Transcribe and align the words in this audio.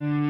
You 0.00 0.29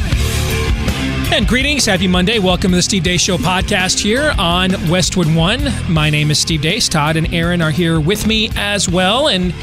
And 1.33 1.47
greetings, 1.47 1.85
happy 1.85 2.09
Monday. 2.09 2.39
Welcome 2.39 2.71
to 2.71 2.75
the 2.75 2.81
Steve 2.81 3.03
Deace 3.03 3.21
Show 3.21 3.37
podcast 3.37 3.99
here 3.99 4.33
on 4.37 4.71
Westwood 4.89 5.33
One. 5.33 5.61
My 5.87 6.09
name 6.09 6.29
is 6.29 6.39
Steve 6.39 6.59
Deace. 6.59 6.89
Todd 6.89 7.15
and 7.15 7.33
Aaron 7.33 7.61
are 7.61 7.71
here 7.71 8.01
with 8.01 8.27
me 8.27 8.49
as 8.57 8.89
well. 8.89 9.29
And 9.29 9.53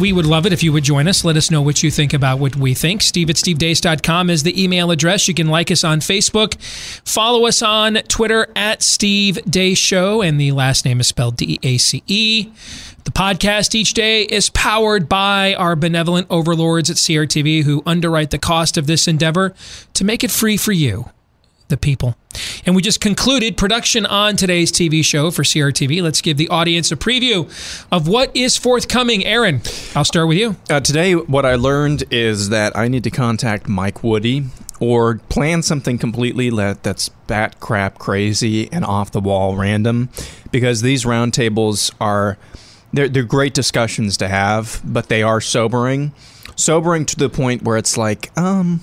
we 0.00 0.12
would 0.12 0.24
love 0.24 0.46
it 0.46 0.52
if 0.52 0.62
you 0.62 0.72
would 0.72 0.84
join 0.84 1.08
us. 1.08 1.24
Let 1.24 1.36
us 1.36 1.50
know 1.50 1.62
what 1.62 1.82
you 1.82 1.90
think 1.90 2.14
about 2.14 2.38
what 2.38 2.54
we 2.54 2.74
think. 2.74 3.02
Steve 3.02 3.28
at 3.28 3.34
stevedeace.com 3.34 4.30
is 4.30 4.44
the 4.44 4.62
email 4.62 4.92
address. 4.92 5.26
You 5.26 5.34
can 5.34 5.48
like 5.48 5.72
us 5.72 5.82
on 5.82 5.98
Facebook. 5.98 6.60
Follow 7.04 7.46
us 7.46 7.60
on 7.60 7.94
Twitter 8.06 8.46
at 8.54 8.84
Steve 8.84 9.40
Deace 9.48 9.78
Show, 9.78 10.22
and 10.22 10.40
the 10.40 10.52
last 10.52 10.84
name 10.84 11.00
is 11.00 11.08
spelled 11.08 11.36
D 11.36 11.58
A 11.64 11.76
C 11.76 12.04
E. 12.06 12.52
The 13.04 13.10
podcast 13.10 13.74
each 13.74 13.92
day 13.92 14.22
is 14.22 14.48
powered 14.48 15.10
by 15.10 15.54
our 15.54 15.76
benevolent 15.76 16.26
overlords 16.30 16.88
at 16.88 16.96
CRTV 16.96 17.64
who 17.64 17.82
underwrite 17.84 18.30
the 18.30 18.38
cost 18.38 18.78
of 18.78 18.86
this 18.86 19.06
endeavor 19.06 19.54
to 19.92 20.04
make 20.04 20.24
it 20.24 20.30
free 20.30 20.56
for 20.56 20.72
you, 20.72 21.10
the 21.68 21.76
people. 21.76 22.16
And 22.64 22.74
we 22.74 22.80
just 22.80 23.02
concluded 23.02 23.58
production 23.58 24.06
on 24.06 24.36
today's 24.36 24.72
TV 24.72 25.04
show 25.04 25.30
for 25.30 25.42
CRTV. 25.42 26.02
Let's 26.02 26.22
give 26.22 26.38
the 26.38 26.48
audience 26.48 26.90
a 26.90 26.96
preview 26.96 27.44
of 27.92 28.08
what 28.08 28.34
is 28.34 28.56
forthcoming. 28.56 29.22
Aaron, 29.26 29.60
I'll 29.94 30.06
start 30.06 30.26
with 30.26 30.38
you. 30.38 30.56
Uh, 30.70 30.80
today, 30.80 31.14
what 31.14 31.44
I 31.44 31.56
learned 31.56 32.04
is 32.10 32.48
that 32.48 32.74
I 32.74 32.88
need 32.88 33.04
to 33.04 33.10
contact 33.10 33.68
Mike 33.68 34.02
Woody 34.02 34.44
or 34.80 35.16
plan 35.28 35.62
something 35.62 35.98
completely 35.98 36.50
le- 36.50 36.78
that's 36.82 37.10
bat 37.26 37.60
crap 37.60 37.98
crazy 37.98 38.72
and 38.72 38.82
off 38.82 39.10
the 39.10 39.20
wall 39.20 39.56
random 39.56 40.08
because 40.50 40.80
these 40.80 41.04
roundtables 41.04 41.92
are 42.00 42.38
they're, 42.96 43.08
they're 43.08 43.22
great 43.22 43.54
discussions 43.54 44.16
to 44.18 44.28
have, 44.28 44.80
but 44.84 45.08
they 45.08 45.22
are 45.22 45.40
sobering. 45.40 46.12
Sobering 46.56 47.04
to 47.06 47.16
the 47.16 47.28
point 47.28 47.62
where 47.62 47.76
it's 47.76 47.96
like, 47.96 48.36
um, 48.38 48.80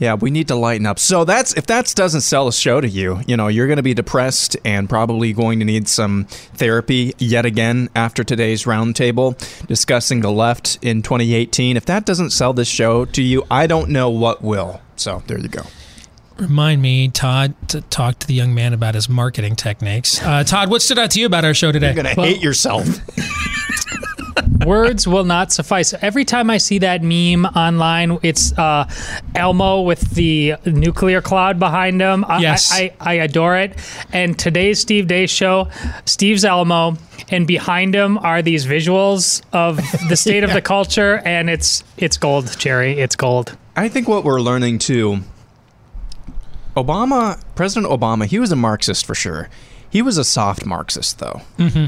yeah, 0.00 0.14
we 0.14 0.30
need 0.30 0.48
to 0.48 0.54
lighten 0.54 0.86
up. 0.86 0.98
So 0.98 1.24
that's 1.24 1.52
if 1.54 1.66
that 1.66 1.92
doesn't 1.94 2.22
sell 2.22 2.48
a 2.48 2.52
show 2.52 2.80
to 2.80 2.88
you, 2.88 3.20
you 3.26 3.36
know, 3.36 3.48
you're 3.48 3.66
going 3.66 3.76
to 3.76 3.82
be 3.82 3.92
depressed 3.94 4.56
and 4.64 4.88
probably 4.88 5.32
going 5.34 5.58
to 5.58 5.64
need 5.64 5.88
some 5.88 6.24
therapy 6.54 7.12
yet 7.18 7.44
again 7.44 7.90
after 7.94 8.24
today's 8.24 8.64
roundtable 8.64 9.36
discussing 9.66 10.22
the 10.22 10.32
left 10.32 10.78
in 10.80 11.02
2018. 11.02 11.76
If 11.76 11.84
that 11.84 12.06
doesn't 12.06 12.30
sell 12.30 12.54
this 12.54 12.68
show 12.68 13.04
to 13.04 13.22
you, 13.22 13.44
I 13.50 13.66
don't 13.66 13.90
know 13.90 14.08
what 14.08 14.42
will. 14.42 14.80
So 14.96 15.22
there 15.26 15.38
you 15.38 15.48
go. 15.48 15.62
Remind 16.40 16.80
me, 16.80 17.08
Todd, 17.08 17.54
to 17.68 17.82
talk 17.82 18.18
to 18.20 18.26
the 18.26 18.32
young 18.32 18.54
man 18.54 18.72
about 18.72 18.94
his 18.94 19.08
marketing 19.10 19.56
techniques. 19.56 20.22
Uh, 20.22 20.42
Todd, 20.42 20.70
what 20.70 20.80
stood 20.80 20.98
out 20.98 21.10
to 21.10 21.20
you 21.20 21.26
about 21.26 21.44
our 21.44 21.52
show 21.52 21.70
today? 21.70 21.88
You're 21.92 22.02
going 22.02 22.14
to 22.14 22.20
hate 22.22 22.40
yourself. 22.40 22.86
Words 24.66 25.06
will 25.06 25.24
not 25.24 25.52
suffice. 25.52 25.94
Every 26.00 26.24
time 26.24 26.50
I 26.50 26.58
see 26.58 26.78
that 26.78 27.02
meme 27.02 27.44
online, 27.46 28.18
it's 28.22 28.56
uh, 28.58 28.88
Elmo 29.34 29.82
with 29.82 30.00
the 30.12 30.54
nuclear 30.66 31.20
cloud 31.20 31.58
behind 31.58 32.00
him. 32.00 32.24
I, 32.26 32.40
Yes. 32.40 32.72
I, 32.72 32.92
I, 33.00 33.10
I 33.10 33.12
adore 33.14 33.56
it. 33.56 33.76
And 34.12 34.38
today's 34.38 34.78
Steve 34.80 35.06
Deace 35.06 35.30
show, 35.30 35.68
Steve's 36.04 36.44
Elmo, 36.44 36.96
and 37.30 37.46
behind 37.46 37.94
him 37.94 38.16
are 38.18 38.40
these 38.42 38.66
visuals 38.66 39.42
of 39.52 39.76
the 40.08 40.16
state 40.16 40.42
of 40.44 40.52
the 40.52 40.62
culture, 40.62 41.20
and 41.24 41.48
it's 41.50 41.84
it's 41.96 42.16
gold, 42.16 42.54
Jerry. 42.58 42.98
It's 42.98 43.16
gold. 43.16 43.56
I 43.76 43.88
think 43.88 44.08
what 44.08 44.24
we're 44.24 44.40
learning 44.40 44.78
too. 44.78 45.20
Obama, 46.76 47.42
President 47.54 47.90
Obama, 47.90 48.26
he 48.26 48.38
was 48.38 48.52
a 48.52 48.56
Marxist 48.56 49.04
for 49.04 49.14
sure. 49.14 49.48
He 49.88 50.02
was 50.02 50.18
a 50.18 50.24
soft 50.24 50.64
Marxist, 50.64 51.18
though. 51.18 51.42
Mm-hmm. 51.58 51.86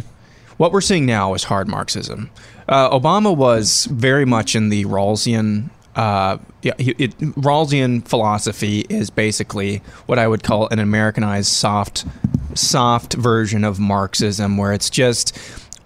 What 0.56 0.72
we're 0.72 0.80
seeing 0.80 1.06
now 1.06 1.34
is 1.34 1.44
hard 1.44 1.68
Marxism. 1.68 2.30
Uh, 2.68 2.90
Obama 2.90 3.34
was 3.36 3.86
very 3.86 4.24
much 4.24 4.54
in 4.54 4.68
the 4.68 4.84
Rawlsian. 4.84 5.70
Uh, 5.94 6.38
yeah, 6.62 6.74
it, 6.78 7.18
Rawlsian 7.18 8.06
philosophy 8.06 8.80
is 8.88 9.10
basically 9.10 9.78
what 10.06 10.18
I 10.18 10.26
would 10.26 10.42
call 10.42 10.68
an 10.68 10.78
Americanized 10.78 11.48
soft, 11.48 12.04
soft 12.54 13.14
version 13.14 13.64
of 13.64 13.78
Marxism, 13.78 14.56
where 14.56 14.72
it's 14.72 14.90
just 14.90 15.36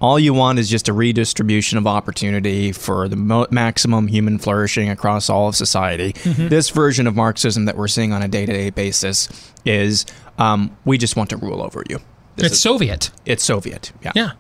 all 0.01 0.19
you 0.19 0.35
want 0.35 0.59
is 0.59 0.69
just 0.69 0.89
a 0.89 0.93
redistribution 0.93 1.79
of 1.79 1.87
opportunity 1.87 2.73
for 2.73 3.09
the 3.09 3.17
mo- 3.17 3.47
maximum 3.51 4.07
human 4.09 4.39
flourishing 4.39 4.89
across 4.91 5.29
all 5.31 5.49
of 5.49 5.57
society. 5.57 6.13
This 6.25 6.71
version 6.71 7.07
of 7.07 7.15
Marxism 7.17 7.65
that 7.67 7.77
we're 7.77 7.89
seeing 7.89 8.13
on 8.13 8.23
a 8.23 8.29
day-to-day 8.29 8.71
basis 8.71 9.29
is 9.65 10.05
um, 10.39 10.77
we 10.85 10.99
just 10.99 11.17
want 11.17 11.31
to 11.31 11.37
rule 11.37 11.63
over 11.63 11.83
you. 11.89 11.99
This 12.37 12.47
It's 12.47 12.55
is- 12.57 12.61
Soviet. 12.61 13.11
it's 13.25 13.43
Soviet. 13.45 13.93
Yeah. 14.03 14.13
Yeah. 14.15 14.31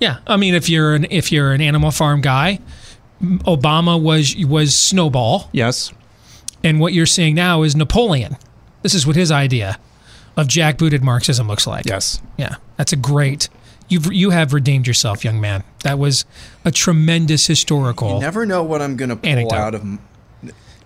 Yeah. 0.00 0.18
I 0.26 0.36
mean, 0.36 0.54
if 0.54 0.68
you're 0.68 0.94
an 0.94 1.06
if 1.10 1.32
you're 1.32 1.52
an 1.52 1.60
Animal 1.60 1.90
Farm 1.90 2.20
guy, 2.20 2.58
Obama 3.22 4.00
was 4.00 4.34
was 4.46 4.78
Snowball, 4.78 5.48
Yes. 5.52 5.92
and 6.62 6.78
what 6.80 6.92
you're 6.92 7.06
seeing 7.06 7.34
now 7.34 7.62
is 7.62 7.74
Napoleon. 7.74 8.36
This 8.82 8.94
is 8.94 9.06
what 9.06 9.16
his 9.16 9.30
idea 9.30 9.78
of 10.36 10.46
jackbooted 10.46 11.02
Marxism 11.02 11.46
looks 11.48 11.66
like. 11.66 11.86
Yes. 11.86 12.20
Yeah, 12.36 12.56
that's 12.76 12.92
a 12.92 12.96
great. 12.96 13.48
You've 13.88 14.12
you 14.12 14.30
have 14.30 14.52
redeemed 14.52 14.86
yourself, 14.86 15.24
young 15.24 15.40
man. 15.40 15.62
That 15.82 15.98
was 15.98 16.24
a 16.64 16.70
tremendous 16.70 17.46
historical. 17.46 18.14
You 18.14 18.20
never 18.20 18.46
know 18.46 18.62
what 18.62 18.80
I'm 18.82 18.96
going 18.96 19.10
to 19.10 19.16
pull 19.16 19.28
Anecdote. 19.28 19.54
out 19.54 19.74
of. 19.74 19.84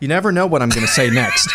You 0.00 0.06
never 0.06 0.30
know 0.30 0.46
what 0.46 0.62
I'm 0.62 0.68
going 0.68 0.86
to 0.86 0.92
say 0.92 1.10
next. 1.10 1.50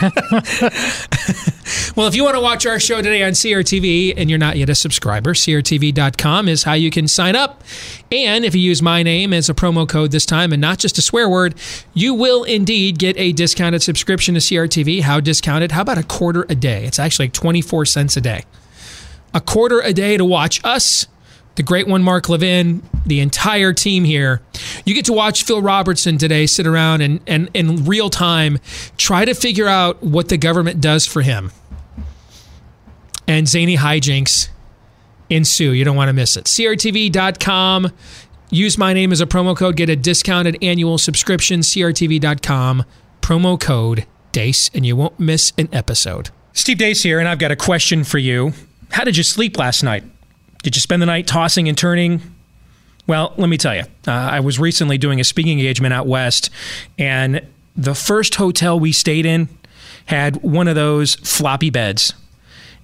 Well, 1.96 2.08
if 2.08 2.16
you 2.16 2.24
want 2.24 2.34
to 2.34 2.40
watch 2.40 2.66
our 2.66 2.80
show 2.80 2.96
today 2.96 3.22
on 3.22 3.32
CRTV 3.32 4.14
and 4.16 4.28
you're 4.28 4.38
not 4.38 4.56
yet 4.56 4.68
a 4.68 4.74
subscriber, 4.74 5.32
CRTV.com 5.32 6.48
is 6.48 6.64
how 6.64 6.72
you 6.72 6.90
can 6.90 7.06
sign 7.06 7.36
up. 7.36 7.62
And 8.10 8.44
if 8.44 8.52
you 8.52 8.60
use 8.60 8.82
my 8.82 9.04
name 9.04 9.32
as 9.32 9.48
a 9.48 9.54
promo 9.54 9.88
code 9.88 10.10
this 10.10 10.26
time 10.26 10.52
and 10.52 10.60
not 10.60 10.80
just 10.80 10.98
a 10.98 11.02
swear 11.02 11.28
word, 11.28 11.54
you 11.92 12.12
will 12.12 12.42
indeed 12.42 12.98
get 12.98 13.16
a 13.16 13.30
discounted 13.30 13.80
subscription 13.80 14.34
to 14.34 14.40
CRTV. 14.40 15.02
How 15.02 15.20
discounted? 15.20 15.70
How 15.70 15.82
about 15.82 15.98
a 15.98 16.02
quarter 16.02 16.44
a 16.48 16.56
day? 16.56 16.84
It's 16.84 16.98
actually 16.98 17.26
like 17.26 17.32
24 17.34 17.86
cents 17.86 18.16
a 18.16 18.20
day. 18.20 18.42
A 19.34 19.40
quarter 19.40 19.80
a 19.80 19.92
day 19.92 20.16
to 20.16 20.24
watch 20.24 20.60
us, 20.64 21.06
the 21.56 21.62
great 21.62 21.86
one, 21.86 22.02
Mark 22.02 22.28
Levin, 22.28 22.82
the 23.04 23.20
entire 23.20 23.72
team 23.72 24.04
here. 24.04 24.40
You 24.84 24.94
get 24.94 25.04
to 25.06 25.12
watch 25.12 25.44
Phil 25.44 25.60
Robertson 25.60 26.18
today 26.18 26.46
sit 26.46 26.66
around 26.66 27.00
and, 27.00 27.20
and 27.26 27.50
in 27.52 27.84
real 27.84 28.10
time 28.10 28.58
try 28.96 29.24
to 29.24 29.34
figure 29.34 29.68
out 29.68 30.02
what 30.02 30.28
the 30.28 30.36
government 30.36 30.80
does 30.80 31.06
for 31.06 31.22
him 31.22 31.52
and 33.26 33.48
zany 33.48 33.76
hijinks 33.76 34.48
ensue. 35.30 35.70
You 35.72 35.84
don't 35.84 35.96
want 35.96 36.08
to 36.08 36.12
miss 36.12 36.36
it. 36.36 36.44
CRTV.com. 36.44 37.90
Use 38.50 38.78
my 38.78 38.92
name 38.92 39.10
as 39.12 39.20
a 39.20 39.26
promo 39.26 39.56
code. 39.56 39.76
Get 39.76 39.88
a 39.88 39.96
discounted 39.96 40.58
annual 40.62 40.98
subscription. 40.98 41.60
CRTV.com. 41.60 42.84
Promo 43.20 43.58
code 43.58 44.06
DACE, 44.32 44.70
and 44.74 44.84
you 44.84 44.96
won't 44.96 45.18
miss 45.18 45.52
an 45.56 45.68
episode. 45.72 46.30
Steve 46.52 46.78
Deace 46.78 47.02
here, 47.02 47.18
and 47.18 47.28
I've 47.28 47.38
got 47.38 47.50
a 47.50 47.56
question 47.56 48.04
for 48.04 48.18
you. 48.18 48.52
How 48.94 49.02
did 49.02 49.16
you 49.16 49.24
sleep 49.24 49.58
last 49.58 49.82
night? 49.82 50.04
Did 50.62 50.76
you 50.76 50.80
spend 50.80 51.02
the 51.02 51.06
night 51.06 51.26
tossing 51.26 51.68
and 51.68 51.76
turning? 51.76 52.22
Well, 53.08 53.34
let 53.36 53.48
me 53.48 53.58
tell 53.58 53.74
you. 53.74 53.82
Uh, 54.06 54.12
I 54.12 54.38
was 54.38 54.60
recently 54.60 54.98
doing 54.98 55.18
a 55.18 55.24
speaking 55.24 55.58
engagement 55.58 55.92
out 55.92 56.06
west, 56.06 56.48
and 56.96 57.44
the 57.76 57.96
first 57.96 58.36
hotel 58.36 58.78
we 58.78 58.92
stayed 58.92 59.26
in 59.26 59.48
had 60.06 60.36
one 60.44 60.68
of 60.68 60.76
those 60.76 61.16
floppy 61.16 61.70
beds. 61.70 62.14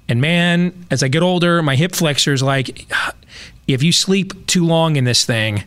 And 0.09 0.21
man, 0.21 0.85
as 0.91 1.05
I 1.05 1.07
get 1.07 1.23
older, 1.23 1.63
my 1.63 1.77
hip 1.77 1.95
flexors 1.95 2.43
like, 2.43 2.93
if 3.69 3.81
you 3.81 3.93
sleep 3.93 4.49
too 4.49 4.67
long 4.67 4.97
in 4.97 5.05
this 5.05 5.25
thing, 5.25 5.63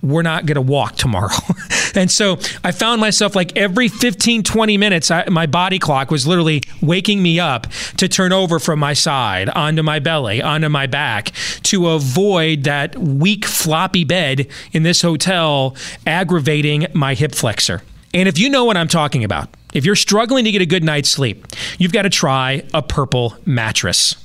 we're 0.00 0.22
not 0.22 0.46
going 0.46 0.54
to 0.54 0.62
walk 0.62 0.94
tomorrow. 0.94 1.34
and 1.94 2.10
so 2.10 2.38
I 2.64 2.72
found 2.72 3.00
myself 3.00 3.34
like 3.34 3.56
every 3.56 3.88
15, 3.88 4.42
20 4.42 4.76
minutes, 4.78 5.10
I, 5.10 5.28
my 5.28 5.46
body 5.46 5.78
clock 5.78 6.10
was 6.10 6.26
literally 6.26 6.62
waking 6.80 7.22
me 7.22 7.40
up 7.40 7.66
to 7.96 8.08
turn 8.08 8.32
over 8.32 8.58
from 8.58 8.78
my 8.78 8.92
side 8.92 9.48
onto 9.50 9.82
my 9.82 9.98
belly, 9.98 10.42
onto 10.42 10.68
my 10.68 10.86
back 10.86 11.32
to 11.64 11.88
avoid 11.88 12.64
that 12.64 12.96
weak, 12.98 13.44
floppy 13.44 14.04
bed 14.04 14.48
in 14.72 14.82
this 14.82 15.02
hotel 15.02 15.76
aggravating 16.06 16.86
my 16.92 17.14
hip 17.14 17.34
flexor. 17.34 17.82
And 18.14 18.28
if 18.28 18.38
you 18.38 18.48
know 18.48 18.64
what 18.64 18.76
I'm 18.76 18.88
talking 18.88 19.24
about, 19.24 19.48
if 19.74 19.84
you're 19.84 19.96
struggling 19.96 20.44
to 20.44 20.50
get 20.50 20.62
a 20.62 20.66
good 20.66 20.82
night's 20.82 21.10
sleep, 21.10 21.46
you've 21.78 21.92
got 21.92 22.02
to 22.02 22.10
try 22.10 22.64
a 22.72 22.82
purple 22.82 23.36
mattress. 23.44 24.16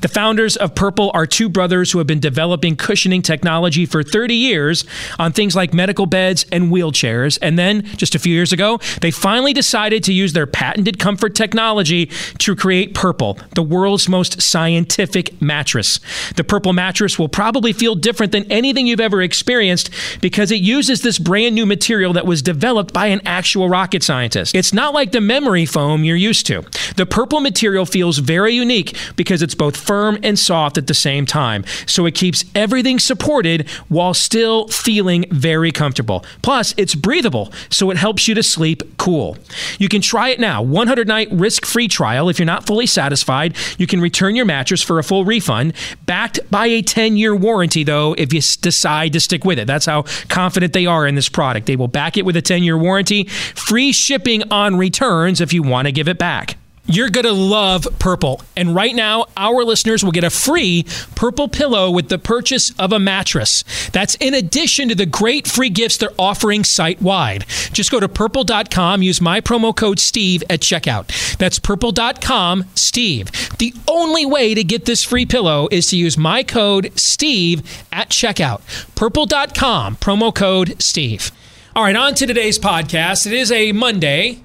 The 0.00 0.08
founders 0.08 0.56
of 0.56 0.74
Purple 0.74 1.10
are 1.14 1.26
two 1.26 1.48
brothers 1.48 1.92
who 1.92 1.98
have 1.98 2.06
been 2.06 2.20
developing 2.20 2.76
cushioning 2.76 3.22
technology 3.22 3.86
for 3.86 4.02
30 4.02 4.34
years 4.34 4.84
on 5.18 5.32
things 5.32 5.54
like 5.56 5.74
medical 5.74 6.06
beds 6.06 6.44
and 6.52 6.70
wheelchairs. 6.72 7.38
And 7.42 7.58
then, 7.58 7.84
just 7.96 8.14
a 8.14 8.18
few 8.18 8.34
years 8.34 8.52
ago, 8.52 8.78
they 9.00 9.10
finally 9.10 9.52
decided 9.52 10.04
to 10.04 10.12
use 10.12 10.32
their 10.32 10.46
patented 10.46 10.98
comfort 10.98 11.34
technology 11.34 12.06
to 12.38 12.56
create 12.56 12.94
Purple, 12.94 13.38
the 13.54 13.62
world's 13.62 14.08
most 14.08 14.40
scientific 14.40 15.40
mattress. 15.40 16.00
The 16.36 16.44
Purple 16.44 16.72
mattress 16.72 17.18
will 17.18 17.28
probably 17.28 17.72
feel 17.72 17.94
different 17.94 18.32
than 18.32 18.50
anything 18.50 18.86
you've 18.86 19.00
ever 19.00 19.22
experienced 19.22 19.90
because 20.20 20.50
it 20.50 20.60
uses 20.60 21.02
this 21.02 21.18
brand 21.18 21.54
new 21.54 21.66
material 21.66 22.12
that 22.14 22.26
was 22.26 22.42
developed 22.42 22.92
by 22.92 23.06
an 23.06 23.20
actual 23.24 23.68
rocket 23.68 24.02
scientist. 24.02 24.54
It's 24.54 24.72
not 24.72 24.94
like 24.94 25.12
the 25.12 25.20
memory 25.20 25.66
foam 25.66 26.04
you're 26.04 26.16
used 26.16 26.46
to. 26.46 26.64
The 26.96 27.06
Purple 27.06 27.40
material 27.40 27.86
feels 27.86 28.18
very 28.18 28.54
unique 28.54 28.96
because 29.16 29.42
it's 29.42 29.54
both 29.58 29.76
firm 29.76 30.18
and 30.22 30.38
soft 30.38 30.78
at 30.78 30.86
the 30.86 30.94
same 30.94 31.26
time. 31.26 31.64
So 31.86 32.06
it 32.06 32.14
keeps 32.14 32.44
everything 32.54 32.98
supported 32.98 33.68
while 33.88 34.14
still 34.14 34.68
feeling 34.68 35.26
very 35.30 35.72
comfortable. 35.72 36.24
Plus, 36.42 36.74
it's 36.76 36.94
breathable, 36.94 37.52
so 37.70 37.90
it 37.90 37.96
helps 37.96 38.28
you 38.28 38.34
to 38.34 38.42
sleep 38.42 38.96
cool. 38.96 39.36
You 39.78 39.88
can 39.88 40.00
try 40.00 40.30
it 40.30 40.40
now. 40.40 40.62
100 40.62 41.08
night 41.08 41.28
risk 41.30 41.66
free 41.66 41.88
trial. 41.88 42.28
If 42.28 42.38
you're 42.38 42.46
not 42.46 42.66
fully 42.66 42.86
satisfied, 42.86 43.56
you 43.76 43.86
can 43.86 44.00
return 44.00 44.36
your 44.36 44.44
mattress 44.44 44.82
for 44.82 44.98
a 44.98 45.04
full 45.04 45.24
refund, 45.24 45.74
backed 46.06 46.40
by 46.50 46.66
a 46.66 46.82
10 46.82 47.16
year 47.16 47.34
warranty, 47.34 47.84
though, 47.84 48.14
if 48.16 48.32
you 48.32 48.40
decide 48.40 49.12
to 49.12 49.20
stick 49.20 49.44
with 49.44 49.58
it. 49.58 49.66
That's 49.66 49.86
how 49.86 50.04
confident 50.28 50.72
they 50.72 50.86
are 50.86 51.06
in 51.06 51.14
this 51.14 51.28
product. 51.28 51.66
They 51.66 51.76
will 51.76 51.88
back 51.88 52.16
it 52.16 52.24
with 52.24 52.36
a 52.36 52.42
10 52.42 52.62
year 52.62 52.78
warranty, 52.78 53.24
free 53.24 53.92
shipping 53.92 54.50
on 54.50 54.76
returns 54.76 55.40
if 55.40 55.52
you 55.52 55.62
want 55.62 55.86
to 55.86 55.92
give 55.92 56.08
it 56.08 56.18
back. 56.18 56.56
You're 56.90 57.10
going 57.10 57.26
to 57.26 57.32
love 57.32 57.86
Purple. 57.98 58.40
And 58.56 58.74
right 58.74 58.94
now, 58.94 59.26
our 59.36 59.62
listeners 59.62 60.02
will 60.02 60.10
get 60.10 60.24
a 60.24 60.30
free 60.30 60.86
Purple 61.14 61.46
pillow 61.46 61.90
with 61.90 62.08
the 62.08 62.18
purchase 62.18 62.72
of 62.78 62.92
a 62.92 62.98
mattress. 62.98 63.62
That's 63.92 64.14
in 64.14 64.32
addition 64.32 64.88
to 64.88 64.94
the 64.94 65.04
great 65.04 65.46
free 65.46 65.68
gifts 65.68 65.98
they're 65.98 66.10
offering 66.18 66.64
site 66.64 67.02
wide. 67.02 67.44
Just 67.74 67.90
go 67.90 68.00
to 68.00 68.08
purple.com, 68.08 69.02
use 69.02 69.20
my 69.20 69.42
promo 69.42 69.76
code 69.76 69.98
Steve 69.98 70.42
at 70.48 70.60
checkout. 70.60 71.36
That's 71.36 71.58
purple.com, 71.58 72.64
Steve. 72.74 73.30
The 73.58 73.74
only 73.86 74.24
way 74.24 74.54
to 74.54 74.64
get 74.64 74.86
this 74.86 75.04
free 75.04 75.26
pillow 75.26 75.68
is 75.70 75.88
to 75.88 75.96
use 75.96 76.16
my 76.16 76.42
code 76.42 76.90
Steve 76.98 77.84
at 77.92 78.08
checkout. 78.08 78.62
Purple.com, 78.94 79.96
promo 79.96 80.34
code 80.34 80.80
Steve. 80.80 81.32
All 81.76 81.82
right, 81.82 81.94
on 81.94 82.14
to 82.14 82.26
today's 82.26 82.58
podcast. 82.58 83.26
It 83.26 83.34
is 83.34 83.52
a 83.52 83.72
Monday 83.72 84.42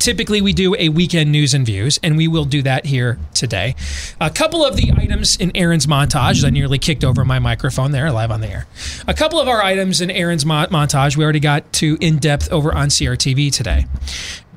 typically 0.00 0.40
we 0.40 0.52
do 0.52 0.74
a 0.76 0.88
weekend 0.88 1.30
news 1.30 1.54
and 1.54 1.64
views, 1.64 2.00
and 2.02 2.16
we 2.16 2.26
will 2.26 2.44
do 2.44 2.62
that 2.62 2.86
here 2.86 3.20
today. 3.34 3.76
A 4.20 4.30
couple 4.30 4.64
of 4.64 4.76
the 4.76 4.92
items 4.96 5.36
in 5.36 5.56
Aaron's 5.56 5.86
montage, 5.86 6.44
I 6.44 6.50
nearly 6.50 6.78
kicked 6.78 7.04
over 7.04 7.24
my 7.24 7.38
microphone 7.38 7.92
there, 7.92 8.10
live 8.10 8.32
on 8.32 8.40
the 8.40 8.48
air. 8.48 8.66
A 9.06 9.14
couple 9.14 9.38
of 9.38 9.46
our 9.46 9.62
items 9.62 10.00
in 10.00 10.10
Aaron's 10.10 10.44
mo- 10.44 10.66
montage 10.66 11.16
we 11.16 11.22
already 11.22 11.38
got 11.38 11.72
to 11.74 11.96
in 12.00 12.16
depth 12.18 12.50
over 12.50 12.74
on 12.74 12.88
CRTV 12.88 13.52
today. 13.52 13.86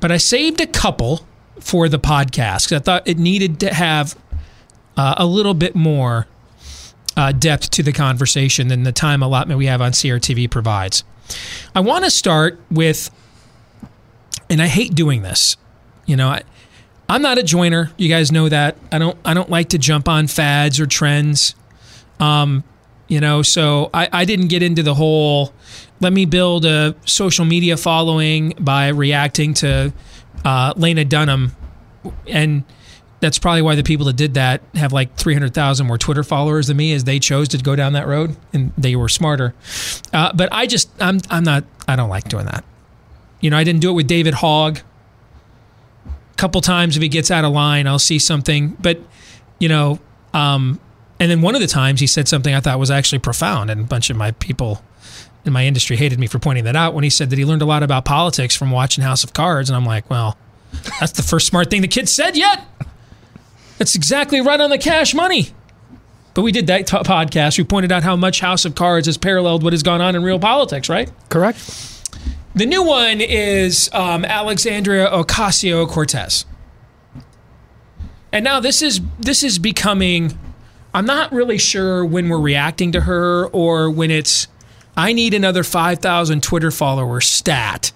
But 0.00 0.10
I 0.10 0.16
saved 0.16 0.60
a 0.60 0.66
couple 0.66 1.26
for 1.60 1.88
the 1.88 1.98
podcast 1.98 2.64
because 2.64 2.72
I 2.72 2.78
thought 2.80 3.06
it 3.06 3.18
needed 3.18 3.60
to 3.60 3.72
have 3.72 4.18
uh, 4.96 5.14
a 5.18 5.26
little 5.26 5.54
bit 5.54 5.74
more 5.74 6.26
uh, 7.16 7.32
depth 7.32 7.70
to 7.70 7.82
the 7.82 7.92
conversation 7.92 8.68
than 8.68 8.82
the 8.82 8.92
time 8.92 9.22
allotment 9.22 9.58
we 9.58 9.66
have 9.66 9.80
on 9.80 9.92
CRTV 9.92 10.50
provides. 10.50 11.04
I 11.74 11.80
want 11.80 12.04
to 12.04 12.10
start 12.10 12.60
with 12.70 13.10
and 14.50 14.60
I 14.62 14.66
hate 14.66 14.94
doing 14.94 15.22
this. 15.22 15.56
You 16.06 16.16
know, 16.16 16.28
I, 16.28 16.42
I'm 17.08 17.22
not 17.22 17.38
a 17.38 17.42
joiner. 17.42 17.90
You 17.96 18.08
guys 18.08 18.32
know 18.32 18.48
that. 18.48 18.76
I 18.92 18.98
don't. 18.98 19.16
I 19.24 19.34
don't 19.34 19.50
like 19.50 19.70
to 19.70 19.78
jump 19.78 20.08
on 20.08 20.26
fads 20.26 20.80
or 20.80 20.86
trends. 20.86 21.54
Um, 22.20 22.64
you 23.08 23.20
know, 23.20 23.42
so 23.42 23.90
I, 23.92 24.08
I 24.12 24.24
didn't 24.24 24.48
get 24.48 24.62
into 24.62 24.82
the 24.82 24.94
whole. 24.94 25.52
Let 26.00 26.12
me 26.12 26.24
build 26.24 26.64
a 26.64 26.94
social 27.04 27.44
media 27.44 27.76
following 27.76 28.54
by 28.58 28.88
reacting 28.88 29.54
to 29.54 29.92
uh, 30.44 30.74
Lena 30.76 31.04
Dunham, 31.04 31.54
and 32.26 32.64
that's 33.20 33.38
probably 33.38 33.62
why 33.62 33.74
the 33.74 33.82
people 33.82 34.06
that 34.06 34.16
did 34.16 34.34
that 34.34 34.60
have 34.74 34.92
like 34.92 35.16
300,000 35.16 35.86
more 35.86 35.96
Twitter 35.96 36.22
followers 36.22 36.66
than 36.66 36.76
me, 36.76 36.92
as 36.92 37.04
they 37.04 37.18
chose 37.18 37.48
to 37.48 37.58
go 37.58 37.74
down 37.74 37.94
that 37.94 38.06
road 38.06 38.36
and 38.52 38.72
they 38.76 38.96
were 38.96 39.08
smarter. 39.08 39.54
Uh, 40.12 40.30
but 40.34 40.50
I 40.52 40.66
just, 40.66 40.90
I'm, 41.00 41.20
I'm 41.30 41.44
not. 41.44 41.64
I 41.88 41.96
don't 41.96 42.10
like 42.10 42.28
doing 42.28 42.46
that. 42.46 42.64
You 43.44 43.50
know, 43.50 43.58
I 43.58 43.64
didn't 43.64 43.82
do 43.82 43.90
it 43.90 43.92
with 43.92 44.06
David 44.06 44.32
Hogg. 44.32 44.78
A 46.06 46.34
couple 46.36 46.62
times 46.62 46.96
if 46.96 47.02
he 47.02 47.10
gets 47.10 47.30
out 47.30 47.44
of 47.44 47.52
line, 47.52 47.86
I'll 47.86 47.98
see 47.98 48.18
something. 48.18 48.70
But, 48.80 48.98
you 49.58 49.68
know, 49.68 49.98
um, 50.32 50.80
and 51.20 51.30
then 51.30 51.42
one 51.42 51.54
of 51.54 51.60
the 51.60 51.66
times 51.66 52.00
he 52.00 52.06
said 52.06 52.26
something 52.26 52.54
I 52.54 52.60
thought 52.60 52.78
was 52.78 52.90
actually 52.90 53.18
profound, 53.18 53.68
and 53.68 53.82
a 53.82 53.84
bunch 53.84 54.08
of 54.08 54.16
my 54.16 54.30
people 54.30 54.82
in 55.44 55.52
my 55.52 55.66
industry 55.66 55.94
hated 55.94 56.18
me 56.18 56.26
for 56.26 56.38
pointing 56.38 56.64
that 56.64 56.74
out 56.74 56.94
when 56.94 57.04
he 57.04 57.10
said 57.10 57.28
that 57.28 57.38
he 57.38 57.44
learned 57.44 57.60
a 57.60 57.66
lot 57.66 57.82
about 57.82 58.06
politics 58.06 58.56
from 58.56 58.70
watching 58.70 59.04
House 59.04 59.24
of 59.24 59.34
Cards. 59.34 59.68
And 59.68 59.76
I'm 59.76 59.84
like, 59.84 60.08
well, 60.08 60.38
that's 60.98 61.12
the 61.12 61.22
first 61.22 61.46
smart 61.46 61.68
thing 61.68 61.82
the 61.82 61.86
kid 61.86 62.08
said 62.08 62.38
yet. 62.38 62.62
That's 63.76 63.94
exactly 63.94 64.40
right 64.40 64.58
on 64.58 64.70
the 64.70 64.78
cash 64.78 65.12
money. 65.12 65.48
But 66.32 66.42
we 66.42 66.50
did 66.50 66.66
that 66.68 66.86
t- 66.86 66.96
podcast. 66.96 67.58
We 67.58 67.64
pointed 67.64 67.92
out 67.92 68.04
how 68.04 68.16
much 68.16 68.40
House 68.40 68.64
of 68.64 68.74
Cards 68.74 69.04
has 69.04 69.18
paralleled 69.18 69.62
what 69.62 69.74
has 69.74 69.82
gone 69.82 70.00
on 70.00 70.16
in 70.16 70.22
real 70.22 70.38
politics, 70.38 70.88
right? 70.88 71.12
Correct. 71.28 71.93
The 72.54 72.66
new 72.66 72.84
one 72.84 73.20
is 73.20 73.90
um, 73.92 74.24
Alexandria 74.24 75.08
Ocasio 75.10 75.88
Cortez, 75.88 76.44
and 78.32 78.44
now 78.44 78.60
this 78.60 78.80
is 78.82 79.00
this 79.18 79.42
is 79.42 79.58
becoming. 79.58 80.38
I'm 80.92 81.06
not 81.06 81.32
really 81.32 81.58
sure 81.58 82.04
when 82.04 82.28
we're 82.28 82.38
reacting 82.40 82.92
to 82.92 83.00
her 83.02 83.46
or 83.48 83.90
when 83.90 84.10
it's. 84.12 84.46
I 84.96 85.12
need 85.12 85.34
another 85.34 85.64
five 85.64 85.98
thousand 85.98 86.44
Twitter 86.44 86.70
follower 86.70 87.20
stat, 87.20 87.90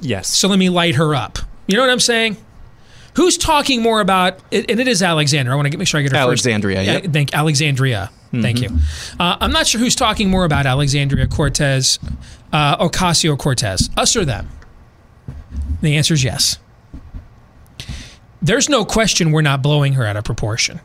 Yes. 0.00 0.28
so 0.28 0.46
let 0.46 0.60
me 0.60 0.68
light 0.70 0.94
her 0.94 1.16
up. 1.16 1.40
You 1.66 1.74
know 1.76 1.82
what 1.82 1.90
I'm 1.90 1.98
saying? 1.98 2.36
Who's 3.18 3.36
talking 3.36 3.82
more 3.82 4.00
about? 4.00 4.38
And 4.52 4.78
it 4.80 4.86
is 4.86 5.02
Alexandra. 5.02 5.52
I 5.52 5.56
want 5.56 5.72
to 5.72 5.76
make 5.76 5.88
sure 5.88 5.98
I 5.98 6.04
get 6.04 6.12
her 6.12 6.18
Alexandria, 6.18 6.76
First. 6.76 6.86
yep. 6.86 7.02
Yeah, 7.02 7.10
thank 7.10 7.34
Alexandria. 7.34 8.10
Thank 8.30 8.62
you. 8.62 8.68
Uh, 9.18 9.38
I'm 9.40 9.50
not 9.50 9.66
sure 9.66 9.80
who's 9.80 9.96
talking 9.96 10.30
more 10.30 10.44
about 10.44 10.66
Alexandria 10.66 11.26
Cortez, 11.26 11.98
uh, 12.52 12.76
Ocasio 12.76 13.36
Cortez, 13.36 13.90
us 13.96 14.14
or 14.14 14.24
them. 14.24 14.48
The 15.80 15.96
answer 15.96 16.14
is 16.14 16.22
yes. 16.22 16.58
There's 18.40 18.68
no 18.68 18.84
question 18.84 19.32
we're 19.32 19.42
not 19.42 19.62
blowing 19.62 19.94
her 19.94 20.06
out 20.06 20.16
of 20.16 20.22
proportion. 20.22 20.78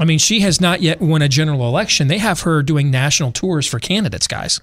I 0.00 0.06
mean, 0.06 0.18
she 0.18 0.40
has 0.40 0.62
not 0.62 0.80
yet 0.80 0.98
won 0.98 1.20
a 1.20 1.28
general 1.28 1.68
election. 1.68 2.08
They 2.08 2.18
have 2.18 2.40
her 2.40 2.62
doing 2.62 2.90
national 2.90 3.32
tours 3.32 3.66
for 3.66 3.78
candidates, 3.78 4.26
guys. 4.26 4.60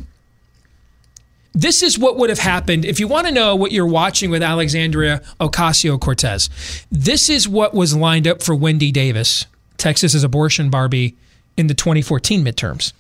This 1.56 1.82
is 1.82 1.98
what 1.98 2.18
would 2.18 2.30
have 2.30 2.40
happened 2.40 2.84
if 2.84 3.00
you 3.00 3.08
want 3.08 3.28
to 3.28 3.34
know 3.34 3.56
what 3.56 3.72
you're 3.72 3.88
watching 3.88 4.30
with 4.30 4.44
Alexandria 4.44 5.22
Ocasio 5.40 5.98
Cortez. 5.98 6.50
This 6.92 7.30
is 7.30 7.48
what 7.48 7.74
was 7.74 7.96
lined 7.96 8.28
up 8.28 8.44
for 8.44 8.54
Wendy 8.54 8.92
Davis, 8.92 9.46
Texas's 9.78 10.26
abortion 10.26 10.70
Barbie, 10.70 11.16
in 11.56 11.68
the 11.68 11.74
2014 11.74 12.44
midterms. 12.44 12.92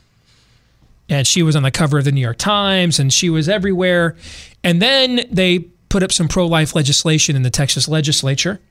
And 1.09 1.27
she 1.27 1.43
was 1.43 1.57
on 1.57 1.63
the 1.63 1.71
cover 1.71 1.99
of 1.99 2.05
the 2.05 2.13
New 2.13 2.21
York 2.21 2.37
Times 2.37 2.97
and 2.97 3.11
she 3.11 3.29
was 3.29 3.49
everywhere. 3.49 4.15
And 4.63 4.81
then 4.81 5.27
they 5.29 5.59
put 5.89 6.01
up 6.01 6.13
some 6.13 6.29
pro 6.29 6.47
life 6.47 6.73
legislation 6.75 7.35
in 7.35 7.43
the 7.43 7.49
Texas 7.49 7.89
legislature. 7.89 8.61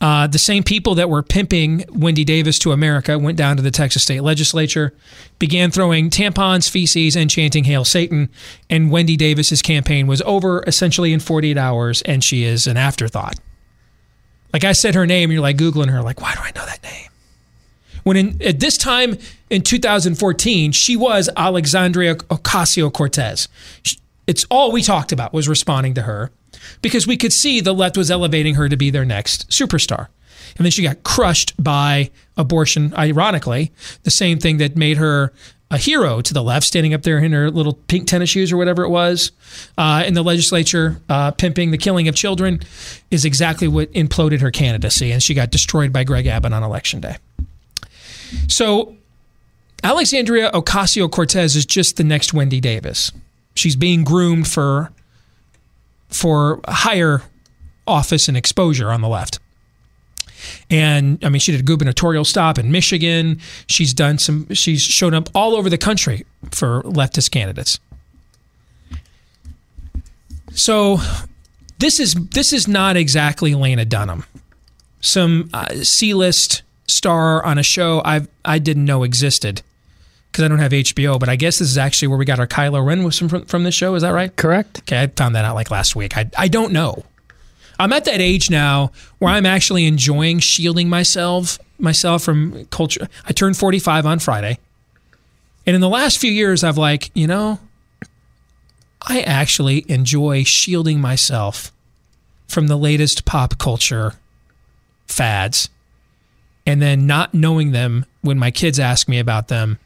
Uh, 0.00 0.26
the 0.26 0.38
same 0.38 0.62
people 0.62 0.94
that 0.94 1.10
were 1.10 1.22
pimping 1.22 1.84
Wendy 1.90 2.24
Davis 2.24 2.58
to 2.60 2.72
America 2.72 3.18
went 3.18 3.36
down 3.36 3.56
to 3.56 3.62
the 3.62 3.70
Texas 3.70 4.02
state 4.02 4.22
legislature, 4.22 4.94
began 5.38 5.70
throwing 5.70 6.08
tampons, 6.08 6.70
feces, 6.70 7.14
and 7.16 7.28
chanting 7.28 7.64
Hail 7.64 7.84
Satan. 7.84 8.30
And 8.70 8.90
Wendy 8.90 9.16
Davis's 9.16 9.60
campaign 9.60 10.06
was 10.06 10.22
over 10.22 10.64
essentially 10.66 11.12
in 11.12 11.20
48 11.20 11.58
hours, 11.58 12.00
and 12.02 12.24
she 12.24 12.44
is 12.44 12.66
an 12.66 12.78
afterthought. 12.78 13.38
Like 14.54 14.64
I 14.64 14.72
said 14.72 14.94
her 14.94 15.06
name, 15.06 15.30
you're 15.30 15.42
like 15.42 15.58
Googling 15.58 15.90
her, 15.90 16.02
like, 16.02 16.20
why 16.20 16.34
do 16.34 16.40
I 16.40 16.50
know 16.56 16.64
that 16.64 16.82
name? 16.82 17.08
When 18.02 18.16
in, 18.16 18.42
at 18.42 18.58
this 18.58 18.78
time 18.78 19.18
in 19.50 19.60
2014, 19.60 20.72
she 20.72 20.96
was 20.96 21.28
Alexandria 21.36 22.14
Ocasio 22.14 22.90
Cortez. 22.90 23.48
It's 24.26 24.46
all 24.50 24.72
we 24.72 24.80
talked 24.80 25.12
about 25.12 25.34
was 25.34 25.46
responding 25.46 25.92
to 25.94 26.02
her 26.02 26.30
because 26.82 27.06
we 27.06 27.16
could 27.16 27.32
see 27.32 27.60
the 27.60 27.72
left 27.72 27.96
was 27.96 28.10
elevating 28.10 28.54
her 28.54 28.68
to 28.68 28.76
be 28.76 28.90
their 28.90 29.04
next 29.04 29.48
superstar. 29.50 30.08
And 30.56 30.64
then 30.64 30.70
she 30.70 30.82
got 30.82 31.02
crushed 31.04 31.54
by 31.62 32.10
abortion, 32.36 32.92
ironically, 32.94 33.72
the 34.02 34.10
same 34.10 34.38
thing 34.38 34.58
that 34.58 34.76
made 34.76 34.96
her 34.96 35.32
a 35.70 35.78
hero 35.78 36.20
to 36.20 36.34
the 36.34 36.42
left, 36.42 36.66
standing 36.66 36.92
up 36.92 37.02
there 37.02 37.18
in 37.18 37.32
her 37.32 37.50
little 37.50 37.74
pink 37.74 38.08
tennis 38.08 38.28
shoes 38.28 38.50
or 38.50 38.56
whatever 38.56 38.82
it 38.82 38.88
was 38.88 39.30
uh, 39.78 40.02
in 40.04 40.14
the 40.14 40.22
legislature, 40.22 41.00
uh, 41.08 41.30
pimping 41.30 41.70
the 41.70 41.78
killing 41.78 42.08
of 42.08 42.16
children, 42.16 42.60
is 43.10 43.24
exactly 43.24 43.68
what 43.68 43.92
imploded 43.92 44.40
her 44.40 44.50
candidacy. 44.50 45.12
And 45.12 45.22
she 45.22 45.32
got 45.32 45.50
destroyed 45.50 45.92
by 45.92 46.02
Greg 46.02 46.26
Abbott 46.26 46.52
on 46.52 46.64
election 46.64 47.00
day. 47.00 47.16
So 48.48 48.96
Alexandria 49.84 50.50
Ocasio 50.50 51.10
Cortez 51.10 51.54
is 51.54 51.64
just 51.64 51.96
the 51.96 52.04
next 52.04 52.34
Wendy 52.34 52.60
Davis. 52.60 53.12
She's 53.54 53.76
being 53.76 54.02
groomed 54.02 54.48
for 54.48 54.90
for 56.10 56.60
higher 56.66 57.22
office 57.86 58.28
and 58.28 58.36
exposure 58.36 58.90
on 58.90 59.00
the 59.00 59.08
left. 59.08 59.38
And 60.70 61.22
I 61.24 61.28
mean, 61.28 61.40
she 61.40 61.52
did 61.52 61.60
a 61.60 61.64
gubernatorial 61.64 62.24
stop 62.24 62.58
in 62.58 62.72
Michigan. 62.72 63.40
She's 63.66 63.92
done 63.92 64.18
some, 64.18 64.52
she's 64.54 64.80
shown 64.82 65.14
up 65.14 65.28
all 65.34 65.54
over 65.54 65.68
the 65.68 65.78
country 65.78 66.24
for 66.50 66.82
leftist 66.82 67.30
candidates. 67.30 67.78
So 70.52 70.98
this 71.78 72.00
is 72.00 72.14
this 72.14 72.52
is 72.52 72.66
not 72.66 72.96
exactly 72.96 73.54
Lena 73.54 73.84
Dunham, 73.84 74.24
some 75.00 75.48
uh, 75.54 75.66
C-list 75.82 76.62
star 76.86 77.44
on 77.44 77.56
a 77.56 77.62
show 77.62 78.02
I 78.04 78.26
I 78.44 78.58
didn't 78.58 78.84
know 78.84 79.04
existed 79.04 79.62
because 80.30 80.44
I 80.44 80.48
don't 80.48 80.58
have 80.58 80.72
HBO. 80.72 81.18
But 81.18 81.28
I 81.28 81.36
guess 81.36 81.58
this 81.58 81.70
is 81.70 81.78
actually 81.78 82.08
where 82.08 82.18
we 82.18 82.24
got 82.24 82.38
our 82.38 82.46
Kylo 82.46 82.84
Ren 82.84 83.10
from 83.10 83.44
from 83.46 83.64
this 83.64 83.74
show. 83.74 83.94
Is 83.94 84.02
that 84.02 84.10
right? 84.10 84.34
Correct. 84.34 84.80
Okay, 84.80 85.02
I 85.02 85.06
found 85.08 85.34
that 85.34 85.44
out 85.44 85.54
like 85.54 85.70
last 85.70 85.96
week. 85.96 86.16
I 86.16 86.30
I 86.36 86.48
don't 86.48 86.72
know. 86.72 87.04
I'm 87.78 87.92
at 87.94 88.04
that 88.04 88.20
age 88.20 88.50
now 88.50 88.92
where 89.18 89.32
I'm 89.32 89.46
actually 89.46 89.86
enjoying 89.86 90.38
shielding 90.38 90.88
myself 90.88 91.58
myself 91.78 92.22
from 92.22 92.66
culture. 92.66 93.08
I 93.26 93.32
turned 93.32 93.56
45 93.56 94.04
on 94.04 94.18
Friday. 94.18 94.58
And 95.66 95.74
in 95.74 95.80
the 95.80 95.88
last 95.88 96.18
few 96.18 96.30
years 96.30 96.62
I've 96.62 96.76
like, 96.76 97.10
you 97.14 97.26
know, 97.26 97.58
I 99.02 99.22
actually 99.22 99.90
enjoy 99.90 100.44
shielding 100.44 101.00
myself 101.00 101.72
from 102.48 102.66
the 102.66 102.76
latest 102.76 103.24
pop 103.24 103.56
culture 103.56 104.14
fads 105.06 105.70
and 106.66 106.82
then 106.82 107.06
not 107.06 107.32
knowing 107.32 107.72
them 107.72 108.04
when 108.20 108.38
my 108.38 108.50
kids 108.50 108.78
ask 108.78 109.08
me 109.08 109.18
about 109.18 109.48
them 109.48 109.78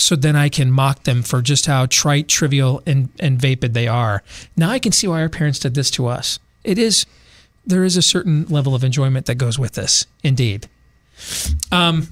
so 0.00 0.16
then 0.16 0.34
I 0.34 0.48
can 0.48 0.70
mock 0.70 1.04
them 1.04 1.22
for 1.22 1.42
just 1.42 1.66
how 1.66 1.86
trite, 1.86 2.28
trivial, 2.28 2.82
and, 2.86 3.10
and 3.20 3.40
vapid 3.40 3.74
they 3.74 3.86
are. 3.86 4.22
Now 4.56 4.70
I 4.70 4.78
can 4.78 4.92
see 4.92 5.06
why 5.06 5.20
our 5.20 5.28
parents 5.28 5.58
did 5.58 5.74
this 5.74 5.90
to 5.92 6.06
us. 6.06 6.38
It 6.64 6.78
is, 6.78 7.06
there 7.66 7.84
is 7.84 7.96
a 7.96 8.02
certain 8.02 8.46
level 8.46 8.74
of 8.74 8.82
enjoyment 8.82 9.26
that 9.26 9.36
goes 9.36 9.58
with 9.58 9.72
this, 9.72 10.06
indeed. 10.24 10.68
Um, 11.70 12.08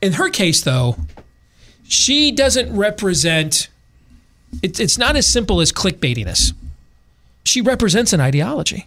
in 0.00 0.14
her 0.14 0.30
case, 0.30 0.62
though, 0.62 0.96
she 1.82 2.32
doesn't 2.32 2.74
represent, 2.74 3.68
it, 4.62 4.80
it's 4.80 4.98
not 4.98 5.16
as 5.16 5.26
simple 5.26 5.60
as 5.60 5.72
clickbaitiness. 5.72 6.52
She 7.44 7.60
represents 7.60 8.12
an 8.12 8.20
ideology. 8.20 8.86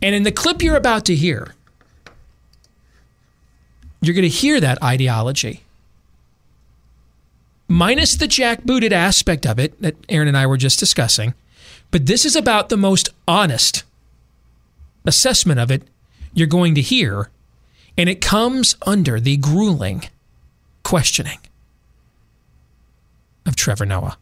And 0.00 0.14
in 0.14 0.24
the 0.24 0.32
clip 0.32 0.62
you're 0.62 0.76
about 0.76 1.04
to 1.06 1.14
hear, 1.14 1.54
you're 4.02 4.14
going 4.14 4.22
to 4.22 4.28
hear 4.28 4.60
that 4.60 4.82
ideology. 4.82 5.62
Minus 7.68 8.16
the 8.16 8.26
jackbooted 8.26 8.92
aspect 8.92 9.46
of 9.46 9.58
it 9.58 9.80
that 9.80 9.96
Aaron 10.08 10.28
and 10.28 10.36
I 10.36 10.46
were 10.46 10.58
just 10.58 10.78
discussing. 10.78 11.32
But 11.90 12.06
this 12.06 12.24
is 12.24 12.36
about 12.36 12.68
the 12.68 12.76
most 12.76 13.08
honest 13.26 13.84
assessment 15.06 15.60
of 15.60 15.70
it 15.70 15.84
you're 16.34 16.46
going 16.46 16.74
to 16.74 16.82
hear. 16.82 17.30
And 17.96 18.08
it 18.08 18.20
comes 18.20 18.76
under 18.84 19.20
the 19.20 19.36
grueling 19.36 20.04
questioning 20.82 21.38
of 23.46 23.56
Trevor 23.56 23.86
Noah. 23.86 24.16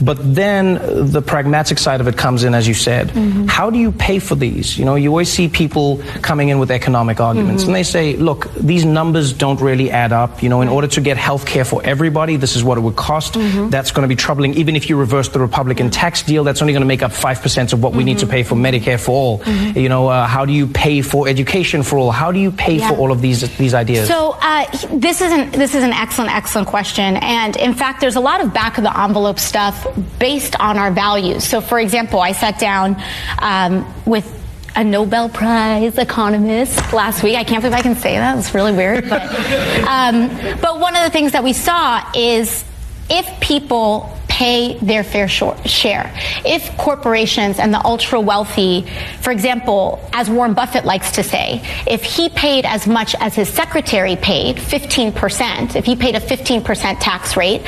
But 0.00 0.18
then 0.34 0.74
the 1.12 1.22
pragmatic 1.22 1.78
side 1.78 2.00
of 2.00 2.08
it 2.08 2.16
comes 2.16 2.44
in, 2.44 2.54
as 2.54 2.66
you 2.66 2.74
said. 2.74 3.08
Mm-hmm. 3.08 3.46
How 3.46 3.70
do 3.70 3.78
you 3.78 3.92
pay 3.92 4.18
for 4.18 4.34
these? 4.34 4.78
You 4.78 4.84
know, 4.84 4.94
you 4.94 5.10
always 5.10 5.30
see 5.30 5.48
people 5.48 6.02
coming 6.22 6.48
in 6.48 6.58
with 6.58 6.70
economic 6.70 7.20
arguments, 7.20 7.62
mm-hmm. 7.62 7.70
and 7.70 7.76
they 7.76 7.82
say, 7.82 8.16
look, 8.16 8.52
these 8.54 8.84
numbers 8.84 9.32
don't 9.32 9.60
really 9.60 9.90
add 9.90 10.12
up. 10.12 10.42
You 10.42 10.48
know, 10.48 10.62
in 10.62 10.68
order 10.68 10.86
to 10.88 11.00
get 11.00 11.16
health 11.16 11.46
care 11.46 11.64
for 11.64 11.82
everybody, 11.84 12.36
this 12.36 12.56
is 12.56 12.64
what 12.64 12.78
it 12.78 12.80
would 12.80 12.96
cost. 12.96 13.34
Mm-hmm. 13.34 13.70
That's 13.70 13.90
going 13.90 14.02
to 14.02 14.08
be 14.08 14.16
troubling. 14.16 14.54
Even 14.54 14.76
if 14.76 14.88
you 14.88 14.96
reverse 14.96 15.28
the 15.28 15.40
Republican 15.40 15.90
tax 15.90 16.22
deal, 16.22 16.44
that's 16.44 16.62
only 16.62 16.72
going 16.72 16.82
to 16.82 16.86
make 16.86 17.02
up 17.02 17.12
5% 17.12 17.72
of 17.72 17.82
what 17.82 17.92
we 17.92 18.04
need 18.04 18.18
to 18.18 18.26
pay 18.26 18.42
for 18.42 18.54
Medicare 18.54 18.98
for 18.98 19.12
all. 19.12 19.42
You 19.74 19.88
know, 19.88 20.08
uh, 20.08 20.26
how 20.26 20.44
do 20.44 20.52
you 20.52 20.66
pay 20.66 21.02
for 21.02 21.28
education 21.28 21.82
for 21.82 21.98
all? 21.98 22.10
How 22.10 22.32
do 22.32 22.38
you 22.38 22.50
pay 22.50 22.78
yeah. 22.78 22.88
for 22.88 22.96
all 22.96 23.12
of 23.12 23.20
these, 23.20 23.56
these 23.56 23.74
ideas? 23.74 24.08
So 24.08 24.36
uh, 24.40 24.64
this, 24.92 25.20
is 25.20 25.32
an, 25.32 25.50
this 25.50 25.74
is 25.74 25.82
an 25.82 25.92
excellent, 25.92 26.34
excellent 26.34 26.68
question. 26.68 27.16
And 27.16 27.56
in 27.56 27.74
fact, 27.74 28.00
there's 28.00 28.16
a 28.16 28.20
lot 28.20 28.40
of 28.40 28.52
back 28.52 28.78
of 28.78 28.84
the 28.84 29.00
envelope 29.00 29.38
stuff 29.38 29.86
based 30.18 30.58
on 30.60 30.78
our 30.78 30.90
values. 30.90 31.44
So, 31.44 31.60
for 31.60 31.78
example, 31.78 32.20
I 32.20 32.32
sat 32.32 32.58
down 32.58 33.02
um, 33.40 33.86
with 34.04 34.36
a 34.76 34.84
Nobel 34.84 35.28
Prize 35.28 35.98
economist 35.98 36.92
last 36.92 37.22
week. 37.22 37.36
I 37.36 37.44
can't 37.44 37.62
believe 37.62 37.76
I 37.76 37.82
can 37.82 37.96
say 37.96 38.16
that. 38.16 38.38
It's 38.38 38.54
really 38.54 38.72
weird. 38.72 39.08
But, 39.08 39.22
um, 39.88 40.28
but 40.60 40.80
one 40.80 40.96
of 40.96 41.02
the 41.02 41.10
things 41.10 41.32
that 41.32 41.42
we 41.42 41.52
saw 41.52 42.08
is 42.14 42.64
if 43.08 43.40
people 43.40 44.16
pay 44.40 44.78
their 44.78 45.04
fair 45.04 45.28
share. 45.28 46.10
If 46.46 46.74
corporations 46.78 47.58
and 47.58 47.74
the 47.74 47.84
ultra 47.84 48.18
wealthy, 48.18 48.86
for 49.20 49.32
example, 49.32 50.00
as 50.14 50.30
Warren 50.30 50.54
Buffett 50.54 50.86
likes 50.86 51.10
to 51.12 51.22
say, 51.22 51.60
if 51.86 52.02
he 52.02 52.30
paid 52.30 52.64
as 52.64 52.86
much 52.86 53.14
as 53.20 53.34
his 53.34 53.50
secretary 53.50 54.16
paid, 54.16 54.56
15%, 54.56 55.76
if 55.76 55.84
he 55.84 55.94
paid 55.94 56.14
a 56.14 56.20
15% 56.20 56.96
tax 57.00 57.36
rate, 57.36 57.60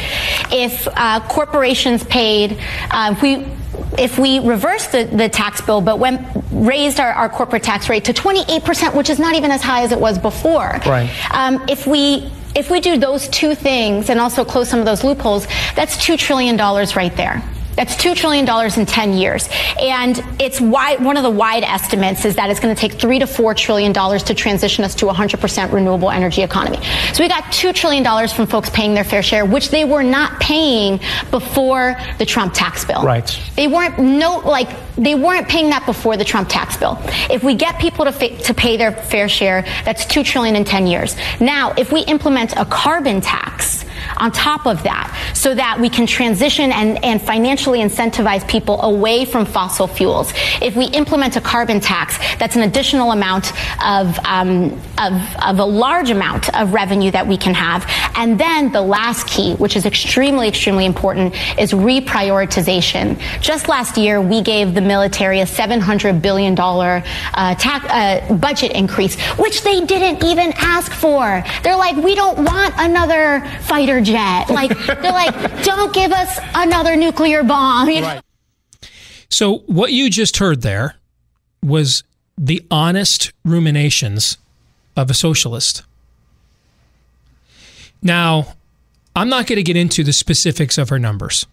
if 0.51 0.89
uh, 0.97 1.21
corporations 1.29 2.05
paid, 2.05 2.59
uh, 2.91 3.15
if 3.15 3.21
we 3.21 3.47
if 3.99 4.19
we 4.19 4.39
reverse 4.39 4.87
the, 4.87 5.05
the 5.05 5.29
tax 5.29 5.61
bill 5.61 5.83
but 5.83 5.99
went 5.99 6.27
raised 6.51 6.99
our, 7.01 7.13
our 7.13 7.29
corporate 7.29 7.63
tax 7.63 7.91
rate 7.91 8.05
to 8.05 8.13
28%, 8.13 8.95
which 8.95 9.11
is 9.11 9.19
not 9.19 9.35
even 9.35 9.51
as 9.51 9.63
high 9.63 9.83
as 9.83 9.93
it 9.93 10.01
was 10.01 10.19
before. 10.19 10.81
Right. 10.87 11.11
Um, 11.35 11.63
if 11.69 11.87
we 11.87 12.31
if 12.55 12.71
we 12.71 12.81
do 12.81 12.99
those 12.99 13.29
two 13.29 13.55
things 13.55 14.11
and 14.11 14.21
also 14.21 14.45
close 14.45 14.69
some 14.69 14.81
of 14.81 14.87
those 14.87 15.05
loopholes, 15.05 15.47
that's 15.75 15.97
$2 15.97 16.19
trillion 16.19 16.57
right 16.57 17.17
there. 17.17 17.43
That's 17.77 17.95
$2 17.97 18.15
trillion 18.15 18.47
in 18.79 18.87
10 18.87 19.13
years. 19.15 19.49
And 19.81 20.23
it's 20.39 20.61
wide, 20.61 21.03
one 21.03 21.17
of 21.17 21.23
the 21.23 21.31
wide 21.31 21.63
estimates 21.63 22.25
is 22.25 22.37
that 22.37 22.51
it's 22.51 22.61
going 22.61 22.75
to 22.75 22.81
take 22.81 23.01
3 23.01 23.19
to 23.21 23.25
$4 23.25 23.57
trillion 23.57 23.93
to 23.93 24.35
transition 24.35 24.85
us 24.85 24.95
to 24.97 25.09
a 25.09 25.15
100% 25.15 25.73
renewable 25.73 26.11
energy 26.11 26.43
economy. 26.43 26.79
So 27.13 27.23
we 27.23 27.29
got 27.29 27.45
$2 27.45 27.75
trillion 27.75 28.29
from 28.29 28.47
folks 28.47 28.69
paying 28.71 28.95
their 28.95 29.05
fair 29.05 29.23
share, 29.23 29.47
which 29.47 29.71
they 29.71 29.85
were 29.85 30.03
not 30.03 30.41
paying 30.41 31.01
before 31.31 31.97
the 32.19 32.27
Trump 32.27 32.53
tax 32.55 32.85
bill. 32.85 33.03
Right. 33.03 33.41
They 33.57 33.69
weren't, 33.69 33.99
no, 33.99 34.39
like, 34.39 34.69
they 34.97 35.15
weren't 35.15 35.49
paying 35.49 35.71
that 35.71 35.87
before 35.87 36.17
the 36.17 36.25
Trump 36.25 36.49
tax 36.49 36.77
bill. 36.77 36.99
If 37.31 37.43
we 37.43 37.55
get 37.55 37.81
people 37.81 38.05
to, 38.05 38.13
fa- 38.13 38.37
to 38.37 38.55
pay 38.55 38.77
their 38.77 38.93
fair 38.93 39.29
share, 39.29 39.63
that's 39.85 40.05
2 40.07 40.23
trillion 40.25 40.57
in 40.57 40.65
10 40.65 40.87
years. 40.87 41.17
Now, 41.41 41.73
if 41.79 41.91
we 41.91 42.03
implement 42.03 42.55
a 42.57 42.65
carbon 42.67 43.21
tax, 43.21 43.85
on 44.17 44.31
top 44.33 44.67
of 44.67 44.83
that 44.83 45.09
so 45.35 45.55
that 45.55 45.79
we 45.81 45.89
can 45.89 46.07
transition 46.07 46.73
and, 46.73 47.03
and 47.05 47.21
financially 47.21 47.81
incentivize 47.81 48.47
people 48.49 48.81
away 48.83 49.25
from 49.25 49.45
fossil 49.45 49.87
fuels. 49.87 50.33
If 50.61 50.77
we 50.77 50.87
implement 50.87 51.37
a 51.37 51.41
carbon 51.41 51.81
tax, 51.81 52.19
that's 52.39 52.57
an 52.57 52.63
additional 52.63 53.13
amount 53.13 53.53
of, 53.85 54.19
um, 54.25 54.73
of, 54.99 55.13
of 55.43 55.59
a 55.59 55.65
large 55.65 56.11
amount 56.11 56.55
of 56.55 56.73
revenue 56.73 57.11
that 57.11 57.27
we 57.27 57.37
can 57.37 57.55
have. 57.55 57.87
And 58.17 58.39
then 58.39 58.73
the 58.73 58.83
last 58.83 59.27
key, 59.27 59.55
which 59.55 59.77
is 59.77 59.87
extremely, 59.87 60.49
extremely 60.49 60.87
important, 60.87 61.35
is 61.59 61.73
reprioritization. 61.73 63.19
Just 63.41 63.69
last 63.69 63.97
year, 63.97 64.21
we 64.21 64.43
gave 64.43 64.75
the 64.75 64.81
military 64.81 65.41
a 65.41 65.45
$700 65.45 66.23
billion 66.23 66.59
uh, 66.59 67.05
uh, 67.35 68.35
budget 68.35 68.73
increase, 68.73 69.21
which 69.39 69.63
they 69.63 69.85
didn't 69.85 70.25
even 70.25 70.53
ask 70.57 70.93
for. 70.93 71.45
They're 71.63 71.77
like, 71.77 71.97
we 71.97 72.15
don't 72.15 72.45
want 72.45 72.75
another 72.79 73.47
fighter 73.63 73.92
fighter 73.93 74.05
jet. 74.05 74.51
Like 74.51 74.77
they're 74.87 75.13
like, 75.13 75.65
don't 75.65 75.93
give 75.93 76.13
us 76.13 76.39
another 76.55 76.97
nuclear 76.97 77.43
bomb. 77.43 77.89
Right. 77.89 78.23
So 79.29 79.59
what 79.67 79.93
you 79.93 80.11
just 80.11 80.39
heard 80.39 80.63
there 80.63 80.97
was 81.63 82.05
the 82.37 82.65
honest 82.71 83.33
ruminations 83.45 84.39
of 84.97 85.11
a 85.11 85.15
socialist. 85.15 85.83
Now, 88.03 88.55
I'm 89.15 89.29
not 89.29 89.47
going 89.47 89.57
to 89.57 89.63
get 89.63 89.77
into 89.77 90.03
the 90.03 90.13
specifics 90.13 90.77
of 90.77 90.89
her 90.89 90.99
numbers. 90.99 91.47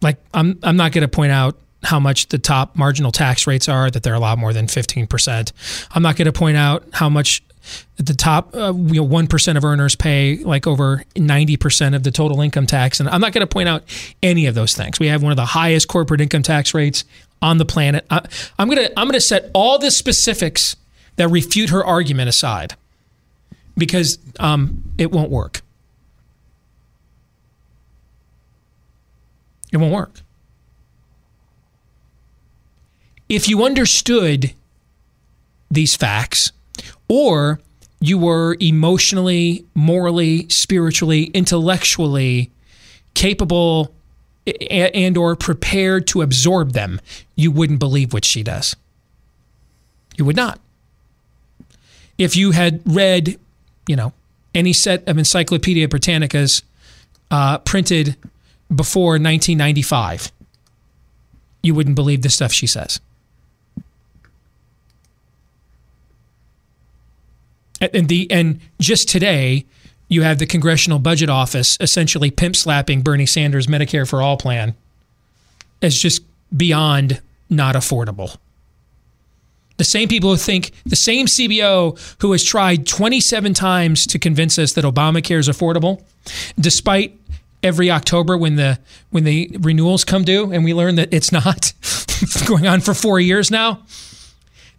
Like 0.00 0.18
I'm 0.34 0.58
I'm 0.62 0.76
not 0.76 0.92
going 0.92 1.02
to 1.02 1.08
point 1.08 1.32
out 1.32 1.56
how 1.82 2.00
much 2.00 2.28
the 2.28 2.38
top 2.38 2.76
marginal 2.76 3.12
tax 3.12 3.46
rates 3.46 3.68
are 3.68 3.90
that 3.90 4.02
they're 4.02 4.14
a 4.14 4.18
lot 4.18 4.38
more 4.38 4.54
than 4.54 4.66
15%. 4.66 5.52
I'm 5.90 6.02
not 6.02 6.16
going 6.16 6.24
to 6.26 6.32
point 6.32 6.56
out 6.56 6.84
how 6.92 7.10
much 7.10 7.42
at 7.98 8.06
the 8.06 8.14
top, 8.14 8.54
uh, 8.54 8.72
you 8.74 8.94
know, 8.94 9.02
one 9.02 9.26
percent 9.26 9.58
of 9.58 9.64
earners 9.64 9.94
pay 9.94 10.38
like 10.38 10.66
over 10.66 11.04
ninety 11.16 11.56
percent 11.56 11.94
of 11.94 12.02
the 12.02 12.10
total 12.10 12.40
income 12.40 12.66
tax, 12.66 13.00
and 13.00 13.08
I'm 13.08 13.20
not 13.20 13.32
going 13.32 13.46
to 13.46 13.52
point 13.52 13.68
out 13.68 13.84
any 14.22 14.46
of 14.46 14.54
those 14.54 14.74
things. 14.74 14.98
We 14.98 15.08
have 15.08 15.22
one 15.22 15.32
of 15.32 15.36
the 15.36 15.46
highest 15.46 15.88
corporate 15.88 16.20
income 16.20 16.42
tax 16.42 16.74
rates 16.74 17.04
on 17.40 17.58
the 17.58 17.64
planet. 17.64 18.06
I, 18.10 18.26
I'm 18.58 18.68
gonna 18.68 18.88
I'm 18.96 19.06
gonna 19.06 19.20
set 19.20 19.50
all 19.54 19.78
the 19.78 19.90
specifics 19.90 20.76
that 21.16 21.28
refute 21.28 21.70
her 21.70 21.84
argument 21.84 22.28
aside 22.28 22.74
because 23.76 24.18
um, 24.38 24.82
it 24.98 25.12
won't 25.12 25.30
work. 25.30 25.62
It 29.72 29.78
won't 29.78 29.92
work. 29.92 30.20
If 33.28 33.48
you 33.48 33.64
understood 33.64 34.52
these 35.70 35.96
facts 35.96 36.52
or 37.08 37.60
you 38.00 38.18
were 38.18 38.56
emotionally, 38.60 39.64
morally, 39.74 40.48
spiritually, 40.48 41.24
intellectually 41.34 42.50
capable 43.14 43.94
and 44.70 45.16
or 45.16 45.36
prepared 45.36 46.06
to 46.08 46.20
absorb 46.20 46.72
them, 46.72 47.00
you 47.34 47.50
wouldn't 47.50 47.78
believe 47.78 48.12
what 48.12 48.24
she 48.24 48.42
does. 48.42 48.76
You 50.16 50.24
would 50.24 50.36
not. 50.36 50.60
If 52.18 52.36
you 52.36 52.52
had 52.52 52.82
read, 52.84 53.38
you 53.88 53.96
know, 53.96 54.12
any 54.54 54.72
set 54.72 55.06
of 55.08 55.18
Encyclopedia 55.18 55.88
Britannicas 55.88 56.62
uh, 57.30 57.58
printed 57.58 58.16
before 58.74 59.12
1995, 59.12 60.30
you 61.62 61.74
wouldn't 61.74 61.96
believe 61.96 62.22
the 62.22 62.28
stuff 62.28 62.52
she 62.52 62.66
says. 62.66 63.00
And 67.80 68.08
the 68.08 68.30
and 68.30 68.60
just 68.80 69.08
today, 69.08 69.66
you 70.08 70.22
have 70.22 70.38
the 70.38 70.46
Congressional 70.46 70.98
Budget 70.98 71.28
Office 71.28 71.76
essentially 71.80 72.30
pimp 72.30 72.56
slapping 72.56 73.02
Bernie 73.02 73.26
Sanders' 73.26 73.66
Medicare 73.66 74.08
for 74.08 74.22
All 74.22 74.36
plan 74.36 74.74
as 75.82 75.96
just 75.96 76.22
beyond 76.56 77.20
not 77.50 77.74
affordable. 77.74 78.36
The 79.76 79.84
same 79.84 80.08
people 80.08 80.30
who 80.30 80.36
think, 80.36 80.70
the 80.86 80.96
same 80.96 81.26
CBO 81.26 81.98
who 82.20 82.30
has 82.32 82.44
tried 82.44 82.86
27 82.86 83.54
times 83.54 84.06
to 84.06 84.18
convince 84.18 84.56
us 84.58 84.72
that 84.74 84.84
Obamacare 84.84 85.38
is 85.38 85.48
affordable, 85.48 86.02
despite 86.58 87.18
every 87.62 87.90
October 87.90 88.36
when 88.36 88.56
the 88.56 88.78
when 89.10 89.24
the 89.24 89.50
renewals 89.60 90.04
come 90.04 90.22
due 90.22 90.52
and 90.52 90.64
we 90.64 90.74
learn 90.74 90.94
that 90.96 91.12
it's 91.12 91.32
not 91.32 91.72
going 92.46 92.66
on 92.66 92.80
for 92.80 92.94
four 92.94 93.18
years 93.18 93.50
now. 93.50 93.82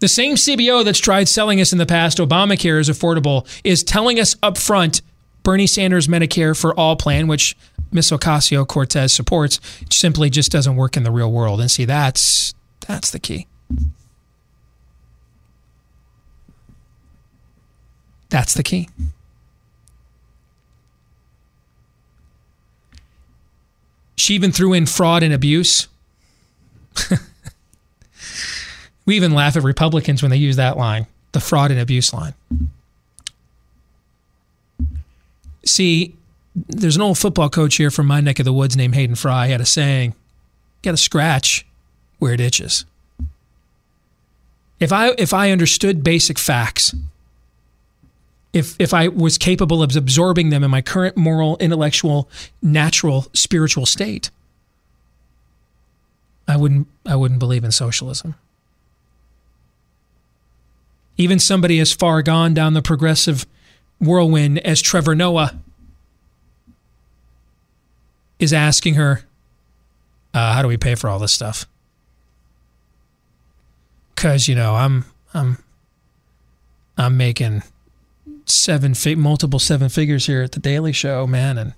The 0.05 0.09
same 0.09 0.35
CBO 0.35 0.85
that's 0.85 0.99
tried 0.99 1.27
selling 1.27 1.59
us 1.59 1.71
in 1.71 1.79
the 1.79 1.85
past 1.87 2.19
Obamacare 2.19 2.79
is 2.79 2.89
affordable 2.89 3.47
is 3.63 3.83
telling 3.83 4.19
us 4.19 4.35
up 4.43 4.55
front 4.55 5.01
Bernie 5.41 5.65
Sanders 5.65 6.07
Medicare 6.07 6.55
for 6.55 6.79
All 6.79 6.95
plan, 6.95 7.25
which 7.25 7.57
Miss 7.91 8.11
Ocasio 8.11 8.67
Cortez 8.67 9.11
supports, 9.11 9.59
simply 9.89 10.29
just 10.29 10.51
doesn't 10.51 10.75
work 10.75 10.95
in 10.95 11.01
the 11.01 11.09
real 11.09 11.31
world. 11.31 11.59
And 11.59 11.71
see, 11.71 11.85
that's 11.85 12.53
that's 12.87 13.09
the 13.09 13.17
key. 13.17 13.47
That's 18.29 18.53
the 18.53 18.61
key. 18.61 18.89
She 24.15 24.35
even 24.35 24.51
threw 24.51 24.73
in 24.73 24.85
fraud 24.85 25.23
and 25.23 25.33
abuse. 25.33 25.87
we 29.05 29.15
even 29.15 29.33
laugh 29.33 29.55
at 29.55 29.63
Republicans 29.63 30.21
when 30.21 30.31
they 30.31 30.37
use 30.37 30.55
that 30.55 30.77
line, 30.77 31.07
the 31.31 31.39
fraud 31.39 31.71
and 31.71 31.79
abuse 31.79 32.13
line. 32.13 32.33
See, 35.63 36.15
there's 36.55 36.95
an 36.95 37.01
old 37.01 37.17
football 37.17 37.49
coach 37.49 37.75
here 37.75 37.91
from 37.91 38.07
my 38.07 38.21
neck 38.21 38.39
of 38.39 38.45
the 38.45 38.53
woods 38.53 38.77
named 38.77 38.95
Hayden 38.95 39.15
Fry. 39.15 39.47
He 39.47 39.51
had 39.51 39.61
a 39.61 39.65
saying, 39.65 40.15
"Got 40.81 40.91
to 40.91 40.97
scratch 40.97 41.65
where 42.19 42.33
it 42.33 42.39
itches." 42.39 42.85
If 44.79 44.91
I 44.91 45.11
if 45.17 45.33
I 45.33 45.51
understood 45.51 46.03
basic 46.03 46.37
facts, 46.37 46.93
if 48.53 48.75
if 48.79 48.93
I 48.93 49.07
was 49.07 49.37
capable 49.37 49.83
of 49.83 49.95
absorbing 49.95 50.49
them 50.49 50.63
in 50.63 50.71
my 50.71 50.81
current 50.81 51.17
moral, 51.17 51.57
intellectual, 51.57 52.29
natural, 52.61 53.27
spiritual 53.33 53.85
state, 53.85 54.29
I 56.47 56.55
wouldn't 56.57 56.87
I 57.05 57.15
wouldn't 57.15 57.39
believe 57.39 57.63
in 57.63 57.71
socialism. 57.71 58.35
Even 61.17 61.39
somebody 61.39 61.79
as 61.79 61.93
far 61.93 62.21
gone 62.21 62.53
down 62.53 62.73
the 62.73 62.81
progressive 62.81 63.45
whirlwind 63.99 64.59
as 64.59 64.81
Trevor 64.81 65.15
Noah 65.15 65.59
is 68.39 68.51
asking 68.51 68.95
her, 68.95 69.23
uh, 70.33 70.53
"How 70.53 70.61
do 70.61 70.67
we 70.67 70.77
pay 70.77 70.95
for 70.95 71.09
all 71.09 71.19
this 71.19 71.33
stuff?" 71.33 71.65
Because 74.13 74.47
you 74.47 74.55
know 74.55 74.75
I'm 74.75 75.05
I'm 75.33 75.57
I'm 76.97 77.17
making 77.17 77.63
seven 78.45 78.93
fi- 78.93 79.15
multiple 79.15 79.59
seven 79.59 79.89
figures 79.89 80.25
here 80.25 80.41
at 80.41 80.51
the 80.51 80.59
Daily 80.59 80.91
Show, 80.91 81.25
man, 81.25 81.57
and 81.57 81.73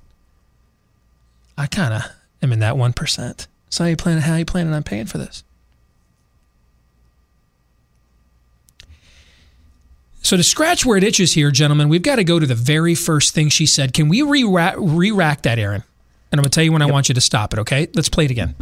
I 1.58 1.68
kind 1.68 1.94
of 1.94 2.04
am 2.42 2.52
in 2.52 2.60
that 2.60 2.78
one 2.78 2.94
percent. 2.94 3.48
So 3.70 3.84
how 3.84 3.90
you 3.90 3.98
planning? 3.98 4.24
How 4.24 4.36
you 4.36 4.46
planning 4.46 4.74
on 4.74 4.84
paying 4.84 5.06
for 5.06 5.18
this? 5.18 5.44
So 10.28 10.36
to 10.36 10.44
scratch 10.44 10.86
where 10.86 10.98
it 10.98 11.06
itches 11.06 11.36
here, 11.36 11.52
gentlemen, 11.52 11.88
we've 11.88 12.02
got 12.02 12.18
to 12.18 12.24
go 12.26 12.38
to 12.38 12.46
the 12.46 12.54
very 12.54 12.96
first 12.96 13.34
thing 13.34 13.48
she 13.48 13.66
said. 13.66 13.94
Can 13.94 14.10
we 14.10 14.24
re 14.24 14.44
rack 14.44 15.44
that, 15.44 15.58
Aaron? 15.58 15.86
And 16.34 16.40
I'm 16.40 16.44
going 16.44 16.44
to 16.44 16.50
tell 16.50 16.66
you 16.66 16.74
when 16.74 16.82
yep. 16.82 16.90
I 16.90 16.92
want 16.92 17.08
you 17.08 17.16
to 17.16 17.22
stop 17.22 17.54
it, 17.54 17.60
okay? 17.60 17.88
Let's 17.96 18.10
play 18.10 18.26
it 18.26 18.32
again. 18.32 18.54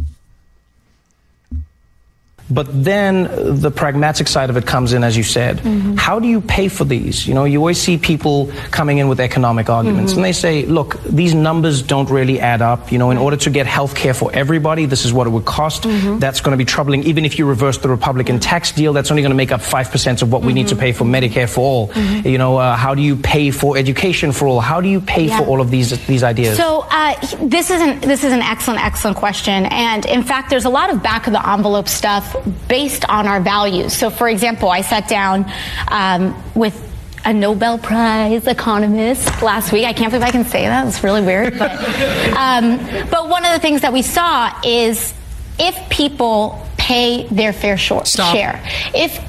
But 2.48 2.66
then 2.70 3.60
the 3.60 3.70
pragmatic 3.70 4.28
side 4.28 4.50
of 4.50 4.56
it 4.56 4.66
comes 4.66 4.92
in, 4.92 5.02
as 5.02 5.16
you 5.16 5.24
said. 5.24 5.58
Mm-hmm. 5.58 5.96
How 5.96 6.20
do 6.20 6.28
you 6.28 6.40
pay 6.40 6.68
for 6.68 6.84
these? 6.84 7.26
You 7.26 7.34
know, 7.34 7.44
you 7.44 7.58
always 7.58 7.80
see 7.80 7.98
people 7.98 8.52
coming 8.70 8.98
in 8.98 9.08
with 9.08 9.18
economic 9.18 9.68
arguments, 9.68 10.12
mm-hmm. 10.12 10.18
and 10.20 10.24
they 10.24 10.32
say, 10.32 10.64
look, 10.66 11.02
these 11.02 11.34
numbers 11.34 11.82
don't 11.82 12.08
really 12.08 12.38
add 12.38 12.62
up. 12.62 12.92
You 12.92 12.98
know, 12.98 13.10
in 13.10 13.18
order 13.18 13.36
to 13.36 13.50
get 13.50 13.66
health 13.66 13.96
care 13.96 14.14
for 14.14 14.30
everybody, 14.32 14.86
this 14.86 15.04
is 15.04 15.12
what 15.12 15.26
it 15.26 15.30
would 15.30 15.44
cost. 15.44 15.82
Mm-hmm. 15.82 16.18
That's 16.20 16.40
going 16.40 16.52
to 16.52 16.56
be 16.56 16.64
troubling. 16.64 17.02
Even 17.04 17.24
if 17.24 17.36
you 17.38 17.46
reverse 17.46 17.78
the 17.78 17.88
Republican 17.88 18.38
tax 18.38 18.70
deal, 18.70 18.92
that's 18.92 19.10
only 19.10 19.22
going 19.22 19.30
to 19.30 19.36
make 19.36 19.50
up 19.50 19.60
5% 19.60 20.22
of 20.22 20.30
what 20.30 20.42
we 20.42 20.52
need 20.52 20.68
to 20.68 20.76
pay 20.76 20.92
for 20.92 21.04
Medicare 21.04 21.48
for 21.48 21.60
all. 21.60 21.88
Mm-hmm. 21.88 22.28
You 22.28 22.38
know, 22.38 22.58
uh, 22.58 22.76
how 22.76 22.94
do 22.94 23.02
you 23.02 23.16
pay 23.16 23.50
for 23.50 23.76
education 23.76 24.30
for 24.30 24.46
all? 24.46 24.60
How 24.60 24.80
do 24.80 24.88
you 24.88 25.00
pay 25.00 25.26
yeah. 25.26 25.38
for 25.38 25.46
all 25.46 25.60
of 25.60 25.72
these, 25.72 26.06
these 26.06 26.22
ideas? 26.22 26.56
So 26.56 26.86
uh, 26.90 27.14
this, 27.42 27.70
is 27.70 27.80
an, 27.80 28.00
this 28.00 28.22
is 28.22 28.32
an 28.32 28.42
excellent, 28.42 28.84
excellent 28.84 29.16
question. 29.16 29.66
And 29.66 30.06
in 30.06 30.22
fact, 30.22 30.50
there's 30.50 30.64
a 30.64 30.70
lot 30.70 30.90
of 30.90 31.02
back 31.02 31.26
of 31.26 31.32
the 31.32 31.48
envelope 31.48 31.88
stuff 31.88 32.35
based 32.68 33.04
on 33.08 33.26
our 33.26 33.40
values. 33.40 33.92
So, 33.92 34.10
for 34.10 34.28
example, 34.28 34.68
I 34.70 34.82
sat 34.82 35.08
down 35.08 35.50
um, 35.88 36.42
with 36.54 36.82
a 37.24 37.32
Nobel 37.32 37.78
Prize 37.78 38.46
economist 38.46 39.42
last 39.42 39.72
week. 39.72 39.84
I 39.84 39.92
can't 39.92 40.12
believe 40.12 40.26
I 40.26 40.30
can 40.30 40.44
say 40.44 40.66
that. 40.66 40.86
It's 40.86 41.02
really 41.02 41.22
weird. 41.22 41.58
But, 41.58 41.72
um, 42.36 42.78
but 43.10 43.28
one 43.28 43.44
of 43.44 43.52
the 43.52 43.58
things 43.58 43.80
that 43.80 43.92
we 43.92 44.02
saw 44.02 44.58
is 44.64 45.12
if 45.58 45.90
people 45.90 46.66
pay 46.76 47.26
their 47.28 47.52
fair 47.52 47.76
short, 47.76 48.06
share, 48.06 48.62
if 48.94 49.28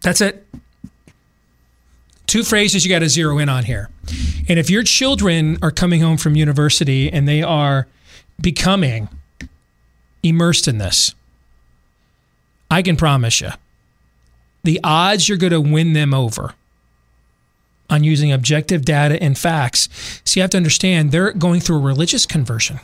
that's 0.00 0.20
it. 0.20 0.44
Two 2.26 2.42
phrases 2.42 2.84
you 2.84 2.90
got 2.90 2.98
to 2.98 3.08
zero 3.08 3.38
in 3.38 3.48
on 3.48 3.64
here. 3.64 3.88
And 4.48 4.58
if 4.58 4.68
your 4.68 4.82
children 4.82 5.58
are 5.62 5.70
coming 5.70 6.00
home 6.00 6.16
from 6.16 6.34
university 6.36 7.12
and 7.12 7.28
they 7.28 7.42
are 7.42 7.86
becoming 8.40 9.08
immersed 10.22 10.66
in 10.66 10.78
this, 10.78 11.14
I 12.70 12.82
can 12.82 12.96
promise 12.96 13.40
you, 13.40 13.50
the 14.64 14.80
odds 14.82 15.28
you're 15.28 15.38
going 15.38 15.52
to 15.52 15.60
win 15.60 15.92
them 15.92 16.12
over 16.12 16.54
on 17.88 18.02
using 18.02 18.32
objective 18.32 18.84
data 18.84 19.22
and 19.22 19.38
facts. 19.38 19.88
So 20.24 20.38
you 20.38 20.42
have 20.42 20.50
to 20.50 20.56
understand 20.56 21.12
they're 21.12 21.32
going 21.32 21.60
through 21.60 21.76
a 21.76 21.80
religious 21.80 22.26
conversion. 22.26 22.80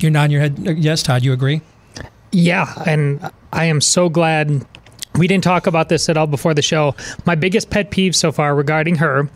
You're 0.00 0.10
nodding 0.10 0.32
your 0.32 0.40
head. 0.40 0.58
Yes, 0.78 1.02
Todd, 1.02 1.22
you 1.22 1.32
agree? 1.32 1.60
Yeah, 2.32 2.72
and 2.84 3.30
I 3.52 3.66
am 3.66 3.80
so 3.80 4.08
glad 4.08 4.66
we 5.14 5.28
didn't 5.28 5.44
talk 5.44 5.68
about 5.68 5.88
this 5.88 6.08
at 6.08 6.16
all 6.16 6.26
before 6.26 6.54
the 6.54 6.62
show. 6.62 6.96
My 7.24 7.36
biggest 7.36 7.70
pet 7.70 7.92
peeve 7.92 8.16
so 8.16 8.32
far 8.32 8.56
regarding 8.56 8.96
her 8.96 9.30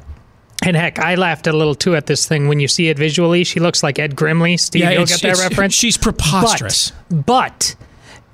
and 0.62 0.77
heck, 0.77 0.98
I 0.98 1.14
laughed 1.14 1.46
a 1.46 1.53
little 1.53 1.74
too 1.74 1.94
at 1.94 2.07
this 2.07 2.27
thing. 2.27 2.48
When 2.48 2.59
you 2.59 2.68
see 2.68 2.88
it 2.88 2.98
visually, 2.98 3.44
she 3.44 3.61
looks 3.61 3.83
like 3.83 3.98
Ed 3.98 4.16
Grimley. 4.16 4.59
Steve, 4.59 4.83
yeah, 4.83 4.90
you'll 4.90 5.07
get 5.07 5.22
that 5.22 5.38
reference. 5.38 5.74
She's 5.74 5.96
preposterous. 5.96 6.90
But, 7.09 7.27
but 7.27 7.77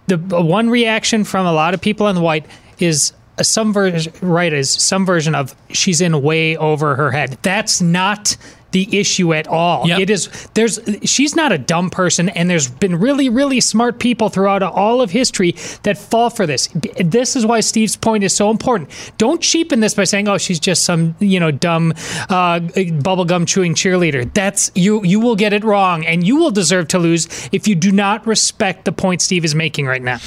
the 0.07 0.17
uh, 0.37 0.43
one 0.43 0.71
reaction 0.71 1.25
from 1.25 1.47
a 1.47 1.53
lot 1.53 1.75
of 1.75 1.81
people 1.81 2.07
on 2.07 2.15
the 2.15 2.21
white 2.21 2.47
is 2.79 3.13
some 3.43 3.73
version 3.73 4.13
right 4.21 4.53
is 4.53 4.71
some 4.71 5.05
version 5.05 5.35
of 5.35 5.55
she's 5.71 6.01
in 6.01 6.23
way 6.23 6.57
over 6.57 6.95
her 6.97 7.11
head. 7.11 7.39
That's 7.43 7.81
not 7.81 8.37
the 8.75 8.99
issue 8.99 9.33
at 9.33 9.47
all. 9.47 9.87
Yep. 9.87 10.01
It 10.01 10.11
is 10.11 10.49
there's 10.55 10.81
she's 11.05 11.37
not 11.37 11.53
a 11.53 11.59
dumb 11.59 11.91
person, 11.91 12.29
and 12.31 12.51
there's 12.51 12.69
been 12.69 12.97
really 12.97 13.29
really 13.29 13.61
smart 13.61 14.01
people 14.01 14.29
throughout 14.29 14.63
all 14.63 15.01
of 15.01 15.13
history 15.13 15.53
that 15.85 15.97
fall 15.97 16.29
for 16.29 16.45
this. 16.45 16.69
This 16.99 17.37
is 17.37 17.47
why 17.47 17.61
Steve's 17.61 17.97
point 17.97 18.25
is 18.25 18.35
so 18.35 18.51
important. 18.51 18.91
Don't 19.17 19.41
cheapen 19.41 19.79
this 19.79 19.95
by 19.95 20.03
saying, 20.05 20.29
"Oh, 20.29 20.39
she's 20.39 20.59
just 20.59 20.85
some 20.85 21.15
you 21.21 21.39
know 21.39 21.53
dumb 21.53 21.93
uh, 22.29 22.59
bubblegum 23.07 23.47
chewing 23.47 23.75
cheerleader." 23.75 24.31
That's 24.35 24.73
you 24.75 25.05
you 25.05 25.21
will 25.21 25.37
get 25.37 25.53
it 25.53 25.63
wrong, 25.63 26.05
and 26.05 26.27
you 26.27 26.37
will 26.37 26.51
deserve 26.51 26.89
to 26.89 26.99
lose 26.99 27.49
if 27.53 27.69
you 27.69 27.77
do 27.77 27.93
not 27.93 28.27
respect 28.27 28.85
the 28.85 28.93
point 28.93 29.23
Steve 29.23 29.45
is 29.45 29.55
making 29.55 29.87
right 29.87 30.03
now. 30.03 30.19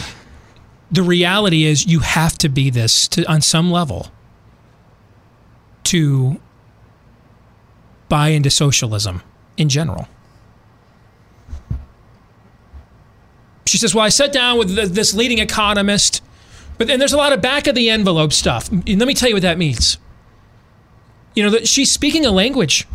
The 0.90 1.04
reality 1.04 1.66
is, 1.66 1.86
you 1.86 2.00
have 2.00 2.38
to 2.38 2.48
be 2.48 2.70
this 2.70 3.10
to, 3.10 3.30
on 3.30 3.42
some 3.42 3.70
level 3.70 4.08
to 5.84 6.40
buy 8.10 8.30
into 8.30 8.50
socialism 8.50 9.22
in 9.58 9.70
general. 9.70 10.08
She 13.66 13.78
says, 13.78 13.94
Well, 13.94 14.06
I 14.06 14.10
sat 14.10 14.32
down 14.32 14.58
with 14.58 14.76
this 14.94 15.14
leading 15.14 15.40
economist, 15.40 16.24
but 16.78 16.88
then 16.88 17.00
there's 17.00 17.14
a 17.14 17.18
lot 17.18 17.34
of 17.34 17.42
back 17.42 17.68
of 17.68 17.76
the 17.76 17.90
envelope 17.90 18.32
stuff. 18.34 18.70
And 18.72 18.88
let 19.00 19.08
me 19.08 19.14
tell 19.14 19.30
you 19.30 19.36
what 19.36 19.42
that 19.42 19.58
means. 19.58 19.98
You 21.36 21.44
know, 21.44 21.50
that 21.52 21.68
she's 21.68 21.92
speaking 21.92 22.26
a 22.26 22.32
language. 22.32 22.88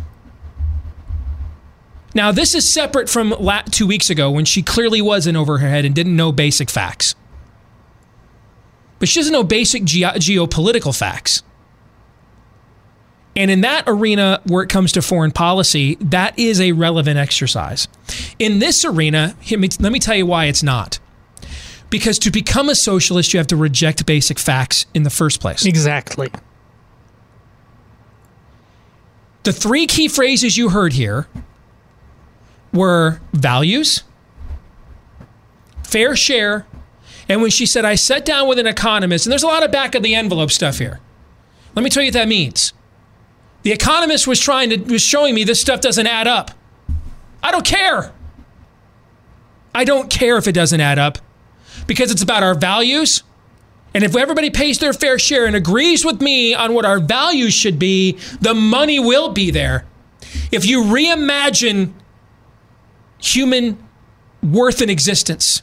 Now, 2.15 2.31
this 2.31 2.53
is 2.53 2.71
separate 2.71 3.09
from 3.09 3.33
two 3.71 3.87
weeks 3.87 4.09
ago 4.09 4.29
when 4.29 4.45
she 4.45 4.61
clearly 4.61 5.01
was 5.01 5.25
in 5.25 5.35
over 5.35 5.57
her 5.59 5.69
head 5.69 5.85
and 5.85 5.95
didn't 5.95 6.15
know 6.15 6.31
basic 6.31 6.69
facts. 6.69 7.15
but 8.99 9.09
she 9.09 9.19
doesn't 9.19 9.33
know 9.33 9.43
basic 9.43 9.83
ge- 9.83 10.01
geopolitical 10.01 10.97
facts. 10.97 11.43
And 13.35 13.49
in 13.49 13.61
that 13.61 13.85
arena 13.87 14.41
where 14.45 14.63
it 14.63 14.69
comes 14.69 14.91
to 14.91 15.01
foreign 15.01 15.31
policy, 15.31 15.95
that 15.95 16.37
is 16.37 16.61
a 16.61 16.71
relevant 16.73 17.17
exercise. 17.17 17.87
In 18.37 18.59
this 18.59 18.85
arena, 18.85 19.35
let 19.49 19.91
me 19.91 19.99
tell 19.99 20.15
you 20.15 20.25
why 20.25 20.45
it's 20.45 20.61
not. 20.61 20.99
Because 21.89 22.19
to 22.19 22.31
become 22.31 22.69
a 22.69 22.75
socialist, 22.75 23.33
you 23.33 23.39
have 23.39 23.47
to 23.47 23.55
reject 23.55 24.05
basic 24.05 24.39
facts 24.39 24.85
in 24.93 25.03
the 25.03 25.09
first 25.09 25.39
place. 25.39 25.65
Exactly. 25.65 26.29
The 29.43 29.53
three 29.53 29.87
key 29.87 30.07
phrases 30.07 30.57
you 30.57 30.69
heard 30.69 30.93
here 30.93 31.27
were 32.71 33.19
values, 33.33 34.03
fair 35.83 36.15
share, 36.15 36.65
and 37.27 37.41
when 37.41 37.51
she 37.51 37.65
said, 37.65 37.85
I 37.85 37.95
sat 37.95 38.25
down 38.25 38.47
with 38.47 38.57
an 38.57 38.67
economist, 38.67 39.25
and 39.25 39.31
there's 39.31 39.43
a 39.43 39.47
lot 39.47 39.63
of 39.63 39.71
back 39.71 39.95
of 39.95 40.03
the 40.03 40.15
envelope 40.15 40.51
stuff 40.51 40.79
here. 40.79 40.99
Let 41.75 41.83
me 41.83 41.89
tell 41.89 42.03
you 42.03 42.07
what 42.07 42.13
that 42.13 42.27
means. 42.27 42.73
The 43.63 43.71
economist 43.71 44.27
was 44.27 44.39
trying 44.39 44.69
to 44.69 44.77
was 44.77 45.01
showing 45.01 45.33
me 45.33 45.43
this 45.43 45.59
stuff 45.59 45.81
doesn't 45.81 46.07
add 46.07 46.27
up. 46.27 46.51
I 47.41 47.51
don't 47.51 47.65
care. 47.65 48.11
I 49.73 49.85
don't 49.85 50.09
care 50.09 50.37
if 50.37 50.47
it 50.47 50.51
doesn't 50.51 50.79
add 50.79 50.99
up 50.99 51.17
because 51.87 52.11
it's 52.11 52.21
about 52.21 52.43
our 52.43 52.55
values. 52.55 53.23
And 53.93 54.03
if 54.03 54.15
everybody 54.15 54.49
pays 54.49 54.79
their 54.79 54.93
fair 54.93 55.19
share 55.19 55.45
and 55.45 55.55
agrees 55.55 56.03
with 56.03 56.21
me 56.21 56.53
on 56.53 56.73
what 56.73 56.85
our 56.85 56.99
values 56.99 57.53
should 57.53 57.77
be, 57.77 58.17
the 58.41 58.53
money 58.53 58.99
will 58.99 59.29
be 59.29 59.51
there. 59.51 59.85
If 60.51 60.65
you 60.65 60.83
reimagine 60.83 61.93
human 63.19 63.77
worth 64.41 64.81
and 64.81 64.89
existence 64.89 65.61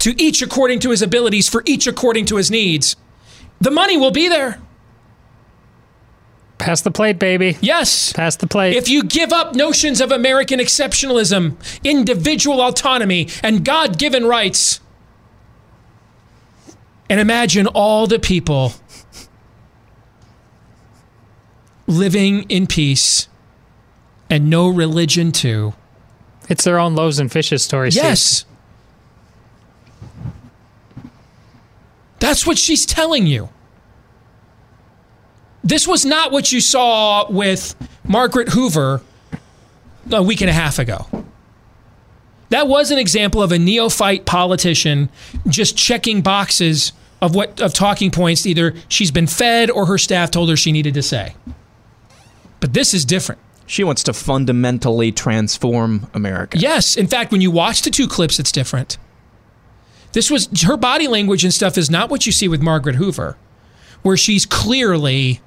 to 0.00 0.20
each 0.20 0.40
according 0.40 0.80
to 0.80 0.90
his 0.90 1.02
abilities, 1.02 1.48
for 1.48 1.62
each 1.66 1.86
according 1.86 2.24
to 2.26 2.36
his 2.36 2.50
needs, 2.50 2.96
the 3.60 3.70
money 3.70 3.96
will 3.96 4.10
be 4.10 4.28
there. 4.28 4.60
Pass 6.60 6.82
the 6.82 6.90
plate, 6.90 7.18
baby. 7.18 7.56
Yes. 7.62 8.12
Pass 8.12 8.36
the 8.36 8.46
plate. 8.46 8.76
If 8.76 8.88
you 8.88 9.02
give 9.02 9.32
up 9.32 9.54
notions 9.54 10.00
of 10.00 10.12
American 10.12 10.60
exceptionalism, 10.60 11.56
individual 11.82 12.60
autonomy, 12.60 13.28
and 13.42 13.64
God 13.64 13.98
given 13.98 14.26
rights, 14.26 14.80
and 17.08 17.18
imagine 17.18 17.66
all 17.66 18.06
the 18.06 18.18
people 18.18 18.74
living 21.86 22.42
in 22.50 22.66
peace 22.66 23.26
and 24.28 24.50
no 24.50 24.68
religion 24.68 25.32
too. 25.32 25.72
It's 26.50 26.64
their 26.64 26.78
own 26.78 26.94
loaves 26.94 27.18
and 27.18 27.32
fishes 27.32 27.62
story. 27.62 27.88
Yes. 27.88 28.20
Steve. 28.22 28.46
That's 32.20 32.46
what 32.46 32.58
she's 32.58 32.84
telling 32.84 33.26
you. 33.26 33.48
This 35.62 35.86
was 35.86 36.04
not 36.04 36.32
what 36.32 36.52
you 36.52 36.60
saw 36.60 37.30
with 37.30 37.74
Margaret 38.04 38.50
Hoover 38.50 39.02
a 40.10 40.22
week 40.22 40.40
and 40.40 40.50
a 40.50 40.52
half 40.52 40.78
ago. 40.78 41.06
That 42.48 42.66
was 42.66 42.90
an 42.90 42.98
example 42.98 43.42
of 43.42 43.52
a 43.52 43.58
neophyte 43.58 44.26
politician 44.26 45.08
just 45.46 45.76
checking 45.76 46.20
boxes 46.20 46.92
of 47.20 47.34
what 47.34 47.60
of 47.60 47.72
talking 47.72 48.10
points 48.10 48.46
either 48.46 48.74
she's 48.88 49.10
been 49.10 49.26
fed 49.26 49.70
or 49.70 49.86
her 49.86 49.98
staff 49.98 50.30
told 50.30 50.48
her 50.48 50.56
she 50.56 50.72
needed 50.72 50.94
to 50.94 51.02
say. 51.02 51.34
But 52.58 52.72
this 52.74 52.92
is 52.92 53.04
different. 53.04 53.40
She 53.66 53.84
wants 53.84 54.02
to 54.04 54.12
fundamentally 54.12 55.12
transform 55.12 56.10
America. 56.12 56.58
Yes, 56.58 56.96
in 56.96 57.06
fact, 57.06 57.30
when 57.30 57.40
you 57.40 57.52
watch 57.52 57.82
the 57.82 57.90
two 57.90 58.08
clips, 58.08 58.40
it's 58.40 58.50
different. 58.50 58.98
This 60.12 60.28
was 60.28 60.48
her 60.62 60.76
body 60.76 61.06
language 61.06 61.44
and 61.44 61.54
stuff 61.54 61.78
is 61.78 61.88
not 61.88 62.10
what 62.10 62.26
you 62.26 62.32
see 62.32 62.48
with 62.48 62.60
Margaret 62.60 62.96
Hoover, 62.96 63.36
where 64.02 64.16
she's 64.16 64.44
clearly 64.44 65.40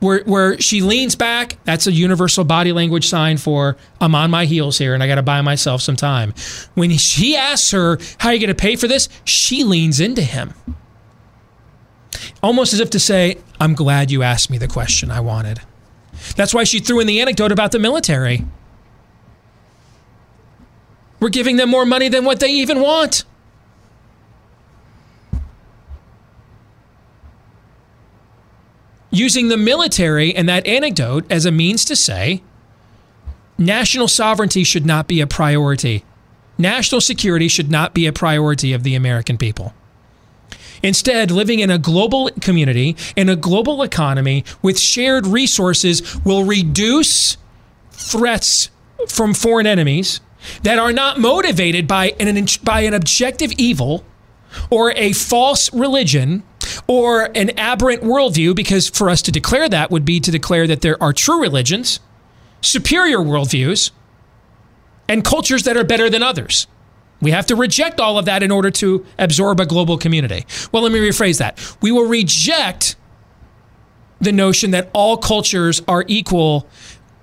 where 0.00 0.22
where 0.24 0.58
she 0.60 0.80
leans 0.80 1.14
back. 1.14 1.58
That's 1.64 1.86
a 1.86 1.92
universal 1.92 2.44
body 2.44 2.72
language 2.72 3.08
sign 3.08 3.36
for 3.36 3.76
I'm 4.00 4.14
on 4.14 4.30
my 4.30 4.46
heels 4.46 4.78
here 4.78 4.94
and 4.94 5.02
I 5.02 5.06
got 5.06 5.16
to 5.16 5.22
buy 5.22 5.40
myself 5.42 5.82
some 5.82 5.96
time. 5.96 6.34
When 6.74 6.90
he 6.90 7.36
asks 7.36 7.70
her 7.70 7.98
how 8.18 8.30
are 8.30 8.34
you 8.34 8.40
going 8.40 8.48
to 8.48 8.54
pay 8.54 8.76
for 8.76 8.88
this, 8.88 9.08
she 9.24 9.62
leans 9.62 10.00
into 10.00 10.22
him, 10.22 10.54
almost 12.42 12.72
as 12.72 12.80
if 12.80 12.90
to 12.90 13.00
say, 13.00 13.38
"I'm 13.60 13.74
glad 13.74 14.10
you 14.10 14.22
asked 14.22 14.50
me 14.50 14.58
the 14.58 14.68
question 14.68 15.10
I 15.10 15.20
wanted." 15.20 15.60
That's 16.36 16.52
why 16.52 16.64
she 16.64 16.80
threw 16.80 17.00
in 17.00 17.06
the 17.06 17.20
anecdote 17.20 17.52
about 17.52 17.72
the 17.72 17.78
military. 17.78 18.44
We're 21.18 21.28
giving 21.28 21.56
them 21.56 21.68
more 21.68 21.84
money 21.84 22.08
than 22.08 22.24
what 22.24 22.40
they 22.40 22.50
even 22.50 22.80
want. 22.80 23.24
Using 29.10 29.48
the 29.48 29.56
military 29.56 30.34
and 30.34 30.48
that 30.48 30.66
anecdote 30.66 31.24
as 31.30 31.44
a 31.44 31.50
means 31.50 31.84
to 31.86 31.96
say 31.96 32.42
national 33.58 34.08
sovereignty 34.08 34.64
should 34.64 34.86
not 34.86 35.08
be 35.08 35.20
a 35.20 35.26
priority. 35.26 36.04
National 36.58 37.00
security 37.00 37.48
should 37.48 37.70
not 37.70 37.94
be 37.94 38.06
a 38.06 38.12
priority 38.12 38.72
of 38.72 38.82
the 38.82 38.94
American 38.94 39.36
people. 39.36 39.74
Instead, 40.82 41.30
living 41.30 41.60
in 41.60 41.70
a 41.70 41.78
global 41.78 42.30
community, 42.40 42.96
in 43.16 43.28
a 43.28 43.36
global 43.36 43.82
economy 43.82 44.44
with 44.62 44.78
shared 44.78 45.26
resources 45.26 46.24
will 46.24 46.44
reduce 46.44 47.36
threats 47.90 48.70
from 49.08 49.34
foreign 49.34 49.66
enemies 49.66 50.20
that 50.62 50.78
are 50.78 50.92
not 50.92 51.18
motivated 51.18 51.86
by 51.86 52.14
an, 52.18 52.46
by 52.64 52.80
an 52.80 52.94
objective 52.94 53.52
evil 53.58 54.04
or 54.70 54.92
a 54.92 55.12
false 55.12 55.72
religion 55.74 56.42
or 56.86 57.30
an 57.34 57.50
aberrant 57.58 58.02
worldview, 58.02 58.54
because 58.54 58.88
for 58.88 59.10
us 59.10 59.22
to 59.22 59.32
declare 59.32 59.68
that 59.68 59.90
would 59.90 60.04
be 60.04 60.20
to 60.20 60.30
declare 60.30 60.66
that 60.66 60.80
there 60.80 61.02
are 61.02 61.12
true 61.12 61.40
religions, 61.40 62.00
superior 62.62 63.18
worldviews, 63.18 63.90
and 65.08 65.24
cultures 65.24 65.64
that 65.64 65.76
are 65.76 65.84
better 65.84 66.08
than 66.08 66.22
others. 66.22 66.66
We 67.20 67.32
have 67.32 67.46
to 67.46 67.56
reject 67.56 68.00
all 68.00 68.18
of 68.18 68.24
that 68.24 68.42
in 68.42 68.50
order 68.50 68.70
to 68.70 69.04
absorb 69.18 69.60
a 69.60 69.66
global 69.66 69.98
community. 69.98 70.46
Well, 70.72 70.82
let 70.82 70.92
me 70.92 71.00
rephrase 71.00 71.38
that. 71.38 71.76
We 71.82 71.92
will 71.92 72.06
reject 72.06 72.96
the 74.20 74.32
notion 74.32 74.70
that 74.70 74.90
all 74.92 75.16
cultures 75.16 75.82
are 75.88 76.04
equal 76.06 76.68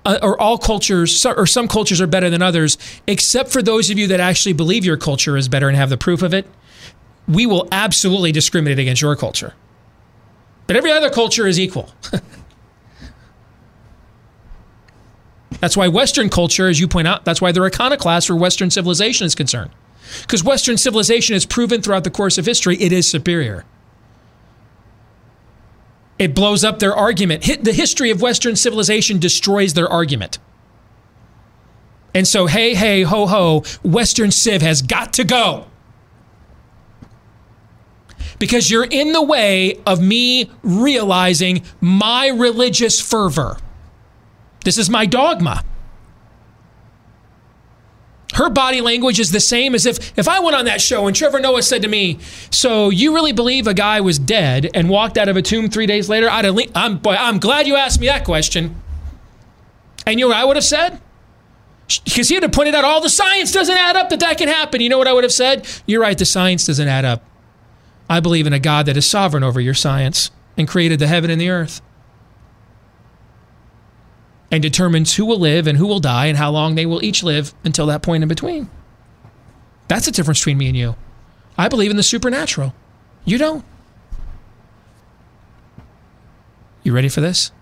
uh, 0.04 0.18
or 0.22 0.40
all 0.40 0.58
cultures 0.58 1.26
or 1.26 1.46
some 1.46 1.68
cultures 1.68 2.00
are 2.00 2.06
better 2.06 2.30
than 2.30 2.42
others, 2.42 2.78
except 3.06 3.50
for 3.50 3.62
those 3.62 3.90
of 3.90 3.98
you 3.98 4.06
that 4.06 4.20
actually 4.20 4.52
believe 4.52 4.84
your 4.84 4.96
culture 4.96 5.36
is 5.36 5.48
better 5.48 5.68
and 5.68 5.76
have 5.76 5.90
the 5.90 5.98
proof 5.98 6.22
of 6.22 6.32
it. 6.32 6.46
We 7.28 7.46
will 7.46 7.68
absolutely 7.70 8.32
discriminate 8.32 8.78
against 8.78 9.02
your 9.02 9.14
culture. 9.16 9.54
But 10.66 10.76
every 10.76 10.92
other 10.92 11.10
culture 11.10 11.46
is 11.46 11.60
equal. 11.60 11.90
that's 15.60 15.76
why 15.76 15.88
Western 15.88 16.28
culture, 16.28 16.68
as 16.68 16.80
you 16.80 16.88
point 16.88 17.08
out, 17.08 17.24
that's 17.24 17.40
why 17.40 17.52
they're 17.52 17.64
iconoclast 17.64 18.30
where 18.30 18.38
Western 18.38 18.70
civilization 18.70 19.26
is 19.26 19.34
concerned. 19.34 19.70
Because 20.22 20.42
Western 20.42 20.78
civilization 20.78 21.34
has 21.34 21.44
proven 21.46 21.82
throughout 21.82 22.04
the 22.04 22.10
course 22.10 22.38
of 22.38 22.46
history 22.46 22.76
it 22.76 22.92
is 22.92 23.10
superior. 23.10 23.64
It 26.18 26.34
blows 26.34 26.64
up 26.64 26.78
their 26.80 26.94
argument. 26.94 27.42
The 27.62 27.72
history 27.72 28.10
of 28.10 28.20
Western 28.20 28.56
civilization 28.56 29.18
destroys 29.18 29.74
their 29.74 29.88
argument. 29.88 30.38
And 32.14 32.26
so, 32.26 32.46
hey, 32.46 32.74
hey, 32.74 33.02
ho, 33.02 33.26
ho, 33.26 33.62
Western 33.84 34.30
Civ 34.30 34.62
has 34.62 34.82
got 34.82 35.12
to 35.14 35.24
go. 35.24 35.66
Because 38.38 38.70
you're 38.70 38.84
in 38.84 39.12
the 39.12 39.22
way 39.22 39.80
of 39.86 40.00
me 40.00 40.50
realizing 40.62 41.62
my 41.80 42.28
religious 42.28 43.00
fervor. 43.00 43.58
This 44.64 44.78
is 44.78 44.88
my 44.88 45.06
dogma 45.06 45.64
her 48.38 48.48
body 48.48 48.80
language 48.80 49.18
is 49.18 49.32
the 49.32 49.40
same 49.40 49.74
as 49.74 49.84
if 49.84 50.16
if 50.16 50.28
I 50.28 50.38
went 50.38 50.56
on 50.56 50.64
that 50.66 50.80
show 50.80 51.08
and 51.08 51.16
Trevor 51.16 51.40
Noah 51.40 51.62
said 51.62 51.82
to 51.82 51.88
me, 51.88 52.18
"So 52.50 52.88
you 52.88 53.12
really 53.12 53.32
believe 53.32 53.66
a 53.66 53.74
guy 53.74 54.00
was 54.00 54.18
dead 54.18 54.70
and 54.74 54.88
walked 54.88 55.18
out 55.18 55.28
of 55.28 55.36
a 55.36 55.42
tomb 55.42 55.68
three 55.68 55.86
days 55.86 56.08
later?" 56.08 56.30
I'd 56.30 56.44
have, 56.44 56.56
I'm 56.74 56.98
boy, 56.98 57.16
I'm 57.18 57.38
glad 57.38 57.66
you 57.66 57.74
asked 57.74 58.00
me 58.00 58.06
that 58.06 58.24
question. 58.24 58.76
And 60.06 60.20
you 60.20 60.26
know 60.26 60.28
what 60.28 60.36
I 60.36 60.44
would 60.44 60.56
have 60.56 60.64
said? 60.64 61.00
Because 62.04 62.28
he 62.28 62.36
would 62.36 62.44
have 62.44 62.52
pointed 62.52 62.76
out 62.76 62.84
all 62.84 63.00
the 63.00 63.08
science 63.08 63.50
doesn't 63.50 63.76
add 63.76 63.96
up 63.96 64.08
that 64.10 64.20
that 64.20 64.38
can 64.38 64.48
happen. 64.48 64.80
You 64.80 64.88
know 64.88 64.98
what 64.98 65.08
I 65.08 65.12
would 65.12 65.24
have 65.24 65.32
said? 65.32 65.66
You're 65.86 66.02
right, 66.02 66.16
the 66.16 66.24
science 66.24 66.66
doesn't 66.66 66.86
add 66.88 67.04
up. 67.04 67.27
I 68.08 68.20
believe 68.20 68.46
in 68.46 68.52
a 68.52 68.58
God 68.58 68.86
that 68.86 68.96
is 68.96 69.08
sovereign 69.08 69.44
over 69.44 69.60
your 69.60 69.74
science 69.74 70.30
and 70.56 70.66
created 70.66 70.98
the 70.98 71.06
heaven 71.06 71.30
and 71.30 71.40
the 71.40 71.50
earth 71.50 71.80
and 74.50 74.62
determines 74.62 75.16
who 75.16 75.26
will 75.26 75.38
live 75.38 75.66
and 75.66 75.76
who 75.76 75.86
will 75.86 76.00
die 76.00 76.26
and 76.26 76.38
how 76.38 76.50
long 76.50 76.74
they 76.74 76.86
will 76.86 77.04
each 77.04 77.22
live 77.22 77.54
until 77.64 77.86
that 77.86 78.02
point 78.02 78.22
in 78.22 78.28
between. 78.28 78.70
That's 79.88 80.06
the 80.06 80.12
difference 80.12 80.40
between 80.40 80.58
me 80.58 80.68
and 80.68 80.76
you. 80.76 80.96
I 81.56 81.68
believe 81.68 81.90
in 81.90 81.96
the 81.96 82.02
supernatural. 82.02 82.74
You 83.24 83.38
don't. 83.38 83.64
You 86.82 86.94
ready 86.94 87.08
for 87.08 87.20
this? 87.20 87.52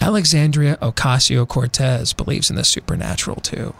Alexandria 0.00 0.76
Ocasio 0.82 1.46
Cortez 1.46 2.12
believes 2.12 2.50
in 2.50 2.56
the 2.56 2.64
supernatural 2.64 3.36
too. 3.36 3.74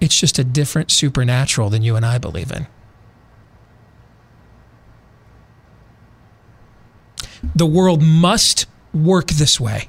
It's 0.00 0.18
just 0.18 0.38
a 0.38 0.44
different 0.44 0.90
supernatural 0.90 1.70
than 1.70 1.82
you 1.82 1.96
and 1.96 2.06
I 2.06 2.18
believe 2.18 2.50
in. 2.52 2.66
The 7.54 7.66
world 7.66 8.02
must 8.02 8.66
work 8.92 9.28
this 9.28 9.60
way. 9.60 9.88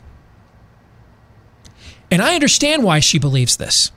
And 2.11 2.21
I 2.21 2.33
understand 2.33 2.83
why 2.83 2.99
she 2.99 3.19
believes 3.19 3.57
this. 3.57 3.91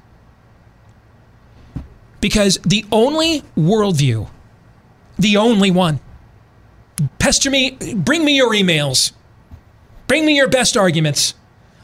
Because 2.20 2.58
the 2.64 2.84
only 2.92 3.42
worldview, 3.56 4.28
the 5.18 5.36
only 5.36 5.70
one, 5.70 6.00
pester 7.18 7.50
me, 7.50 7.72
bring 7.94 8.24
me 8.24 8.36
your 8.36 8.50
emails, 8.52 9.12
bring 10.06 10.24
me 10.24 10.36
your 10.36 10.48
best 10.48 10.76
arguments. 10.76 11.34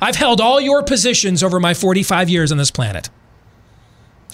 I've 0.00 0.16
held 0.16 0.40
all 0.40 0.60
your 0.60 0.82
positions 0.82 1.42
over 1.42 1.58
my 1.58 1.74
45 1.74 2.28
years 2.28 2.52
on 2.52 2.58
this 2.58 2.70
planet. 2.70 3.08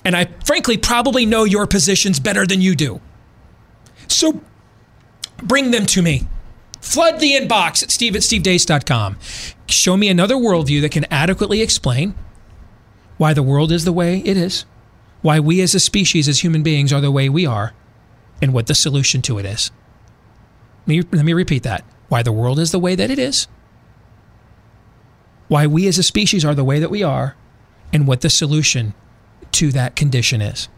And 0.04 0.14
I 0.16 0.26
frankly 0.44 0.76
probably 0.76 1.24
know 1.24 1.44
your 1.44 1.66
positions 1.66 2.20
better 2.20 2.46
than 2.46 2.60
you 2.60 2.74
do. 2.74 3.00
So 4.08 4.40
bring 5.38 5.70
them 5.70 5.86
to 5.86 6.02
me. 6.02 6.26
Flood 6.80 7.18
the 7.18 7.32
inbox 7.32 7.82
at 7.82 7.90
steve 7.90 8.14
at 8.14 8.22
stevedeace.com. 8.22 9.18
Show 9.66 9.96
me 9.96 10.08
another 10.08 10.34
worldview 10.34 10.82
that 10.82 10.92
can 10.92 11.06
adequately 11.10 11.62
explain 11.62 12.14
why 13.16 13.32
the 13.32 13.42
world 13.42 13.72
is 13.72 13.84
the 13.84 13.92
way 13.92 14.18
it 14.18 14.36
is, 14.36 14.66
why 15.22 15.40
we 15.40 15.62
as 15.62 15.74
a 15.74 15.80
species, 15.80 16.28
as 16.28 16.40
human 16.40 16.62
beings, 16.62 16.92
are 16.92 17.00
the 17.00 17.10
way 17.10 17.28
we 17.28 17.46
are, 17.46 17.72
and 18.42 18.52
what 18.52 18.66
the 18.66 18.74
solution 18.74 19.22
to 19.22 19.38
it 19.38 19.46
is. 19.46 19.70
Let 20.86 20.88
me, 20.88 21.02
let 21.12 21.24
me 21.24 21.32
repeat 21.32 21.62
that. 21.62 21.84
Why 22.08 22.22
the 22.22 22.32
world 22.32 22.58
is 22.58 22.70
the 22.70 22.78
way 22.78 22.94
that 22.94 23.10
it 23.10 23.18
is, 23.18 23.48
why 25.48 25.66
we 25.66 25.88
as 25.88 25.98
a 25.98 26.02
species 26.02 26.44
are 26.44 26.54
the 26.54 26.64
way 26.64 26.78
that 26.78 26.90
we 26.90 27.02
are, 27.02 27.36
and 27.92 28.06
what 28.06 28.20
the 28.20 28.30
solution 28.30 28.92
to 29.54 29.72
that 29.72 29.96
condition 29.96 30.42
is. 30.42 30.68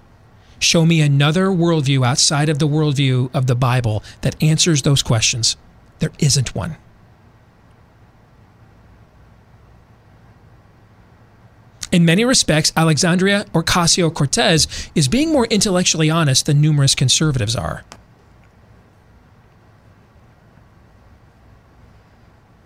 Show 0.59 0.87
me 0.87 1.01
another 1.01 1.49
worldview 1.49 2.07
outside 2.07 2.49
of 2.49 2.59
the 2.59 2.69
worldview 2.69 3.35
of 3.35 3.47
the 3.47 3.55
Bible 3.55 4.03
that 4.23 4.43
answers 4.43 4.83
those 4.83 5.03
questions. 5.03 5.57
There 5.99 6.13
isn't 6.19 6.55
one. 6.55 6.77
In 11.93 12.05
many 12.05 12.25
respects, 12.25 12.73
Alexandria 12.77 13.45
Ocasio 13.55 14.13
Cortez 14.13 14.91
is 14.95 15.09
being 15.09 15.33
more 15.33 15.47
intellectually 15.47 16.11
honest 16.11 16.47
than 16.47 16.61
numerous 16.61 16.95
conservatives 16.95 17.55
are. 17.55 17.85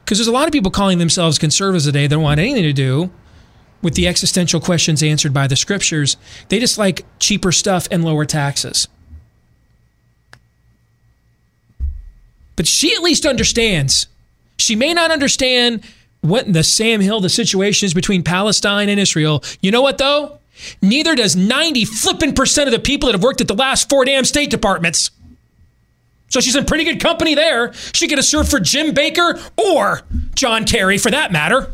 Because 0.05 0.19
there's 0.19 0.27
a 0.27 0.33
lot 0.33 0.49
of 0.49 0.53
people 0.53 0.73
calling 0.73 0.99
themselves 0.99 1.39
conservatives 1.39 1.85
today 1.85 2.07
that 2.09 2.15
don't 2.15 2.23
want 2.23 2.41
anything 2.41 2.65
to 2.65 2.73
do 2.73 3.13
with 3.83 3.95
the 3.95 4.07
existential 4.07 4.61
questions 4.61 5.03
answered 5.03 5.33
by 5.33 5.47
the 5.47 5.57
scriptures. 5.57 6.17
They 6.49 6.59
just 6.59 6.79
like 6.79 7.05
cheaper 7.19 7.53
stuff 7.53 7.89
and 7.91 8.05
lower 8.05 8.25
taxes. 8.25 8.89
But 12.57 12.67
she 12.67 12.95
at 12.95 13.03
least 13.03 13.25
understands. 13.25 14.07
She 14.59 14.77
may 14.77 14.93
not 14.93 15.11
understand 15.11 15.83
what 16.21 16.53
the 16.53 16.63
Sam 16.63 17.01
Hill, 17.01 17.21
the 17.21 17.31
situation 17.31 17.87
is 17.87 17.95
between 17.95 18.23
Palestine 18.23 18.89
and 18.89 19.01
Israel. 19.01 19.43
You 19.63 19.71
know 19.71 19.81
what 19.81 19.99
though? 19.99 20.39
Neither 20.83 21.15
does 21.15 21.35
90 21.35 21.87
flipping 21.87 22.35
percent 22.35 22.69
of 22.69 22.73
the 22.73 22.79
people 22.79 23.07
that 23.07 23.15
have 23.15 23.23
worked 23.23 23.41
at 23.41 23.49
the 23.49 23.55
last 23.55 23.89
four 23.89 24.05
damn 24.05 24.27
State 24.27 24.51
Departments. 24.51 25.11
So 26.29 26.41
she's 26.41 26.55
in 26.55 26.65
pretty 26.65 26.85
good 26.85 27.01
company 27.01 27.35
there. 27.35 27.73
She 27.73 28.07
could 28.07 28.19
have 28.19 28.25
served 28.25 28.51
for 28.51 28.61
Jim 28.61 28.95
Baker 28.95 29.41
or 29.57 30.03
John 30.35 30.65
Kerry 30.65 30.99
for 30.99 31.11
that 31.11 31.33
matter. 31.33 31.73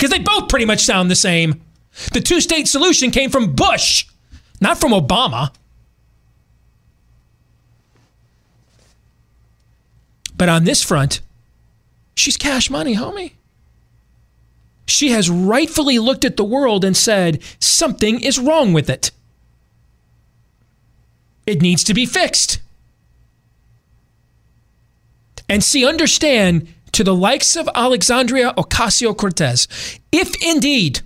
Because 0.00 0.16
they 0.16 0.18
both 0.18 0.48
pretty 0.48 0.64
much 0.64 0.80
sound 0.80 1.10
the 1.10 1.14
same. 1.14 1.60
The 2.14 2.22
two 2.22 2.40
state 2.40 2.66
solution 2.66 3.10
came 3.10 3.28
from 3.28 3.54
Bush, 3.54 4.06
not 4.58 4.80
from 4.80 4.92
Obama. 4.92 5.52
But 10.34 10.48
on 10.48 10.64
this 10.64 10.82
front, 10.82 11.20
she's 12.16 12.38
cash 12.38 12.70
money, 12.70 12.96
homie. 12.96 13.32
She 14.86 15.10
has 15.10 15.28
rightfully 15.28 15.98
looked 15.98 16.24
at 16.24 16.38
the 16.38 16.44
world 16.44 16.82
and 16.82 16.96
said, 16.96 17.42
something 17.58 18.22
is 18.22 18.38
wrong 18.38 18.72
with 18.72 18.88
it. 18.88 19.10
It 21.46 21.60
needs 21.60 21.84
to 21.84 21.92
be 21.92 22.06
fixed. 22.06 22.62
And 25.46 25.62
see, 25.62 25.84
understand 25.84 26.68
to 26.92 27.04
the 27.04 27.14
likes 27.14 27.56
of 27.56 27.68
Alexandria 27.74 28.52
Ocasio 28.56 29.16
Cortez, 29.16 29.68
if 30.12 30.30
indeed 30.42 31.00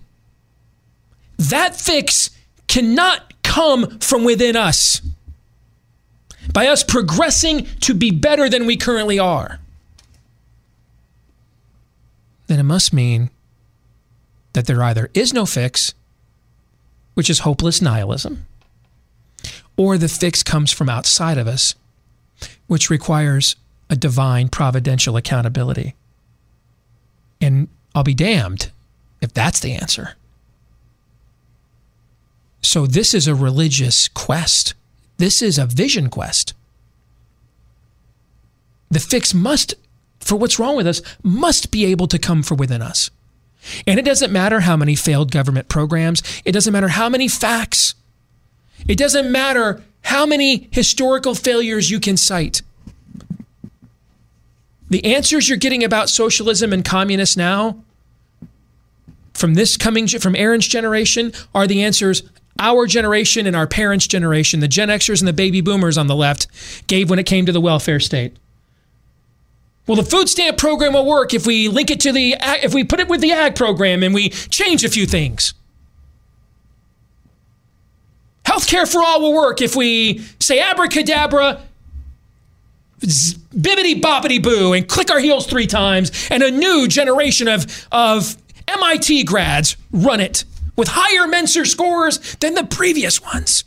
that 1.39 1.77
fix 1.77 2.31
cannot 2.67 3.33
come 3.43 3.99
from 4.01 4.25
within 4.25 4.57
us, 4.57 5.03
by 6.53 6.67
us 6.67 6.83
progressing 6.83 7.67
to 7.81 7.95
be 7.95 8.11
better 8.11 8.49
than 8.49 8.67
we 8.67 8.77
currently 8.77 9.19
are, 9.19 9.61
then 12.47 12.61
it 12.61 12.65
must 12.65 12.93
mean 12.93 13.31
that 14.53 14.67
there 14.67 14.83
either 14.83 15.11
is 15.15 15.33
no 15.33 15.47
fix, 15.47 15.95
which 17.15 17.31
is 17.31 17.41
hopeless 17.41 17.81
nihilism, 17.81 18.47
or 19.77 19.99
the 19.99 20.09
fix 20.09 20.43
comes 20.43 20.71
from 20.71 20.89
outside 20.89 21.39
of 21.39 21.49
us, 21.49 21.75
which 22.67 22.91
requires 22.91 23.57
a 23.91 23.97
divine 23.97 24.49
providential 24.49 25.17
accountability. 25.17 25.95
And 27.41 27.69
I'll 27.95 28.05
be 28.05 28.15
damned 28.15 28.71
if 29.21 29.33
that's 29.33 29.61
the 29.61 29.73
answer. 29.73 30.15
So, 32.63 32.87
this 32.87 33.13
is 33.13 33.29
a 33.29 33.35
religious 33.35 34.09
quest 34.09 34.75
this 35.17 35.43
is 35.43 35.59
a 35.59 35.67
vision 35.67 36.11
quest. 36.11 36.55
The 38.91 39.01
fix 39.01 39.35
must, 39.35 39.75
for 40.21 40.37
what's 40.37 40.59
wrong 40.59 40.77
with 40.77 40.87
us, 40.87 41.03
must 41.23 41.71
be 41.71 41.85
able 41.87 42.07
to 42.09 42.19
come 42.19 42.43
from 42.43 42.59
within 42.59 42.83
us. 42.83 43.11
And 43.87 43.99
it 43.99 44.05
doesn't 44.05 44.33
matter 44.33 44.61
how 44.61 44.77
many 44.77 44.95
failed 44.95 45.31
government 45.31 45.69
programs, 45.69 46.23
it 46.45 46.53
doesn't 46.53 46.73
matter 46.73 46.89
how 46.89 47.09
many 47.09 47.29
facts, 47.29 47.95
it 48.87 48.99
doesn't 48.99 49.31
matter 49.31 49.83
how 50.03 50.27
many 50.27 50.69
historical 50.71 51.35
failures 51.35 51.91
you 51.91 51.99
can 51.99 52.17
cite. 52.17 52.61
The 54.95 55.13
answers 55.13 55.49
you're 55.49 55.59
getting 55.59 55.83
about 55.83 56.09
socialism 56.09 56.73
and 56.73 56.85
communists 56.85 57.37
now 57.37 57.83
from 59.33 59.55
this 59.55 59.77
coming 59.77 60.07
from 60.07 60.37
Aaron's 60.37 60.69
generation 60.69 61.33
are 61.53 61.67
the 61.67 61.83
answers 61.83 62.23
our 62.61 62.87
generation 62.87 63.49
and 63.49 63.57
our 63.57 63.67
parents' 63.67 64.07
generation, 64.07 64.61
the 64.61 64.69
Gen 64.69 64.91
Xers 64.91 65.19
and 65.19 65.27
the 65.27 65.33
baby 65.33 65.61
boomers 65.61 65.99
on 65.99 66.07
the 66.07 66.15
left, 66.15 66.47
gave 66.87 67.11
when 67.11 67.19
it 67.19 67.27
came 67.27 67.45
to 67.45 67.51
the 67.51 67.61
welfare 67.61 67.99
state. 67.99 68.37
Well, 69.89 69.97
the 69.97 70.05
food 70.05 70.29
stamp 70.29 70.59
program 70.59 70.93
will 70.93 71.07
work 71.07 71.35
if 71.35 71.45
we 71.45 71.67
link 71.67 71.91
it 71.91 71.99
to 71.99 72.13
the 72.13 72.37
if 72.63 72.73
we 72.73 72.85
put 72.85 73.01
it 73.01 73.09
with 73.09 73.21
the 73.21 73.33
ag 73.33 73.57
program 73.57 74.05
and 74.05 74.15
we 74.15 74.29
change 74.29 74.85
a 74.85 74.89
few 74.89 75.07
things. 75.07 75.55
Healthcare 78.45 78.89
for 78.89 79.03
all 79.03 79.21
will 79.21 79.35
work 79.35 79.61
if 79.61 79.75
we 79.75 80.21
say 80.39 80.61
abracadabra, 80.61 81.63
bibbity 83.01 84.01
boppity 84.01 84.43
boo, 84.43 84.73
and 84.73 84.89
click 84.89 85.11
our 85.11 85.21
heels 85.21 85.47
three 85.47 85.67
times, 85.67 86.29
and 86.31 86.43
a 86.43 86.51
new 86.51 86.89
generation 86.89 87.49
of, 87.49 87.87
of 87.93 88.37
MIT 88.69 89.25
grads 89.25 89.77
run 89.93 90.21
it 90.21 90.45
with 90.77 90.89
higher 90.89 91.27
Mensa 91.27 91.65
scores 91.65 92.37
than 92.37 92.55
the 92.55 92.65
previous 92.65 93.23
ones. 93.23 93.65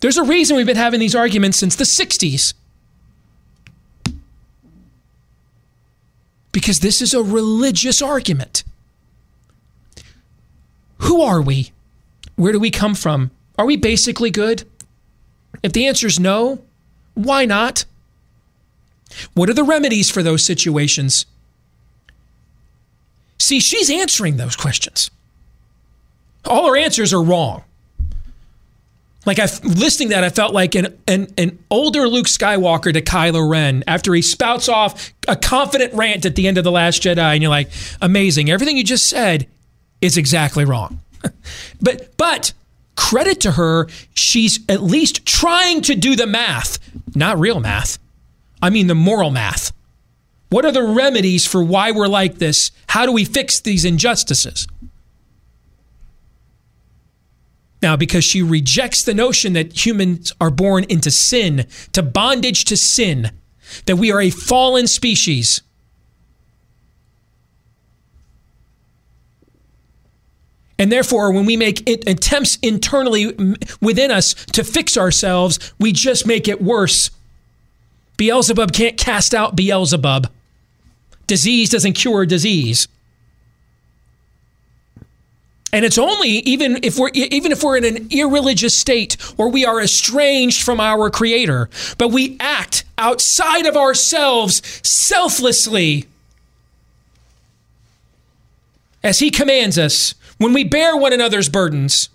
There's 0.00 0.16
a 0.16 0.24
reason 0.24 0.56
we've 0.56 0.66
been 0.66 0.76
having 0.76 1.00
these 1.00 1.14
arguments 1.14 1.58
since 1.58 1.76
the 1.76 1.84
60s. 1.84 2.54
Because 6.52 6.80
this 6.80 7.00
is 7.00 7.14
a 7.14 7.22
religious 7.22 8.02
argument. 8.02 8.64
Who 10.98 11.22
are 11.22 11.40
we? 11.40 11.72
Where 12.36 12.52
do 12.52 12.58
we 12.58 12.70
come 12.70 12.94
from? 12.94 13.30
Are 13.58 13.66
we 13.66 13.76
basically 13.76 14.30
good? 14.30 14.64
If 15.62 15.72
the 15.72 15.86
answer 15.86 16.06
is 16.06 16.18
no, 16.18 16.62
why 17.14 17.44
not? 17.44 17.84
What 19.34 19.50
are 19.50 19.54
the 19.54 19.64
remedies 19.64 20.10
for 20.10 20.22
those 20.22 20.44
situations? 20.44 21.26
See, 23.38 23.60
she's 23.60 23.90
answering 23.90 24.36
those 24.36 24.56
questions. 24.56 25.10
All 26.44 26.68
her 26.68 26.76
answers 26.76 27.12
are 27.12 27.22
wrong. 27.22 27.64
Like 29.26 29.38
I 29.38 29.48
listening 29.62 30.10
that, 30.10 30.24
I 30.24 30.30
felt 30.30 30.54
like 30.54 30.74
an, 30.74 30.98
an 31.06 31.32
an 31.36 31.58
older 31.70 32.08
Luke 32.08 32.26
Skywalker 32.26 32.92
to 32.92 33.02
Kylo 33.02 33.48
Ren 33.48 33.84
after 33.86 34.14
he 34.14 34.22
spouts 34.22 34.68
off 34.68 35.12
a 35.28 35.36
confident 35.36 35.92
rant 35.92 36.24
at 36.24 36.36
the 36.36 36.48
end 36.48 36.56
of 36.56 36.64
the 36.64 36.70
Last 36.70 37.02
Jedi, 37.02 37.18
and 37.18 37.42
you're 37.42 37.50
like, 37.50 37.70
amazing. 38.00 38.50
Everything 38.50 38.78
you 38.78 38.84
just 38.84 39.08
said 39.08 39.46
is 40.00 40.16
exactly 40.16 40.64
wrong. 40.64 41.00
but 41.82 42.16
but 42.16 42.54
credit 43.00 43.40
to 43.40 43.52
her, 43.52 43.88
she's 44.12 44.60
at 44.68 44.82
least 44.82 45.24
trying 45.24 45.80
to 45.80 45.94
do 45.94 46.14
the 46.14 46.26
math, 46.26 46.78
not 47.16 47.40
real 47.40 47.58
math. 47.58 47.98
I 48.60 48.68
mean 48.68 48.88
the 48.88 48.94
moral 48.94 49.30
math. 49.30 49.72
What 50.50 50.66
are 50.66 50.70
the 50.70 50.82
remedies 50.82 51.46
for 51.46 51.64
why 51.64 51.92
we're 51.92 52.08
like 52.08 52.36
this? 52.36 52.70
How 52.88 53.06
do 53.06 53.12
we 53.12 53.24
fix 53.24 53.58
these 53.58 53.86
injustices? 53.86 54.68
Now, 57.80 57.96
because 57.96 58.22
she 58.22 58.42
rejects 58.42 59.02
the 59.02 59.14
notion 59.14 59.54
that 59.54 59.86
humans 59.86 60.34
are 60.38 60.50
born 60.50 60.84
into 60.90 61.10
sin, 61.10 61.66
to 61.92 62.02
bondage 62.02 62.66
to 62.66 62.76
sin, 62.76 63.30
that 63.86 63.96
we 63.96 64.12
are 64.12 64.20
a 64.20 64.28
fallen 64.28 64.86
species. 64.86 65.62
And 70.80 70.90
therefore, 70.90 71.30
when 71.30 71.44
we 71.44 71.58
make 71.58 71.86
attempts 72.08 72.56
internally 72.62 73.36
within 73.82 74.10
us 74.10 74.32
to 74.52 74.64
fix 74.64 74.96
ourselves, 74.96 75.74
we 75.78 75.92
just 75.92 76.26
make 76.26 76.48
it 76.48 76.62
worse. 76.62 77.10
Beelzebub 78.16 78.72
can't 78.72 78.96
cast 78.96 79.34
out 79.34 79.54
Beelzebub. 79.54 80.30
Disease 81.26 81.68
doesn't 81.68 81.92
cure 81.92 82.24
disease. 82.24 82.88
And 85.70 85.84
it's 85.84 85.98
only 85.98 86.30
even 86.30 86.78
if 86.82 86.98
we're 86.98 87.10
even 87.10 87.52
if 87.52 87.62
we're 87.62 87.76
in 87.76 87.84
an 87.84 88.08
irreligious 88.10 88.74
state 88.74 89.18
or 89.36 89.50
we 89.50 89.66
are 89.66 89.82
estranged 89.82 90.62
from 90.62 90.80
our 90.80 91.10
creator, 91.10 91.68
but 91.98 92.08
we 92.08 92.38
act 92.40 92.84
outside 92.96 93.66
of 93.66 93.76
ourselves 93.76 94.62
selflessly 94.82 96.06
as 99.02 99.18
he 99.18 99.30
commands 99.30 99.78
us, 99.78 100.14
when 100.40 100.54
we 100.54 100.64
bear 100.64 100.96
one 100.96 101.12
another's 101.12 101.50
burdens, 101.50 102.08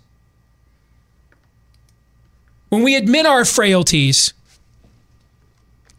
when 2.69 2.81
we 2.81 2.95
admit 2.95 3.27
our 3.27 3.45
frailties, 3.45 4.33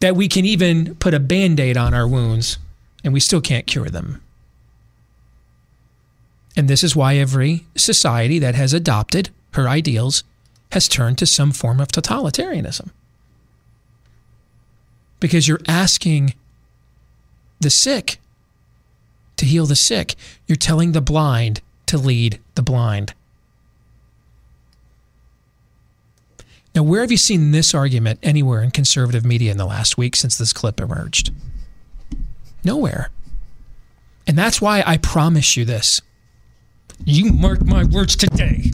that 0.01 0.13
we 0.13 0.27
can 0.27 0.43
even 0.43 0.93
put 0.95 1.13
a 1.13 1.21
band 1.21 1.57
aid 1.57 1.77
on 1.77 1.93
our 1.93 2.05
wounds 2.05 2.57
and 3.01 3.13
we 3.13 3.21
still 3.21 3.39
can't 3.39 3.65
cure 3.65 3.87
them. 3.87 4.21
And 6.57 6.67
this 6.67 6.83
is 6.83 6.97
why 6.97 7.15
every 7.15 7.65
society 7.77 8.39
that 8.39 8.55
has 8.55 8.73
adopted 8.73 9.29
her 9.53 9.69
ideals 9.69 10.25
has 10.73 10.89
turned 10.89 11.17
to 11.19 11.25
some 11.25 11.53
form 11.53 11.79
of 11.79 11.87
totalitarianism. 11.87 12.89
Because 15.21 15.47
you're 15.47 15.61
asking 15.65 16.33
the 17.61 17.69
sick 17.69 18.19
to 19.37 19.45
heal 19.45 19.65
the 19.65 19.77
sick, 19.77 20.15
you're 20.45 20.57
telling 20.57 20.91
the 20.91 21.01
blind 21.01 21.61
to 21.87 21.97
lead 21.97 22.39
the 22.55 22.61
blind. 22.61 23.13
Now, 26.75 26.83
where 26.83 27.01
have 27.01 27.09
you 27.09 27.17
seen 27.17 27.51
this 27.51 27.73
argument 27.73 28.19
anywhere 28.21 28.61
in 28.61 28.69
conservative 28.69 29.25
media 29.25 29.51
in 29.51 29.57
the 29.57 29.65
last 29.65 29.97
week 29.97 30.15
since 30.15 30.37
this 30.37 30.53
clip 30.53 30.79
emerged? 30.79 31.31
Nowhere. 32.63 33.09
And 34.27 34.37
that's 34.37 34.61
why 34.61 34.83
I 34.85 34.97
promise 34.97 35.57
you 35.57 35.65
this. 35.65 36.01
You 37.03 37.31
mark 37.33 37.65
my 37.65 37.83
words 37.83 38.15
today. 38.15 38.71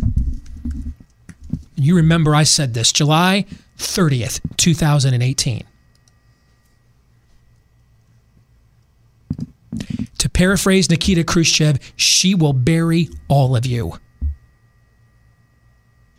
You 1.76 1.96
remember 1.96 2.36
I 2.36 2.44
said 2.44 2.74
this 2.74 2.92
July 2.92 3.46
30th, 3.78 4.42
2018. 4.58 5.64
Paraphrase 10.34 10.90
Nikita 10.90 11.24
Khrushchev, 11.24 11.80
she 11.96 12.36
will 12.36 12.54
bury 12.54 13.10
all 13.28 13.56
of 13.56 13.66
you. 13.66 14.00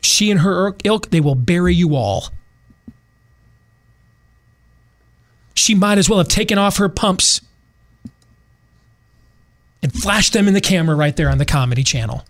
She 0.00 0.30
and 0.30 0.40
her 0.40 0.76
ilk, 0.84 1.10
they 1.10 1.20
will 1.20 1.34
bury 1.34 1.74
you 1.74 1.96
all. 1.96 2.28
She 5.54 5.74
might 5.74 5.98
as 5.98 6.08
well 6.08 6.18
have 6.18 6.28
taken 6.28 6.58
off 6.58 6.76
her 6.76 6.88
pumps 6.88 7.40
and 9.82 9.92
flashed 9.92 10.32
them 10.32 10.48
in 10.48 10.54
the 10.54 10.60
camera 10.60 10.96
right 10.96 11.14
there 11.14 11.28
on 11.28 11.38
the 11.38 11.44
comedy 11.44 11.82
channel. 11.82 12.24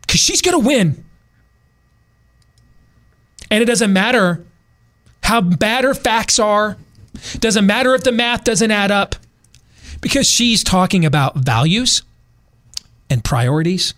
Because 0.00 0.20
she's 0.20 0.40
going 0.40 0.60
to 0.60 0.66
win. 0.66 1.04
And 3.50 3.62
it 3.62 3.66
doesn't 3.66 3.92
matter 3.92 4.44
how 5.22 5.40
bad 5.40 5.84
her 5.84 5.94
facts 5.94 6.38
are, 6.38 6.76
doesn't 7.38 7.66
matter 7.66 7.94
if 7.94 8.04
the 8.04 8.12
math 8.12 8.44
doesn't 8.44 8.70
add 8.70 8.90
up, 8.90 9.16
because 10.00 10.28
she's 10.28 10.62
talking 10.62 11.04
about 11.04 11.36
values 11.36 12.02
and 13.08 13.24
priorities 13.24 13.94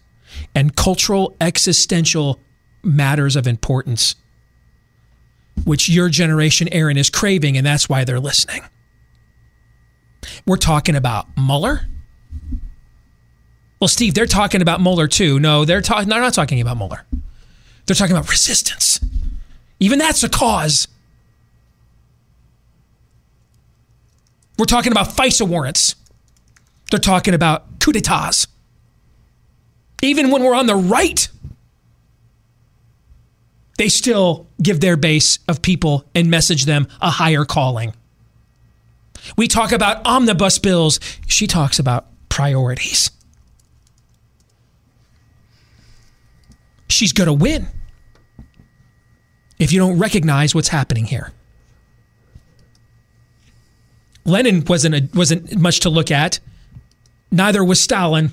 and 0.55 0.77
cultural 0.77 1.35
existential 1.41 2.39
matters 2.83 3.37
of 3.37 3.47
importance, 3.47 4.15
which 5.65 5.89
your 5.89 6.09
generation, 6.09 6.69
Aaron, 6.73 6.97
is 6.97 7.11
craving, 7.11 7.57
and 7.57 7.67
that's 7.67 7.89
why 7.89 8.05
they're 8.05 8.21
listening. 8.21 8.63
We're 10.47 10.57
talking 10.57 10.95
about 10.95 11.27
Mueller. 11.37 11.87
Well, 13.81 13.89
Steve, 13.89 14.15
they're 14.15 14.27
talking 14.27 14.61
about 14.63 14.81
Mueller 14.81 15.09
too. 15.09 15.39
No, 15.39 15.65
they're, 15.65 15.81
ta- 15.81 16.03
they're 16.03 16.21
not 16.21 16.35
talking 16.35 16.61
about 16.61 16.77
Mueller. 16.77 17.07
They're 17.87 17.95
talking 17.95 18.17
about 18.17 18.29
resistance. 18.29 19.01
Even 19.81 19.99
that's 19.99 20.23
a 20.23 20.29
cause. 20.29 20.89
We're 24.59 24.65
talking 24.65 24.93
about 24.93 25.09
FISA 25.09 25.47
warrants. 25.47 25.95
They're 26.91 26.99
talking 26.99 27.35
about 27.35 27.79
coup 27.81 27.93
d'etats. 27.93 28.47
Even 30.03 30.31
when 30.31 30.43
we're 30.43 30.55
on 30.55 30.67
the 30.67 30.77
right, 30.77 31.29
they 33.79 33.89
still 33.89 34.47
give 34.61 34.81
their 34.81 34.97
base 34.97 35.39
of 35.49 35.63
people 35.63 36.05
and 36.15 36.31
message 36.31 36.65
them 36.65 36.89
a 37.01 37.11
higher 37.11 37.45
calling. 37.45 37.95
We 39.37 39.47
talk 39.47 39.73
about 39.73 40.05
omnibus 40.07 40.59
bills. 40.59 40.99
She 41.27 41.47
talks 41.47 41.79
about 41.79 42.07
priorities. 42.29 43.11
She's 46.89 47.13
going 47.13 47.27
to 47.27 47.33
win 47.33 47.69
if 49.59 49.73
you 49.73 49.79
don't 49.79 49.99
recognize 49.99 50.55
what's 50.55 50.69
happening 50.69 51.05
here. 51.05 51.33
Lenin 54.25 54.65
wasn't 54.65 54.95
a, 54.95 55.09
wasn't 55.15 55.57
much 55.57 55.81
to 55.81 55.91
look 55.91 56.11
at. 56.11 56.41
Neither 57.31 57.65
was 57.65 57.81
Stalin. 57.81 58.33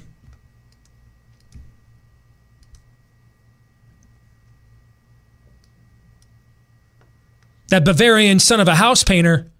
That 7.69 7.83
Bavarian 7.83 8.39
son 8.39 8.59
of 8.59 8.67
a 8.67 8.75
house 8.75 9.03
painter 9.03 9.51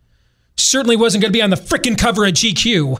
certainly 0.55 0.95
wasn't 0.95 1.21
going 1.21 1.31
to 1.31 1.38
be 1.38 1.41
on 1.41 1.49
the 1.49 1.55
frickin' 1.55 1.97
cover 1.97 2.25
of 2.25 2.33
GQ. 2.33 2.99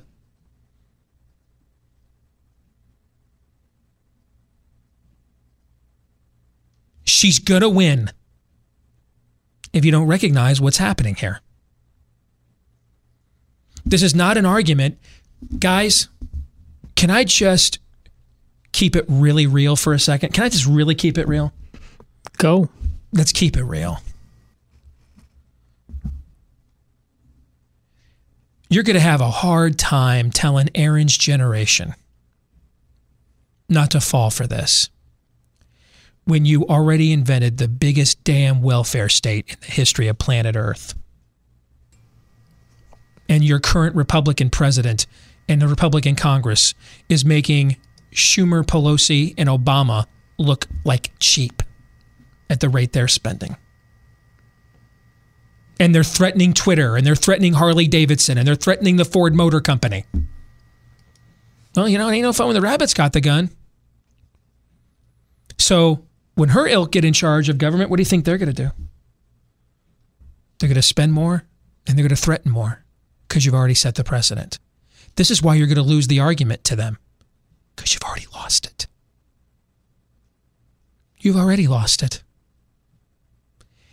She's 7.04 7.40
going 7.40 7.62
to 7.62 7.70
win 7.70 8.12
if 9.72 9.86
you 9.86 9.92
don't 9.92 10.08
recognize 10.08 10.60
what's 10.60 10.78
happening 10.78 11.16
here. 11.16 11.42
This 13.86 14.02
is 14.02 14.16
not 14.16 14.38
an 14.38 14.46
argument. 14.46 14.98
Guys, 15.60 16.08
can 16.96 17.10
I 17.10 17.24
just 17.24 17.80
keep 18.72 18.96
it 18.96 19.06
really 19.08 19.46
real 19.48 19.76
for 19.76 19.94
a 19.94 20.00
second? 20.00 20.34
Can 20.34 20.44
I 20.44 20.50
just 20.50 20.66
really 20.66 20.96
keep 20.96 21.18
it 21.18 21.28
real? 21.28 21.54
Go. 22.38 22.70
Let's 23.14 23.32
keep 23.32 23.56
it 23.56 23.64
real. 23.64 24.02
You're 28.70 28.84
going 28.84 28.96
to 28.96 29.00
have 29.00 29.22
a 29.22 29.30
hard 29.30 29.78
time 29.78 30.32
telling 30.32 30.70
Aaron's 30.74 31.18
generation 31.18 31.94
not 33.70 33.92
to 33.92 34.02
fall 34.02 34.32
for 34.32 34.48
this 34.48 34.90
when 36.26 36.46
you 36.46 36.66
already 36.66 37.14
invented 37.14 37.58
the 37.58 37.68
biggest 37.68 38.24
damn 38.24 38.62
welfare 38.62 39.10
state 39.10 39.46
in 39.48 39.58
the 39.62 39.68
history 39.68 40.08
of 40.08 40.18
planet 40.18 40.56
Earth. 40.56 40.96
And 43.28 43.44
your 43.44 43.60
current 43.60 43.96
Republican 43.96 44.50
president 44.50 45.08
and 45.48 45.62
the 45.62 45.68
Republican 45.68 46.16
Congress 46.16 46.74
is 47.10 47.26
making 47.26 47.78
Schumer, 48.12 48.64
Pelosi, 48.64 49.34
and 49.38 49.50
Obama 49.50 50.06
look 50.38 50.68
like 50.84 51.12
cheap 51.20 51.64
at 52.50 52.60
the 52.60 52.70
rate 52.70 52.94
they're 52.94 53.08
spending. 53.08 53.58
And 55.80 55.94
they're 55.94 56.04
threatening 56.04 56.54
Twitter 56.54 56.96
and 56.96 57.06
they're 57.06 57.16
threatening 57.16 57.54
Harley 57.54 57.88
Davidson 57.88 58.38
and 58.38 58.48
they're 58.48 58.56
threatening 58.56 58.96
the 58.96 59.06
Ford 59.06 59.36
Motor 59.36 59.60
Company. 59.60 60.06
Well, 61.76 61.90
you 61.90 61.98
know, 61.98 62.08
it 62.08 62.14
ain't 62.14 62.24
no 62.24 62.32
fun 62.32 62.48
when 62.48 62.54
the 62.54 62.62
rabbit's 62.62 62.94
got 62.94 63.12
the 63.12 63.20
gun. 63.20 63.50
So 65.58 66.06
when 66.36 66.50
her 66.50 66.68
ilk 66.68 66.92
get 66.92 67.04
in 67.04 67.12
charge 67.12 67.50
of 67.50 67.58
government, 67.58 67.90
what 67.90 67.98
do 67.98 68.02
you 68.02 68.06
think 68.06 68.24
they're 68.24 68.38
going 68.38 68.54
to 68.54 68.64
do? 68.64 68.72
They're 70.60 70.70
going 70.70 70.76
to 70.76 70.82
spend 70.82 71.12
more 71.12 71.44
and 71.86 71.98
they're 71.98 72.04
going 72.04 72.16
to 72.16 72.22
threaten 72.22 72.52
more 72.52 72.85
because 73.36 73.46
you've 73.46 73.54
already 73.54 73.74
set 73.74 73.96
the 73.96 74.04
precedent. 74.06 74.60
This 75.18 75.30
is 75.30 75.42
why 75.42 75.56
you're 75.56 75.68
going 75.68 75.76
to 75.76 75.82
lose 75.82 76.08
the 76.08 76.22
argument 76.22 76.64
to 76.64 76.76
them 76.78 76.98
because 77.76 77.94
you've 77.94 78.04
already 78.04 78.28
lost 78.34 78.66
it. 78.66 78.88
You've 81.20 81.36
already 81.36 81.68
lost 81.68 82.02
it. 82.02 82.24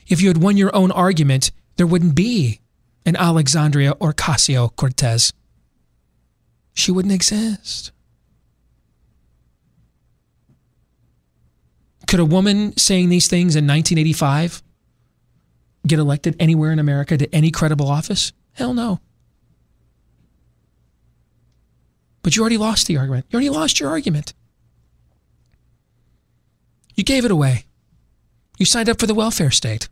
If 0.07 0.22
you 0.22 0.28
had 0.28 0.40
won 0.40 0.57
your 0.57 0.72
own 0.76 0.93
argument, 0.93 1.51
there 1.74 1.88
wouldn't 1.88 2.14
be 2.14 2.61
an 3.05 3.16
Alexandria 3.16 3.97
or 3.99 4.12
Ocasio 4.12 4.76
Cortez. 4.76 5.32
She 6.72 6.93
wouldn't 6.93 7.12
exist. 7.12 7.90
Could 12.07 12.20
a 12.20 12.24
woman 12.24 12.76
saying 12.76 13.09
these 13.09 13.26
things 13.26 13.57
in 13.57 13.66
1985 13.66 14.62
get 15.84 15.99
elected 15.99 16.36
anywhere 16.38 16.70
in 16.70 16.78
America 16.78 17.18
to 17.18 17.34
any 17.34 17.51
credible 17.51 17.88
office? 17.88 18.32
Hell 18.53 18.72
no. 18.72 19.01
But 22.22 22.36
you 22.36 22.42
already 22.42 22.58
lost 22.58 22.86
the 22.86 22.96
argument. 22.96 23.26
You 23.30 23.36
already 23.36 23.50
lost 23.50 23.80
your 23.80 23.90
argument. 23.90 24.32
You 26.94 27.04
gave 27.04 27.24
it 27.24 27.30
away. 27.30 27.64
You 28.58 28.66
signed 28.66 28.88
up 28.88 29.00
for 29.00 29.06
the 29.06 29.14
welfare 29.14 29.50
state. 29.50 29.88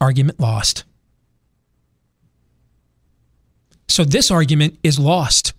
Argument 0.00 0.38
lost. 0.38 0.84
So 3.88 4.04
this 4.04 4.30
argument 4.30 4.78
is 4.82 4.98
lost. 4.98 5.52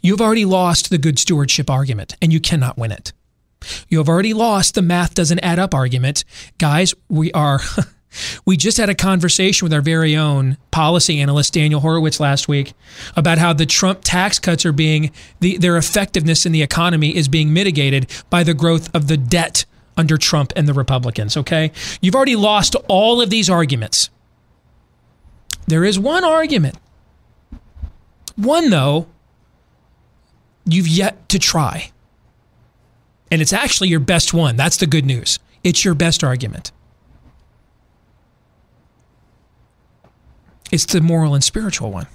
You've 0.00 0.20
already 0.20 0.44
lost 0.44 0.90
the 0.90 0.98
good 0.98 1.18
stewardship 1.18 1.70
argument, 1.70 2.16
and 2.20 2.32
you 2.32 2.38
cannot 2.38 2.76
win 2.76 2.92
it. 2.92 3.12
You 3.88 3.98
have 3.98 4.08
already 4.08 4.34
lost 4.34 4.74
the 4.74 4.82
math 4.82 5.14
doesn't 5.14 5.40
add 5.40 5.58
up 5.58 5.74
argument. 5.74 6.24
Guys, 6.58 6.94
we 7.08 7.32
are. 7.32 7.60
We 8.44 8.56
just 8.56 8.78
had 8.78 8.88
a 8.88 8.94
conversation 8.94 9.64
with 9.66 9.72
our 9.72 9.80
very 9.80 10.16
own 10.16 10.56
policy 10.70 11.20
analyst 11.20 11.54
Daniel 11.54 11.80
Horowitz 11.80 12.20
last 12.20 12.48
week 12.48 12.74
about 13.16 13.38
how 13.38 13.52
the 13.52 13.66
Trump 13.66 14.00
tax 14.02 14.38
cuts 14.38 14.64
are 14.64 14.72
being 14.72 15.10
the, 15.40 15.56
their 15.58 15.76
effectiveness 15.76 16.46
in 16.46 16.52
the 16.52 16.62
economy 16.62 17.16
is 17.16 17.28
being 17.28 17.52
mitigated 17.52 18.10
by 18.30 18.42
the 18.42 18.54
growth 18.54 18.94
of 18.94 19.08
the 19.08 19.16
debt 19.16 19.64
under 19.96 20.16
Trump 20.16 20.52
and 20.56 20.68
the 20.68 20.74
Republicans, 20.74 21.36
okay? 21.36 21.72
You've 22.00 22.14
already 22.14 22.36
lost 22.36 22.76
all 22.88 23.20
of 23.20 23.30
these 23.30 23.48
arguments. 23.48 24.10
There 25.66 25.84
is 25.84 25.98
one 25.98 26.24
argument. 26.24 26.76
One 28.36 28.70
though 28.70 29.08
you've 30.66 30.88
yet 30.88 31.28
to 31.30 31.38
try. 31.38 31.90
And 33.30 33.42
it's 33.42 33.52
actually 33.52 33.88
your 33.88 34.00
best 34.00 34.34
one. 34.34 34.56
That's 34.56 34.76
the 34.76 34.86
good 34.86 35.04
news. 35.04 35.38
It's 35.64 35.84
your 35.84 35.94
best 35.94 36.22
argument. 36.22 36.70
It's 40.70 40.86
the 40.86 41.00
moral 41.00 41.34
and 41.34 41.44
spiritual 41.44 41.90
one. 41.90 42.06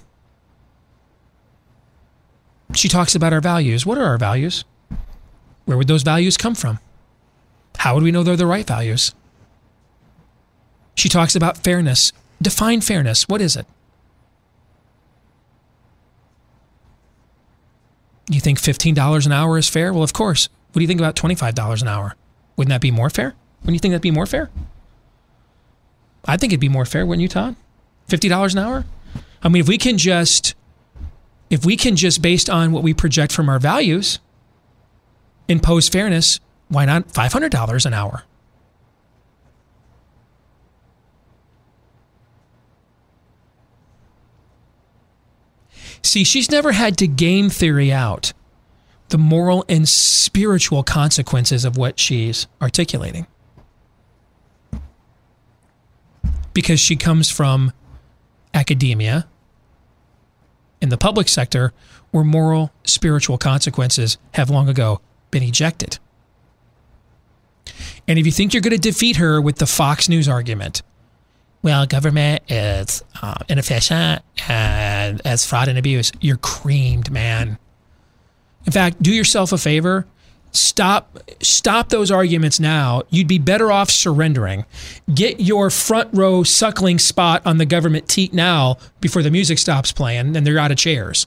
She 2.74 2.88
talks 2.88 3.14
about 3.14 3.32
our 3.32 3.40
values. 3.40 3.84
What 3.84 3.98
are 3.98 4.04
our 4.04 4.18
values? 4.18 4.64
Where 5.64 5.76
would 5.76 5.88
those 5.88 6.02
values 6.02 6.36
come 6.36 6.54
from? 6.54 6.78
How 7.78 7.94
would 7.94 8.02
we 8.02 8.12
know 8.12 8.22
they're 8.22 8.36
the 8.36 8.46
right 8.46 8.66
values? 8.66 9.14
She 10.94 11.08
talks 11.08 11.34
about 11.34 11.58
fairness. 11.58 12.12
Define 12.40 12.80
fairness. 12.80 13.28
What 13.28 13.40
is 13.40 13.56
it? 13.56 13.66
You 18.30 18.40
think 18.40 18.60
$15 18.60 19.26
an 19.26 19.32
hour 19.32 19.58
is 19.58 19.68
fair? 19.68 19.92
Well, 19.92 20.02
of 20.02 20.12
course. 20.12 20.48
What 20.72 20.78
do 20.78 20.80
you 20.80 20.88
think 20.88 21.00
about 21.00 21.16
$25 21.16 21.82
an 21.82 21.88
hour? 21.88 22.16
Wouldn't 22.56 22.70
that 22.70 22.80
be 22.80 22.90
more 22.90 23.10
fair? 23.10 23.34
Wouldn't 23.60 23.74
you 23.74 23.78
think 23.78 23.92
that'd 23.92 24.02
be 24.02 24.10
more 24.10 24.26
fair? 24.26 24.50
I 26.24 26.36
think 26.36 26.52
it'd 26.52 26.60
be 26.60 26.68
more 26.68 26.86
fair, 26.86 27.04
wouldn't 27.04 27.22
you, 27.22 27.28
Todd? 27.28 27.56
$50 28.08 28.52
an 28.52 28.58
hour? 28.58 28.84
I 29.42 29.48
mean, 29.48 29.60
if 29.60 29.68
we 29.68 29.78
can 29.78 29.98
just 29.98 30.54
if 31.50 31.66
we 31.66 31.76
can 31.76 31.96
just 31.96 32.22
based 32.22 32.48
on 32.48 32.72
what 32.72 32.82
we 32.82 32.94
project 32.94 33.30
from 33.30 33.48
our 33.48 33.58
values 33.58 34.20
impose 35.48 35.88
fairness, 35.88 36.40
why 36.68 36.86
not 36.86 37.08
$500 37.08 37.86
an 37.86 37.92
hour? 37.92 38.22
See, 46.02 46.24
she's 46.24 46.50
never 46.50 46.72
had 46.72 46.96
to 46.98 47.06
game 47.06 47.48
theory 47.50 47.92
out 47.92 48.32
the 49.10 49.18
moral 49.18 49.62
and 49.68 49.86
spiritual 49.86 50.82
consequences 50.82 51.66
of 51.66 51.76
what 51.76 52.00
she's 52.00 52.46
articulating. 52.62 53.26
Because 56.54 56.80
she 56.80 56.96
comes 56.96 57.30
from 57.30 57.72
academia 58.54 59.26
in 60.80 60.88
the 60.88 60.98
public 60.98 61.28
sector 61.28 61.72
where 62.10 62.24
moral, 62.24 62.72
spiritual 62.84 63.38
consequences 63.38 64.18
have 64.34 64.50
long 64.50 64.68
ago 64.68 65.00
been 65.30 65.42
ejected. 65.42 65.98
And 68.06 68.18
if 68.18 68.26
you 68.26 68.32
think 68.32 68.52
you're 68.52 68.60
going 68.60 68.76
to 68.76 68.78
defeat 68.78 69.16
her 69.16 69.40
with 69.40 69.56
the 69.56 69.66
Fox 69.66 70.08
News 70.08 70.28
argument, 70.28 70.82
well, 71.62 71.86
government 71.86 72.42
is 72.48 73.02
uh, 73.22 73.34
inefficient 73.48 74.22
and 74.48 75.22
as 75.24 75.46
fraud 75.46 75.68
and 75.68 75.78
abuse, 75.78 76.10
you're 76.20 76.36
creamed, 76.36 77.10
man. 77.10 77.58
In 78.66 78.72
fact, 78.72 79.00
do 79.02 79.12
yourself 79.12 79.52
a 79.52 79.58
favor. 79.58 80.06
Stop 80.52 81.18
stop 81.40 81.88
those 81.88 82.10
arguments 82.10 82.60
now. 82.60 83.02
You'd 83.08 83.26
be 83.26 83.38
better 83.38 83.72
off 83.72 83.90
surrendering. 83.90 84.66
Get 85.12 85.40
your 85.40 85.70
front 85.70 86.10
row 86.12 86.42
suckling 86.42 86.98
spot 86.98 87.42
on 87.46 87.56
the 87.56 87.64
government 87.64 88.06
teat 88.06 88.34
now 88.34 88.76
before 89.00 89.22
the 89.22 89.30
music 89.30 89.58
stops 89.58 89.92
playing 89.92 90.36
and 90.36 90.46
they're 90.46 90.58
out 90.58 90.70
of 90.70 90.76
chairs. 90.76 91.26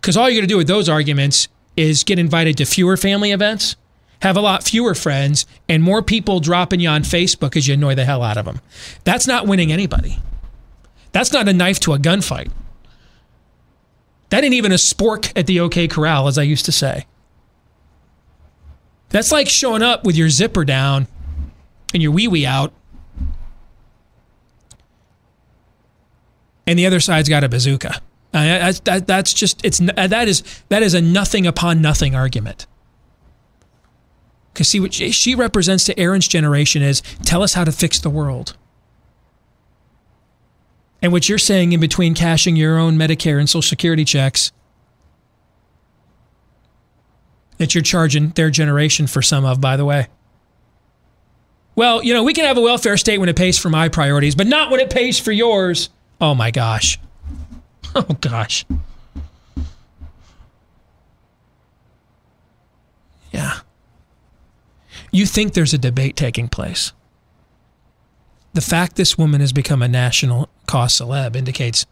Because 0.00 0.16
all 0.16 0.28
you're 0.28 0.40
going 0.40 0.48
to 0.48 0.52
do 0.52 0.56
with 0.56 0.66
those 0.66 0.88
arguments 0.88 1.48
is 1.76 2.02
get 2.02 2.18
invited 2.18 2.56
to 2.56 2.64
fewer 2.64 2.96
family 2.96 3.30
events, 3.30 3.76
have 4.22 4.36
a 4.36 4.40
lot 4.40 4.64
fewer 4.64 4.94
friends, 4.94 5.46
and 5.68 5.82
more 5.82 6.02
people 6.02 6.40
dropping 6.40 6.80
you 6.80 6.88
on 6.88 7.02
Facebook 7.02 7.56
as 7.56 7.68
you 7.68 7.74
annoy 7.74 7.94
the 7.94 8.04
hell 8.04 8.22
out 8.22 8.36
of 8.36 8.44
them. 8.44 8.60
That's 9.04 9.26
not 9.26 9.46
winning 9.46 9.70
anybody. 9.70 10.18
That's 11.12 11.32
not 11.32 11.48
a 11.48 11.52
knife 11.52 11.78
to 11.80 11.92
a 11.92 11.98
gunfight. 11.98 12.50
That 14.30 14.42
ain't 14.42 14.54
even 14.54 14.72
a 14.72 14.76
spork 14.76 15.32
at 15.36 15.46
the 15.46 15.60
OK 15.60 15.86
Corral, 15.86 16.26
as 16.26 16.38
I 16.38 16.42
used 16.42 16.64
to 16.64 16.72
say. 16.72 17.06
That's 19.10 19.32
like 19.32 19.48
showing 19.48 19.82
up 19.82 20.04
with 20.04 20.16
your 20.16 20.28
zipper 20.28 20.64
down 20.64 21.06
and 21.94 22.02
your 22.02 22.12
wee 22.12 22.28
wee 22.28 22.46
out, 22.46 22.72
and 26.66 26.78
the 26.78 26.86
other 26.86 27.00
side's 27.00 27.28
got 27.28 27.44
a 27.44 27.48
bazooka. 27.48 28.00
Uh, 28.34 28.72
that, 28.84 29.06
that's 29.06 29.32
just 29.32 29.64
it's 29.64 29.78
that 29.78 30.28
is 30.28 30.42
that 30.68 30.82
is 30.82 30.94
a 30.94 31.00
nothing 31.00 31.46
upon 31.46 31.80
nothing 31.80 32.14
argument. 32.14 32.66
Because 34.52 34.68
see 34.68 34.80
what 34.80 34.94
she 34.94 35.34
represents 35.34 35.84
to 35.84 35.98
Aaron's 35.98 36.26
generation 36.26 36.82
is 36.82 37.02
tell 37.22 37.42
us 37.42 37.54
how 37.54 37.64
to 37.64 37.72
fix 37.72 38.00
the 38.00 38.10
world. 38.10 38.56
And 41.02 41.12
what 41.12 41.28
you're 41.28 41.38
saying 41.38 41.72
in 41.72 41.80
between 41.80 42.14
cashing 42.14 42.56
your 42.56 42.78
own 42.78 42.96
Medicare 42.96 43.38
and 43.38 43.48
Social 43.48 43.62
Security 43.62 44.04
checks 44.04 44.52
that 47.58 47.74
you're 47.74 47.82
charging 47.82 48.30
their 48.30 48.50
generation 48.50 49.06
for 49.06 49.22
some 49.22 49.44
of, 49.44 49.60
by 49.60 49.76
the 49.76 49.84
way. 49.84 50.08
Well, 51.74 52.02
you 52.02 52.14
know, 52.14 52.22
we 52.24 52.32
can 52.32 52.44
have 52.46 52.56
a 52.56 52.62
welfare 52.62 52.96
state 52.96 53.18
when 53.18 53.28
it 53.28 53.36
pays 53.36 53.58
for 53.58 53.68
my 53.68 53.88
priorities, 53.88 54.34
but 54.34 54.46
not 54.46 54.70
when 54.70 54.80
it 54.80 54.90
pays 54.90 55.18
for 55.18 55.32
yours. 55.32 55.90
Oh 56.20 56.34
my 56.34 56.50
gosh. 56.50 56.98
Oh 57.94 58.02
gosh. 58.20 58.66
Yeah. 63.30 63.60
You 65.10 65.24
think 65.24 65.54
there's 65.54 65.72
a 65.72 65.78
debate 65.78 66.14
taking 66.14 66.48
place. 66.48 66.92
The 68.52 68.60
fact 68.60 68.96
this 68.96 69.16
woman 69.16 69.40
has 69.40 69.54
become 69.54 69.80
a 69.80 69.88
national 69.88 70.50
cause 70.66 70.92
celeb 70.98 71.36
indicates 71.36 71.86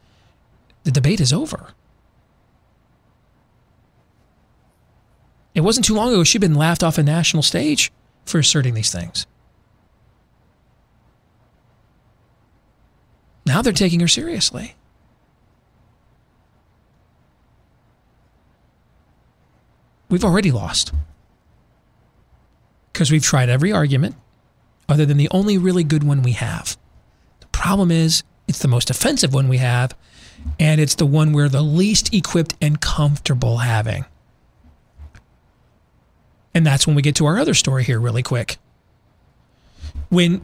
the 0.83 0.91
debate 0.91 1.21
is 1.23 1.33
over. 1.33 1.69
It 5.55 5.61
wasn't 5.61 5.87
too 5.87 5.95
long 5.95 6.13
ago 6.13 6.25
she'd 6.25 6.41
been 6.41 6.55
laughed 6.55 6.83
off 6.83 6.99
a 6.99 7.03
national 7.03 7.43
stage 7.43 7.93
for 8.25 8.39
asserting 8.39 8.75
these 8.75 8.93
things. 8.93 9.27
Now 13.47 13.63
they're 13.63 13.73
taking 13.73 14.01
her 14.01 14.09
seriously. 14.09 14.75
We've 20.09 20.25
already 20.25 20.51
lost. 20.51 20.93
Because 22.93 23.11
we've 23.11 23.23
tried 23.23 23.49
every 23.49 23.73
argument 23.73 24.17
other 24.89 25.07
than 25.07 25.17
the 25.17 25.29
only 25.31 25.59
really 25.59 25.85
good 25.85 26.05
one 26.05 26.23
we 26.23 26.33
have. 26.33 26.77
The 27.41 27.47
problem 27.49 27.91
is, 27.91 28.23
it's 28.47 28.59
the 28.59 28.69
most 28.69 28.91
offensive 28.91 29.33
one 29.33 29.49
we 29.49 29.59
have, 29.59 29.97
and 30.61 30.81
it's 30.81 30.95
the 30.95 31.07
one 31.07 31.33
we're 31.33 31.49
the 31.49 31.63
least 31.63 32.13
equipped 32.13 32.55
and 32.61 32.81
comfortable 32.81 33.59
having. 33.59 34.05
And 36.55 36.65
that's 36.65 36.87
when 36.87 36.95
we 36.95 37.03
get 37.03 37.17
to 37.17 37.27
our 37.27 37.39
other 37.39 37.55
story 37.55 37.85
here, 37.85 37.99
really 37.99 38.23
quick. 38.23 38.59
When 40.09 40.41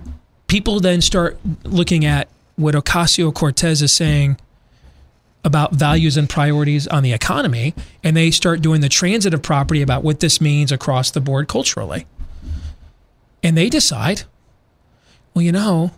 people 0.49 0.81
then 0.81 1.01
start 1.01 1.39
looking 1.65 2.05
at 2.05 2.29
what 2.57 2.75
Ocasio 2.75 3.33
Cortez 3.33 3.81
is 3.81 3.93
saying 3.93 4.39
about 5.45 5.73
values 5.73 6.17
and 6.17 6.29
priorities 6.29 6.87
on 6.89 7.03
the 7.03 7.13
economy, 7.13 7.75
and 8.05 8.17
they 8.17 8.31
start 8.31 8.61
doing 8.61 8.81
the 8.81 8.89
transitive 8.89 9.43
property 9.43 9.81
about 9.81 10.03
what 10.03 10.21
this 10.21 10.41
means 10.41 10.71
across 10.73 11.11
the 11.11 11.21
board 11.21 11.49
culturally. 11.49 12.07
And 13.43 13.57
they 13.57 13.71
decide, 13.71 14.25
well, 15.33 15.43
you 15.43 15.53
know, 15.53 15.93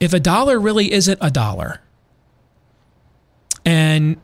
if 0.00 0.12
a 0.12 0.20
dollar 0.20 0.58
really 0.58 0.92
isn't 0.92 1.18
a 1.22 1.30
dollar, 1.30 1.80
and 3.64 4.16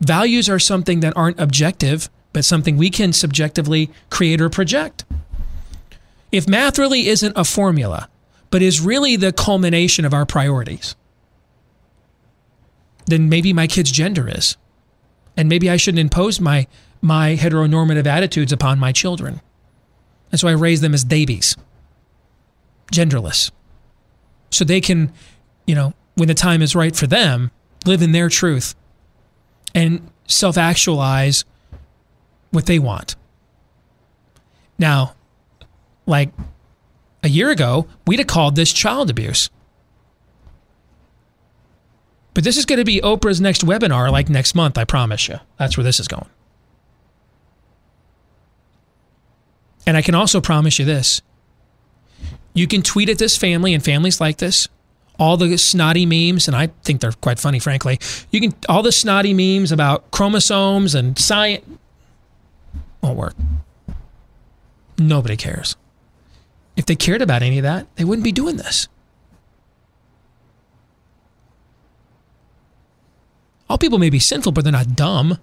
values 0.00 0.48
are 0.48 0.60
something 0.60 1.00
that 1.00 1.16
aren't 1.16 1.40
objective, 1.40 2.08
but 2.34 2.44
something 2.44 2.76
we 2.76 2.90
can 2.90 3.14
subjectively 3.14 3.88
create 4.10 4.42
or 4.42 4.50
project. 4.50 5.04
If 6.30 6.46
math 6.48 6.78
really 6.78 7.08
isn't 7.08 7.32
a 7.36 7.44
formula, 7.44 8.10
but 8.50 8.60
is 8.60 8.80
really 8.80 9.16
the 9.16 9.32
culmination 9.32 10.04
of 10.04 10.12
our 10.12 10.26
priorities, 10.26 10.96
then 13.06 13.28
maybe 13.28 13.52
my 13.52 13.66
kid's 13.66 13.90
gender 13.90 14.28
is. 14.28 14.56
And 15.36 15.48
maybe 15.48 15.70
I 15.70 15.76
shouldn't 15.76 16.00
impose 16.00 16.40
my, 16.40 16.66
my 17.00 17.36
heteronormative 17.36 18.06
attitudes 18.06 18.52
upon 18.52 18.78
my 18.78 18.92
children. 18.92 19.40
And 20.30 20.40
so 20.40 20.48
I 20.48 20.52
raise 20.52 20.80
them 20.80 20.94
as 20.94 21.04
babies, 21.04 21.56
genderless. 22.92 23.52
So 24.50 24.64
they 24.64 24.80
can, 24.80 25.12
you 25.66 25.74
know, 25.76 25.94
when 26.16 26.28
the 26.28 26.34
time 26.34 26.62
is 26.62 26.74
right 26.74 26.94
for 26.96 27.06
them, 27.06 27.52
live 27.86 28.02
in 28.02 28.12
their 28.12 28.28
truth 28.28 28.74
and 29.74 30.10
self 30.26 30.56
actualize 30.56 31.44
what 32.54 32.66
they 32.66 32.78
want. 32.78 33.16
Now, 34.78 35.14
like 36.06 36.30
a 37.22 37.28
year 37.28 37.50
ago, 37.50 37.86
we'd 38.06 38.18
have 38.18 38.28
called 38.28 38.56
this 38.56 38.72
child 38.72 39.10
abuse. 39.10 39.50
But 42.34 42.42
this 42.42 42.56
is 42.56 42.64
going 42.64 42.78
to 42.78 42.84
be 42.84 43.00
Oprah's 43.00 43.40
next 43.40 43.64
webinar, 43.64 44.10
like 44.10 44.28
next 44.28 44.54
month, 44.54 44.76
I 44.76 44.84
promise 44.84 45.28
you. 45.28 45.38
That's 45.56 45.76
where 45.76 45.84
this 45.84 46.00
is 46.00 46.08
going. 46.08 46.28
And 49.86 49.96
I 49.96 50.02
can 50.02 50.14
also 50.14 50.40
promise 50.40 50.78
you 50.78 50.84
this 50.84 51.22
you 52.54 52.68
can 52.68 52.82
tweet 52.82 53.08
at 53.08 53.18
this 53.18 53.36
family 53.36 53.74
and 53.74 53.84
families 53.84 54.20
like 54.20 54.38
this 54.38 54.68
all 55.18 55.36
the 55.36 55.56
snotty 55.56 56.06
memes, 56.06 56.48
and 56.48 56.56
I 56.56 56.68
think 56.82 57.00
they're 57.00 57.12
quite 57.12 57.38
funny, 57.38 57.58
frankly. 57.58 58.00
You 58.30 58.40
can 58.40 58.54
all 58.68 58.82
the 58.82 58.92
snotty 58.92 59.32
memes 59.32 59.70
about 59.70 60.10
chromosomes 60.10 60.94
and 60.94 61.18
science 61.18 61.64
won't 63.04 63.18
work. 63.18 63.34
Nobody 64.98 65.36
cares. 65.36 65.76
If 66.76 66.86
they 66.86 66.96
cared 66.96 67.22
about 67.22 67.42
any 67.42 67.58
of 67.58 67.62
that, 67.62 67.86
they 67.96 68.04
wouldn't 68.04 68.24
be 68.24 68.32
doing 68.32 68.56
this. 68.56 68.88
All 73.68 73.78
people 73.78 73.98
may 73.98 74.10
be 74.10 74.18
sinful, 74.18 74.52
but 74.52 74.64
they're 74.64 74.72
not 74.72 74.96
dumb. 74.96 75.38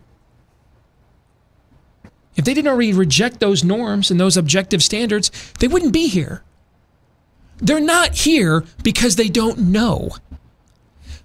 If 2.36 2.45
they 2.45 2.53
didn't 2.53 2.72
already 2.72 2.93
reject 2.93 3.39
those 3.39 3.64
norms 3.64 4.09
and 4.09 4.20
those 4.20 4.38
objective 4.38 4.82
standards, 4.82 5.32
they 5.59 5.68
wouldn't 5.68 5.93
be 5.93 6.07
here. 6.07 6.43
They're 7.57 7.80
not 7.80 8.16
here 8.16 8.64
because 8.84 9.16
they 9.16 9.28
don't 9.28 9.57
know, 9.59 10.12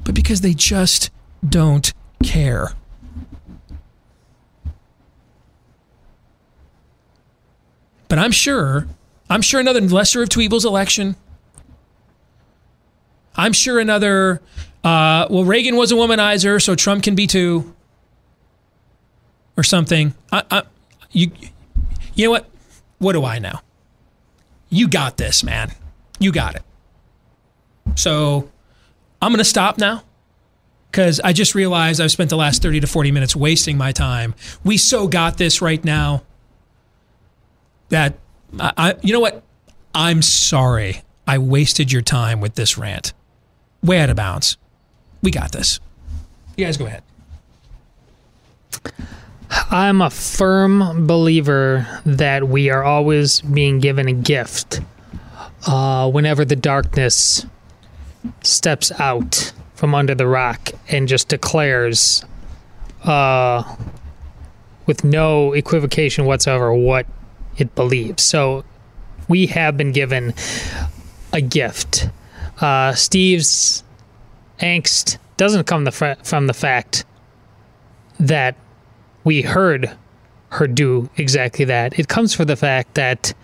but 0.05 0.15
because 0.15 0.41
they 0.41 0.53
just 0.53 1.11
don't 1.49 1.93
care. 2.23 2.73
But 8.09 8.19
I'm 8.19 8.33
sure, 8.33 8.87
I'm 9.29 9.43
sure 9.43 9.61
another 9.61 9.81
lesser 9.81 10.23
of 10.23 10.29
two 10.29 10.41
evils 10.41 10.65
election. 10.65 11.17
I'm 13.35 13.53
sure 13.53 13.79
another, 13.79 14.41
uh, 14.85 15.27
well, 15.29 15.45
Reagan 15.45 15.77
was 15.77 15.93
a 15.93 15.95
womanizer, 15.95 16.63
so 16.63 16.75
Trump 16.75 17.03
can 17.03 17.15
be 17.15 17.27
too, 17.27 17.75
or 19.57 19.63
something. 19.63 20.15
I, 20.33 20.43
I, 20.51 20.63
you, 21.13 21.31
you 22.15 22.27
know 22.27 22.31
what? 22.31 22.49
What 22.99 23.13
do 23.13 23.25
I 23.25 23.39
know? 23.39 23.61
You 24.71 24.89
got 24.89 25.17
this, 25.17 25.45
man. 25.45 25.73
You 26.19 26.33
got 26.33 26.55
it. 26.55 26.63
So 27.95 28.51
I'm 29.21 29.33
going 29.33 29.39
to 29.39 29.45
stop 29.45 29.79
now 29.79 30.03
because 30.91 31.21
I 31.21 31.33
just 31.33 31.55
realized 31.55 32.01
I've 32.01 32.11
spent 32.11 32.31
the 32.31 32.37
last 32.37 32.63
30 32.63 32.81
to 32.81 32.87
40 32.87 33.11
minutes 33.13 33.37
wasting 33.37 33.77
my 33.77 33.93
time. 33.93 34.35
We 34.65 34.77
so 34.77 35.09
got 35.09 35.37
this 35.37 35.61
right 35.61 35.83
now 35.85 36.23
that 37.89 38.19
I, 38.59 38.73
I 38.77 38.95
you 39.03 39.13
know 39.13 39.21
what? 39.21 39.43
I'm 39.95 40.23
sorry 40.23 41.03
I 41.27 41.39
wasted 41.39 41.91
your 41.93 42.03
time 42.03 42.41
with 42.41 42.55
this 42.55 42.79
rant. 42.79 43.13
Way 43.83 44.01
out 44.01 44.11
of 44.11 44.17
bounds. 44.17 44.57
We 45.23 45.31
got 45.31 45.53
this. 45.53 45.81
You 46.57 46.65
guys 46.65 46.77
go 46.77 46.87
ahead. 46.87 47.03
I'm 49.71 50.03
a 50.03 50.11
firm 50.11 51.07
believer 51.07 51.87
that 52.05 52.49
we 52.49 52.71
are 52.71 52.85
always 52.85 53.41
being 53.41 53.81
given 53.81 54.09
a 54.09 54.13
gift 54.13 54.81
uh, 55.67 56.11
whenever 56.11 56.45
the 56.45 56.57
darkness 56.57 57.47
steps 58.43 58.93
out 58.93 59.53
from 59.75 59.95
under 59.95 60.15
the 60.15 60.27
rock 60.27 60.71
and 60.89 61.07
just 61.07 61.29
declares, 61.29 62.25
uh, 63.05 63.63
with 64.87 65.05
no 65.05 65.53
equivocation 65.53 66.25
whatsoever, 66.25 66.73
what 66.73 67.07
it 67.59 67.75
believes. 67.75 68.23
So 68.23 68.65
we 69.29 69.47
have 69.47 69.77
been 69.77 69.93
given 69.93 70.35
a 71.33 71.41
gift. 71.41 72.09
Uh, 72.61 72.95
Steve's 72.95 73.83
angst 74.61 75.19
doesn't 75.37 75.65
come 75.65 75.85
the 75.85 75.93
fr- 75.93 76.23
from 76.23 76.47
the 76.47 76.55
fact 76.55 77.05
that 78.19 78.57
we 79.25 79.43
heard 79.43 79.91
her 80.51 80.67
do 80.67 81.11
exactly 81.17 81.65
that. 81.67 81.99
It 81.99 82.09
comes 82.09 82.35
from 82.35 82.47
the 82.47 82.57
fact 82.57 82.95
that 82.95 83.35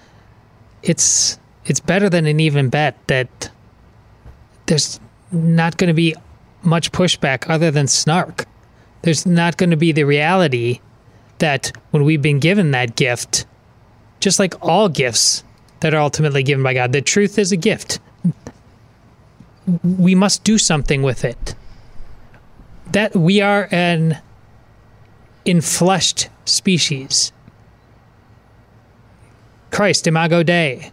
it's 0.82 1.38
it's 1.64 1.80
better 1.80 2.08
than 2.08 2.26
an 2.26 2.40
even 2.40 2.70
bet 2.70 2.96
that 3.08 3.50
there's 4.66 4.98
not 5.30 5.76
going 5.76 5.88
to 5.88 5.94
be 5.94 6.14
much 6.62 6.92
pushback 6.92 7.48
other 7.48 7.70
than 7.70 7.86
snark. 7.86 8.46
There's 9.02 9.26
not 9.26 9.56
going 9.56 9.70
to 9.70 9.76
be 9.76 9.92
the 9.92 10.04
reality 10.04 10.80
that 11.38 11.72
when 11.90 12.04
we've 12.04 12.22
been 12.22 12.38
given 12.38 12.70
that 12.70 12.96
gift, 12.96 13.46
just 14.22 14.38
like 14.38 14.54
all 14.62 14.88
gifts 14.88 15.44
that 15.80 15.94
are 15.94 16.00
ultimately 16.00 16.42
given 16.42 16.62
by 16.62 16.74
God, 16.74 16.92
the 16.92 17.02
truth 17.02 17.38
is 17.38 17.52
a 17.52 17.56
gift. 17.56 17.98
We 19.82 20.14
must 20.14 20.44
do 20.44 20.58
something 20.58 21.02
with 21.02 21.24
it. 21.24 21.54
That 22.92 23.14
we 23.14 23.40
are 23.40 23.68
an 23.70 24.18
infleshed 25.44 26.28
species. 26.44 27.32
Christ, 29.70 30.06
Imago 30.06 30.42
Dei 30.42 30.92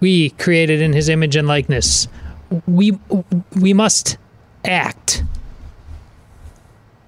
we 0.00 0.30
created 0.30 0.80
in 0.80 0.92
his 0.92 1.08
image 1.08 1.36
and 1.36 1.48
likeness. 1.48 2.08
We 2.66 2.98
we 3.60 3.72
must 3.72 4.16
act 4.64 5.24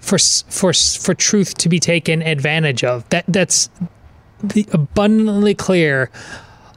for 0.01 0.19
for 0.19 0.73
for 0.73 1.15
truth 1.15 1.55
to 1.59 1.69
be 1.69 1.81
taken 1.81 2.23
advantage 2.23 2.85
of. 2.85 3.09
That 3.11 3.25
that's 3.29 3.71
the 4.43 4.67
abundantly 4.73 5.55
clear 5.55 6.11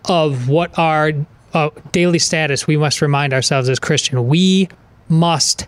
of 0.06 0.50
what 0.50 0.78
our 0.78 1.12
uh, 1.54 1.70
daily 1.92 2.20
status 2.20 2.68
we 2.68 2.78
must 2.78 3.02
remind 3.02 3.34
ourselves 3.34 3.70
as 3.70 3.80
Christian. 3.80 4.28
We 4.28 4.70
must 5.10 5.68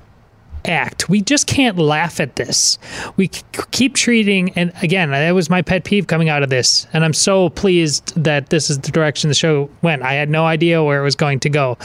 act. 0.65 1.07
We 1.09 1.21
just 1.21 1.45
can't 1.45 1.77
laugh 1.77 2.19
at 2.19 2.35
this. 2.37 2.79
We 3.17 3.27
keep 3.71 3.93
treating, 3.93 4.49
and 4.55 4.73
again, 4.81 5.11
that 5.11 5.31
was 5.31 5.49
my 5.49 5.61
pet 5.61 5.83
peeve 5.83 6.07
coming 6.07 6.27
out 6.27 6.41
of 6.41 6.49
this. 6.49 6.87
And 6.91 7.05
I'm 7.05 7.13
so 7.13 7.49
pleased 7.49 8.13
that 8.21 8.49
this 8.49 8.69
is 8.71 8.79
the 8.79 8.91
direction 8.91 9.27
the 9.27 9.35
show 9.35 9.69
went. 9.83 10.01
I 10.01 10.13
had 10.13 10.29
no 10.29 10.45
idea 10.45 10.83
where 10.83 10.99
it 10.99 11.03
was 11.03 11.15
going 11.15 11.39
to 11.41 11.49
go. 11.49 11.77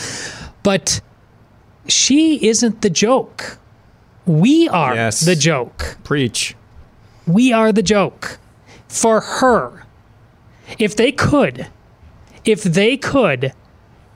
But 0.62 1.00
she 1.88 2.46
isn't 2.46 2.80
the 2.82 2.90
joke. 2.90 3.58
We 4.26 4.68
are 4.68 4.94
Yes. 4.94 5.20
the 5.20 5.36
joke. 5.36 5.98
Preach. 6.04 6.54
We 7.26 7.52
are 7.52 7.72
the 7.72 7.82
joke 7.82 8.38
for 8.88 9.20
her. 9.20 9.84
If 10.78 10.96
they 10.96 11.12
could, 11.12 11.66
if 12.44 12.62
they 12.62 12.96
could, 12.96 13.52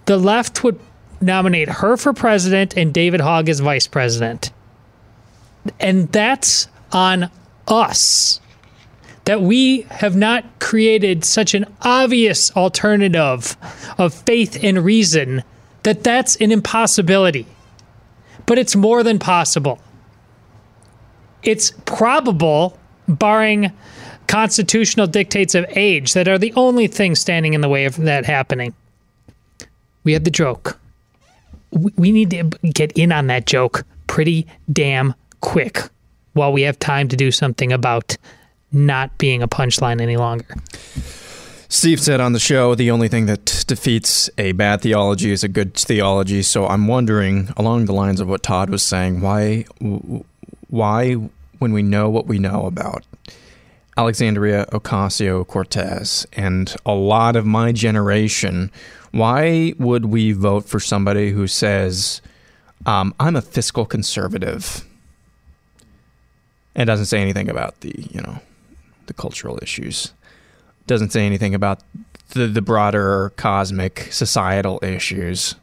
the 0.07 0.19
left 0.19 0.65
would 0.65 0.79
nominate 1.21 1.69
her 1.69 1.97
for 1.97 2.13
president 2.13 2.77
and 2.77 2.93
David 2.93 3.21
Hogg 3.21 3.49
as 3.49 3.61
vice 3.61 3.87
president. 3.87 4.51
And 5.81 6.11
that's 6.13 6.69
on 6.93 7.31
us. 7.67 8.41
That 9.25 9.41
we 9.41 9.83
have 9.83 10.15
not 10.15 10.45
created 10.61 11.25
such 11.25 11.55
an 11.55 11.65
obvious 11.81 12.55
alternative 12.55 13.57
of 13.97 14.13
faith 14.13 14.63
and 14.63 14.85
reason 14.85 15.43
that 15.83 16.05
that's 16.05 16.37
an 16.37 16.53
impossibility. 16.53 17.47
But 18.45 18.59
it's 18.59 18.77
more 18.77 19.03
than 19.03 19.19
possible. 19.19 19.79
It's 21.43 21.73
probable, 21.87 22.79
barring 23.09 23.73
constitutional 24.27 25.07
dictates 25.07 25.55
of 25.55 25.65
age, 25.71 26.13
that 26.15 26.29
are 26.29 26.39
the 26.39 26.53
only 26.55 26.87
things 26.87 27.21
standing 27.21 27.55
in 27.55 27.61
the 27.61 27.69
way 27.69 27.85
of 27.85 27.97
that 27.97 28.25
happening. 28.25 28.75
We 30.05 30.13
had 30.13 30.25
the 30.25 30.31
joke. 30.31 30.79
We 31.71 31.93
we 31.97 32.13
need 32.13 32.31
to 32.31 32.45
get 32.73 32.93
in 32.93 33.13
on 33.13 33.27
that 33.29 33.47
joke 33.47 33.85
pretty 34.07 34.47
damn 34.73 35.15
quick 35.41 35.81
while 36.35 36.53
we 36.53 36.63
have 36.63 36.79
time 36.79 37.09
to 37.09 37.17
do 37.17 37.31
something 37.31 37.73
about 37.73 38.17
not 38.73 39.17
being 39.19 39.43
a 39.43 39.49
punchline 39.49 40.01
any 40.01 40.17
longer. 40.17 40.55
Steve 41.69 42.01
said 42.01 42.21
on 42.21 42.33
the 42.33 42.39
show 42.39 42.75
the 42.75 42.91
only 42.91 43.09
thing 43.09 43.27
that 43.27 43.65
defeats 43.67 44.31
a 44.39 44.53
bad 44.53 44.81
theology 44.81 45.33
is 45.33 45.43
a 45.43 45.49
good 45.49 45.75
theology. 45.75 46.43
So 46.43 46.67
I'm 46.67 46.87
wondering, 46.87 47.49
along 47.57 47.87
the 47.87 47.93
lines 47.93 48.21
of 48.21 48.29
what 48.29 48.43
Todd 48.43 48.71
was 48.71 48.83
saying, 48.83 49.21
why, 49.21 49.65
why, 50.69 51.15
when 51.59 51.73
we 51.73 51.83
know 51.83 52.11
what 52.11 52.27
we 52.27 52.39
know 52.39 52.67
about 52.67 53.05
Alexandria 53.97 54.67
Ocasio 54.73 55.47
Cortez 55.47 56.27
and 56.33 56.75
a 56.85 56.93
lot 56.93 57.37
of 57.37 57.47
my 57.47 57.71
generation, 57.71 58.71
why 59.13 59.73
would 59.79 60.07
we 60.07 60.33
vote 60.33 60.69
for 60.69 60.81
somebody 60.81 61.31
who 61.31 61.47
says, 61.47 62.21
um, 62.87 63.15
I'm 63.21 63.37
a 63.37 63.43
fiscal 63.43 63.87
conservative? 63.87 64.85
And 66.75 66.89
doesn't 66.89 67.07
say 67.07 67.21
anything 67.21 67.49
about 67.49 67.81
the, 67.81 67.95
you 68.11 68.21
know, 68.21 68.41
the 69.07 69.15
cultural 69.15 69.59
issues. 69.63 70.13
Doesn't 70.89 71.11
say 71.11 71.25
anything 71.25 71.55
about 71.55 71.81
the, 72.31 72.49
the 72.49 72.63
broader 72.63 73.33
cosmic 73.37 74.09
societal 74.11 74.81
issues 74.83 75.55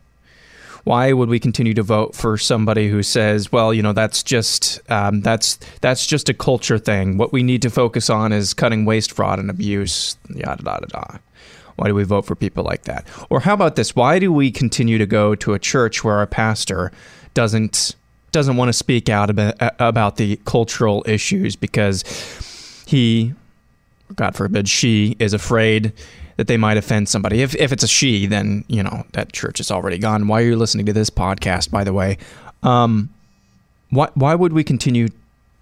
why 0.84 1.13
would 1.13 1.29
we 1.29 1.39
continue 1.39 1.73
to 1.75 1.84
vote 1.84 2.15
for 2.15 2.38
somebody 2.38 2.89
who 2.89 3.03
says, 3.03 3.51
well, 3.51 3.73
you 3.73 3.82
know, 3.82 3.93
that's 3.93 4.23
just 4.23 4.79
um, 4.91 5.21
that's 5.21 5.57
that's 5.82 6.05
just 6.05 6.29
a 6.29 6.34
culture 6.34 6.79
thing. 6.79 7.17
What 7.17 7.32
we 7.32 7.43
need 7.43 7.61
to 7.61 7.69
focus 7.69 8.09
on 8.09 8.32
is 8.32 8.53
cutting 8.53 8.86
waste, 8.86 9.11
fraud, 9.11 9.39
and 9.39 9.49
abuse. 9.49 10.17
Yada 10.29 10.63
yada 10.63 10.88
yada. 10.93 11.19
Why 11.75 11.88
do 11.88 11.95
we 11.95 12.03
vote 12.03 12.25
for 12.25 12.36
people 12.36 12.63
like 12.63 12.84
that? 12.84 13.07
Or 13.29 13.39
how 13.39 13.53
about 13.53 13.75
this? 13.75 13.95
Why 13.95 14.19
do 14.19 14.32
we 14.32 14.51
continue 14.51 14.97
to 14.97 15.05
go 15.05 15.36
to 15.36 15.53
a 15.53 15.59
church 15.59 16.03
where 16.03 16.15
our 16.15 16.27
pastor 16.27 16.91
doesn't 17.34 17.95
doesn't 18.32 18.55
want 18.55 18.69
to 18.69 18.73
speak 18.73 19.09
out 19.09 19.29
about, 19.29 19.55
about 19.79 20.15
the 20.15 20.38
cultural 20.45 21.03
issues 21.05 21.55
because 21.55 22.03
he, 22.88 23.34
God 24.15 24.36
forbid, 24.36 24.69
she 24.69 25.17
is 25.19 25.34
afraid 25.34 25.91
that 26.38 26.47
they 26.47 26.57
might 26.57 26.77
offend 26.77 27.09
somebody. 27.09 27.41
If, 27.41 27.55
if 27.55 27.71
it's 27.71 27.84
a 27.84 27.88
she, 27.88 28.25
then, 28.25 28.65
you 28.67 28.84
know, 28.84 29.05
that 29.13 29.34
church 29.34 29.59
is 29.59 29.71
already 29.71 29.97
gone. 29.97 30.27
Why 30.27 30.41
are 30.41 30.45
you 30.45 30.55
listening 30.55 30.86
to 30.88 30.93
this 30.93 31.09
podcast, 31.09 31.71
by 31.71 31.84
the 31.84 31.93
way? 31.93 32.17
Um, 32.63 33.09
why, 33.89 34.09
why 34.13 34.36
would 34.36 34.53
we 34.53 34.63
continue 34.63 35.09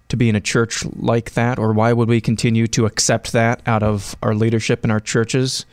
to 0.08 0.16
be 0.16 0.28
in 0.28 0.36
a 0.36 0.40
church 0.40 0.84
like 0.96 1.32
that? 1.32 1.58
Or 1.58 1.72
why 1.72 1.92
would 1.92 2.08
we 2.08 2.20
continue 2.20 2.66
to 2.68 2.86
accept 2.86 3.32
that 3.32 3.62
out 3.66 3.82
of 3.82 4.14
our 4.22 4.34
leadership 4.34 4.84
in 4.84 4.90
our 4.90 5.00
churches? 5.00 5.64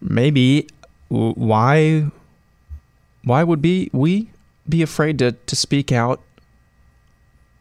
Maybe 0.00 0.68
why 1.08 2.10
why 3.24 3.42
would 3.42 3.60
be 3.60 3.90
we 3.92 4.30
be 4.68 4.82
afraid 4.82 5.18
to, 5.18 5.32
to 5.32 5.56
speak 5.56 5.92
out 5.92 6.20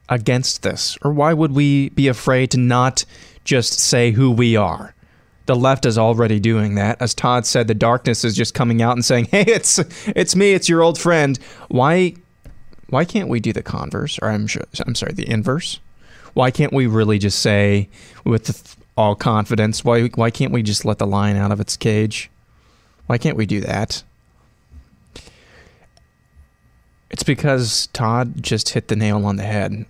against 0.08 0.64
this? 0.64 0.98
Or 1.02 1.12
why 1.12 1.34
would 1.34 1.52
we 1.52 1.90
be 1.90 2.08
afraid 2.08 2.52
to 2.52 2.58
not 2.58 3.06
just 3.44 3.80
say 3.80 4.12
who 4.12 4.32
we 4.32 4.56
are? 4.56 4.94
The 5.50 5.56
left 5.56 5.88
is 5.88 5.97
already 5.97 6.39
doing 6.39 6.76
that. 6.76 7.02
As 7.02 7.16
Todd 7.16 7.43
said, 7.43 7.68
the 7.68 7.74
darkness 7.74 8.24
is 8.24 8.36
just 8.36 8.54
coming 8.54 8.84
out 8.84 8.95
and 8.95 9.04
saying, 9.04 9.26
"Hey, 9.32 9.45
it's 9.47 9.80
it's 10.06 10.36
me, 10.36 10.54
it's 10.54 10.70
your 10.70 10.84
old 10.84 11.00
friend." 11.00 11.39
Why 11.70 12.14
why 12.89 13.04
can't 13.04 13.30
we 13.30 13.39
do 13.39 13.52
the 13.52 13.64
converse 13.64 14.20
or 14.22 14.30
I'm 14.30 14.45
sure, 14.45 14.62
I'm 14.86 14.93
sorry, 14.93 15.14
the 15.14 15.28
inverse? 15.28 15.80
Why 16.36 16.52
can't 16.52 16.72
we 16.72 16.86
really 16.86 17.18
just 17.18 17.39
say 17.39 17.89
with 18.24 18.78
all 18.95 19.16
confidence, 19.16 19.84
why 19.84 20.10
why 20.10 20.30
can't 20.30 20.52
we 20.52 20.62
just 20.62 20.86
let 20.86 21.00
the 21.00 21.08
lion 21.08 21.36
out 21.36 21.52
of 21.52 21.60
its 21.60 21.76
cage? 21.76 22.30
Why 23.08 23.18
can't 23.18 23.36
we 23.36 23.47
do 23.47 23.60
that? 23.62 24.04
It's 27.10 27.24
because 27.24 27.88
Todd 27.88 28.43
just 28.43 28.70
hit 28.70 28.88
the 28.88 28.95
nail 28.95 29.26
on 29.26 29.38
the 29.38 29.43
head. 29.43 29.88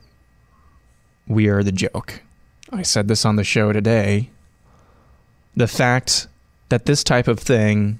We 1.27 1.49
are 1.49 1.63
the 1.63 1.73
joke. 1.73 2.21
I 2.71 2.81
said 2.83 3.09
this 3.09 3.25
on 3.25 3.35
the 3.35 3.43
show 3.43 3.73
today 3.73 4.29
the 5.59 5.67
fact 5.67 6.27
that 6.69 6.85
this 6.85 7.03
type 7.03 7.27
of 7.27 7.37
thing 7.37 7.99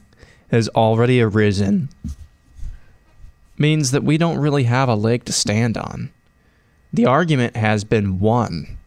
has 0.49 0.69
already 0.69 1.21
arisen 1.21 1.89
means 3.57 3.91
that 3.91 4.01
we 4.01 4.17
don't 4.17 4.37
really 4.37 4.63
have 4.63 4.87
a 4.87 4.95
leg 4.95 5.25
to 5.25 5.33
stand 5.33 5.77
on. 5.77 6.09
The 6.93 7.05
argument 7.05 7.57
has 7.57 7.83
been 7.83 8.21
won 8.21 8.77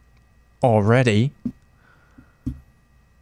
already 0.63 1.31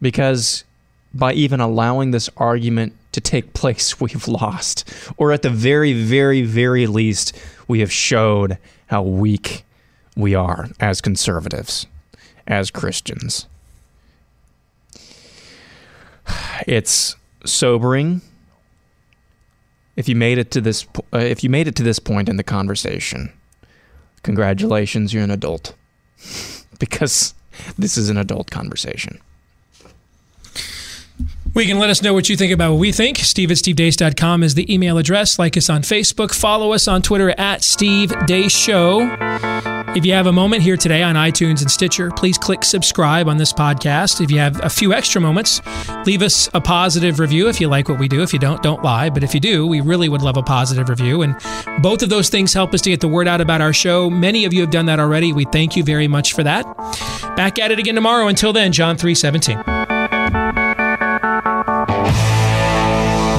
because 0.00 0.64
by 1.12 1.34
even 1.34 1.60
allowing 1.60 2.12
this 2.12 2.30
argument 2.38 2.94
to 3.12 3.20
take 3.20 3.52
place, 3.52 4.00
we've 4.00 4.26
lost. 4.26 4.90
Or 5.18 5.32
at 5.32 5.42
the 5.42 5.50
very, 5.50 5.92
very, 5.92 6.40
very 6.40 6.86
least, 6.86 7.38
we 7.68 7.80
have 7.80 7.92
showed 7.92 8.56
how 8.86 9.02
weak 9.02 9.66
we 10.16 10.34
are 10.34 10.70
as 10.80 11.02
conservatives, 11.02 11.86
as 12.46 12.70
Christians. 12.70 13.46
It's 16.66 17.16
sobering. 17.44 18.20
If 19.96 20.08
you 20.08 20.14
made 20.14 20.38
it 20.38 20.50
to 20.52 20.60
this, 20.60 20.86
uh, 21.12 21.18
if 21.18 21.42
you 21.42 21.50
made 21.50 21.68
it 21.68 21.74
to 21.76 21.82
this 21.82 21.98
point 21.98 22.28
in 22.28 22.36
the 22.36 22.44
conversation, 22.44 23.32
congratulations, 24.22 25.12
you're 25.12 25.24
an 25.24 25.30
adult, 25.30 25.74
because 26.78 27.34
this 27.76 27.96
is 27.96 28.08
an 28.08 28.16
adult 28.16 28.50
conversation. 28.50 29.20
We 31.54 31.66
can 31.66 31.78
let 31.78 31.90
us 31.90 32.02
know 32.02 32.14
what 32.14 32.30
you 32.30 32.36
think 32.36 32.52
about 32.52 32.72
what 32.72 32.80
we 32.80 32.92
think. 32.92 33.18
Steve 33.18 33.50
at 33.50 33.58
stevedeace.com 33.58 34.42
is 34.42 34.54
the 34.54 34.72
email 34.72 34.96
address. 34.96 35.38
Like 35.38 35.56
us 35.56 35.68
on 35.68 35.82
Facebook. 35.82 36.32
Follow 36.34 36.72
us 36.72 36.88
on 36.88 37.02
Twitter 37.02 37.30
at 37.38 37.62
Steve 37.62 38.10
Deace 38.26 38.56
Show. 38.56 39.71
If 39.94 40.06
you 40.06 40.14
have 40.14 40.26
a 40.26 40.32
moment 40.32 40.62
here 40.62 40.78
today 40.78 41.02
on 41.02 41.16
iTunes 41.16 41.60
and 41.60 41.70
Stitcher, 41.70 42.10
please 42.10 42.38
click 42.38 42.64
subscribe 42.64 43.28
on 43.28 43.36
this 43.36 43.52
podcast. 43.52 44.22
If 44.22 44.30
you 44.30 44.38
have 44.38 44.58
a 44.64 44.70
few 44.70 44.94
extra 44.94 45.20
moments, 45.20 45.60
leave 46.06 46.22
us 46.22 46.48
a 46.54 46.62
positive 46.62 47.18
review 47.18 47.46
if 47.50 47.60
you 47.60 47.68
like 47.68 47.90
what 47.90 47.98
we 47.98 48.08
do. 48.08 48.22
If 48.22 48.32
you 48.32 48.38
don't, 48.38 48.62
don't 48.62 48.82
lie. 48.82 49.10
But 49.10 49.22
if 49.22 49.34
you 49.34 49.40
do, 49.40 49.66
we 49.66 49.82
really 49.82 50.08
would 50.08 50.22
love 50.22 50.38
a 50.38 50.42
positive 50.42 50.88
review. 50.88 51.20
And 51.20 51.36
both 51.82 52.02
of 52.02 52.08
those 52.08 52.30
things 52.30 52.54
help 52.54 52.72
us 52.72 52.80
to 52.82 52.90
get 52.90 53.02
the 53.02 53.08
word 53.08 53.28
out 53.28 53.42
about 53.42 53.60
our 53.60 53.74
show. 53.74 54.08
Many 54.08 54.46
of 54.46 54.54
you 54.54 54.62
have 54.62 54.70
done 54.70 54.86
that 54.86 54.98
already. 54.98 55.34
We 55.34 55.44
thank 55.44 55.76
you 55.76 55.84
very 55.84 56.08
much 56.08 56.32
for 56.32 56.42
that. 56.42 56.64
Back 57.36 57.58
at 57.58 57.70
it 57.70 57.78
again 57.78 57.94
tomorrow. 57.94 58.28
Until 58.28 58.54
then, 58.54 58.72
John 58.72 58.96
317. 58.96 59.58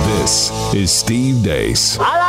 This 0.06 0.51
is 0.76 0.91
Steve 0.91 1.43
Deace. 1.43 1.97
I 1.97 2.01
like 2.01 2.18
you. 2.18 2.22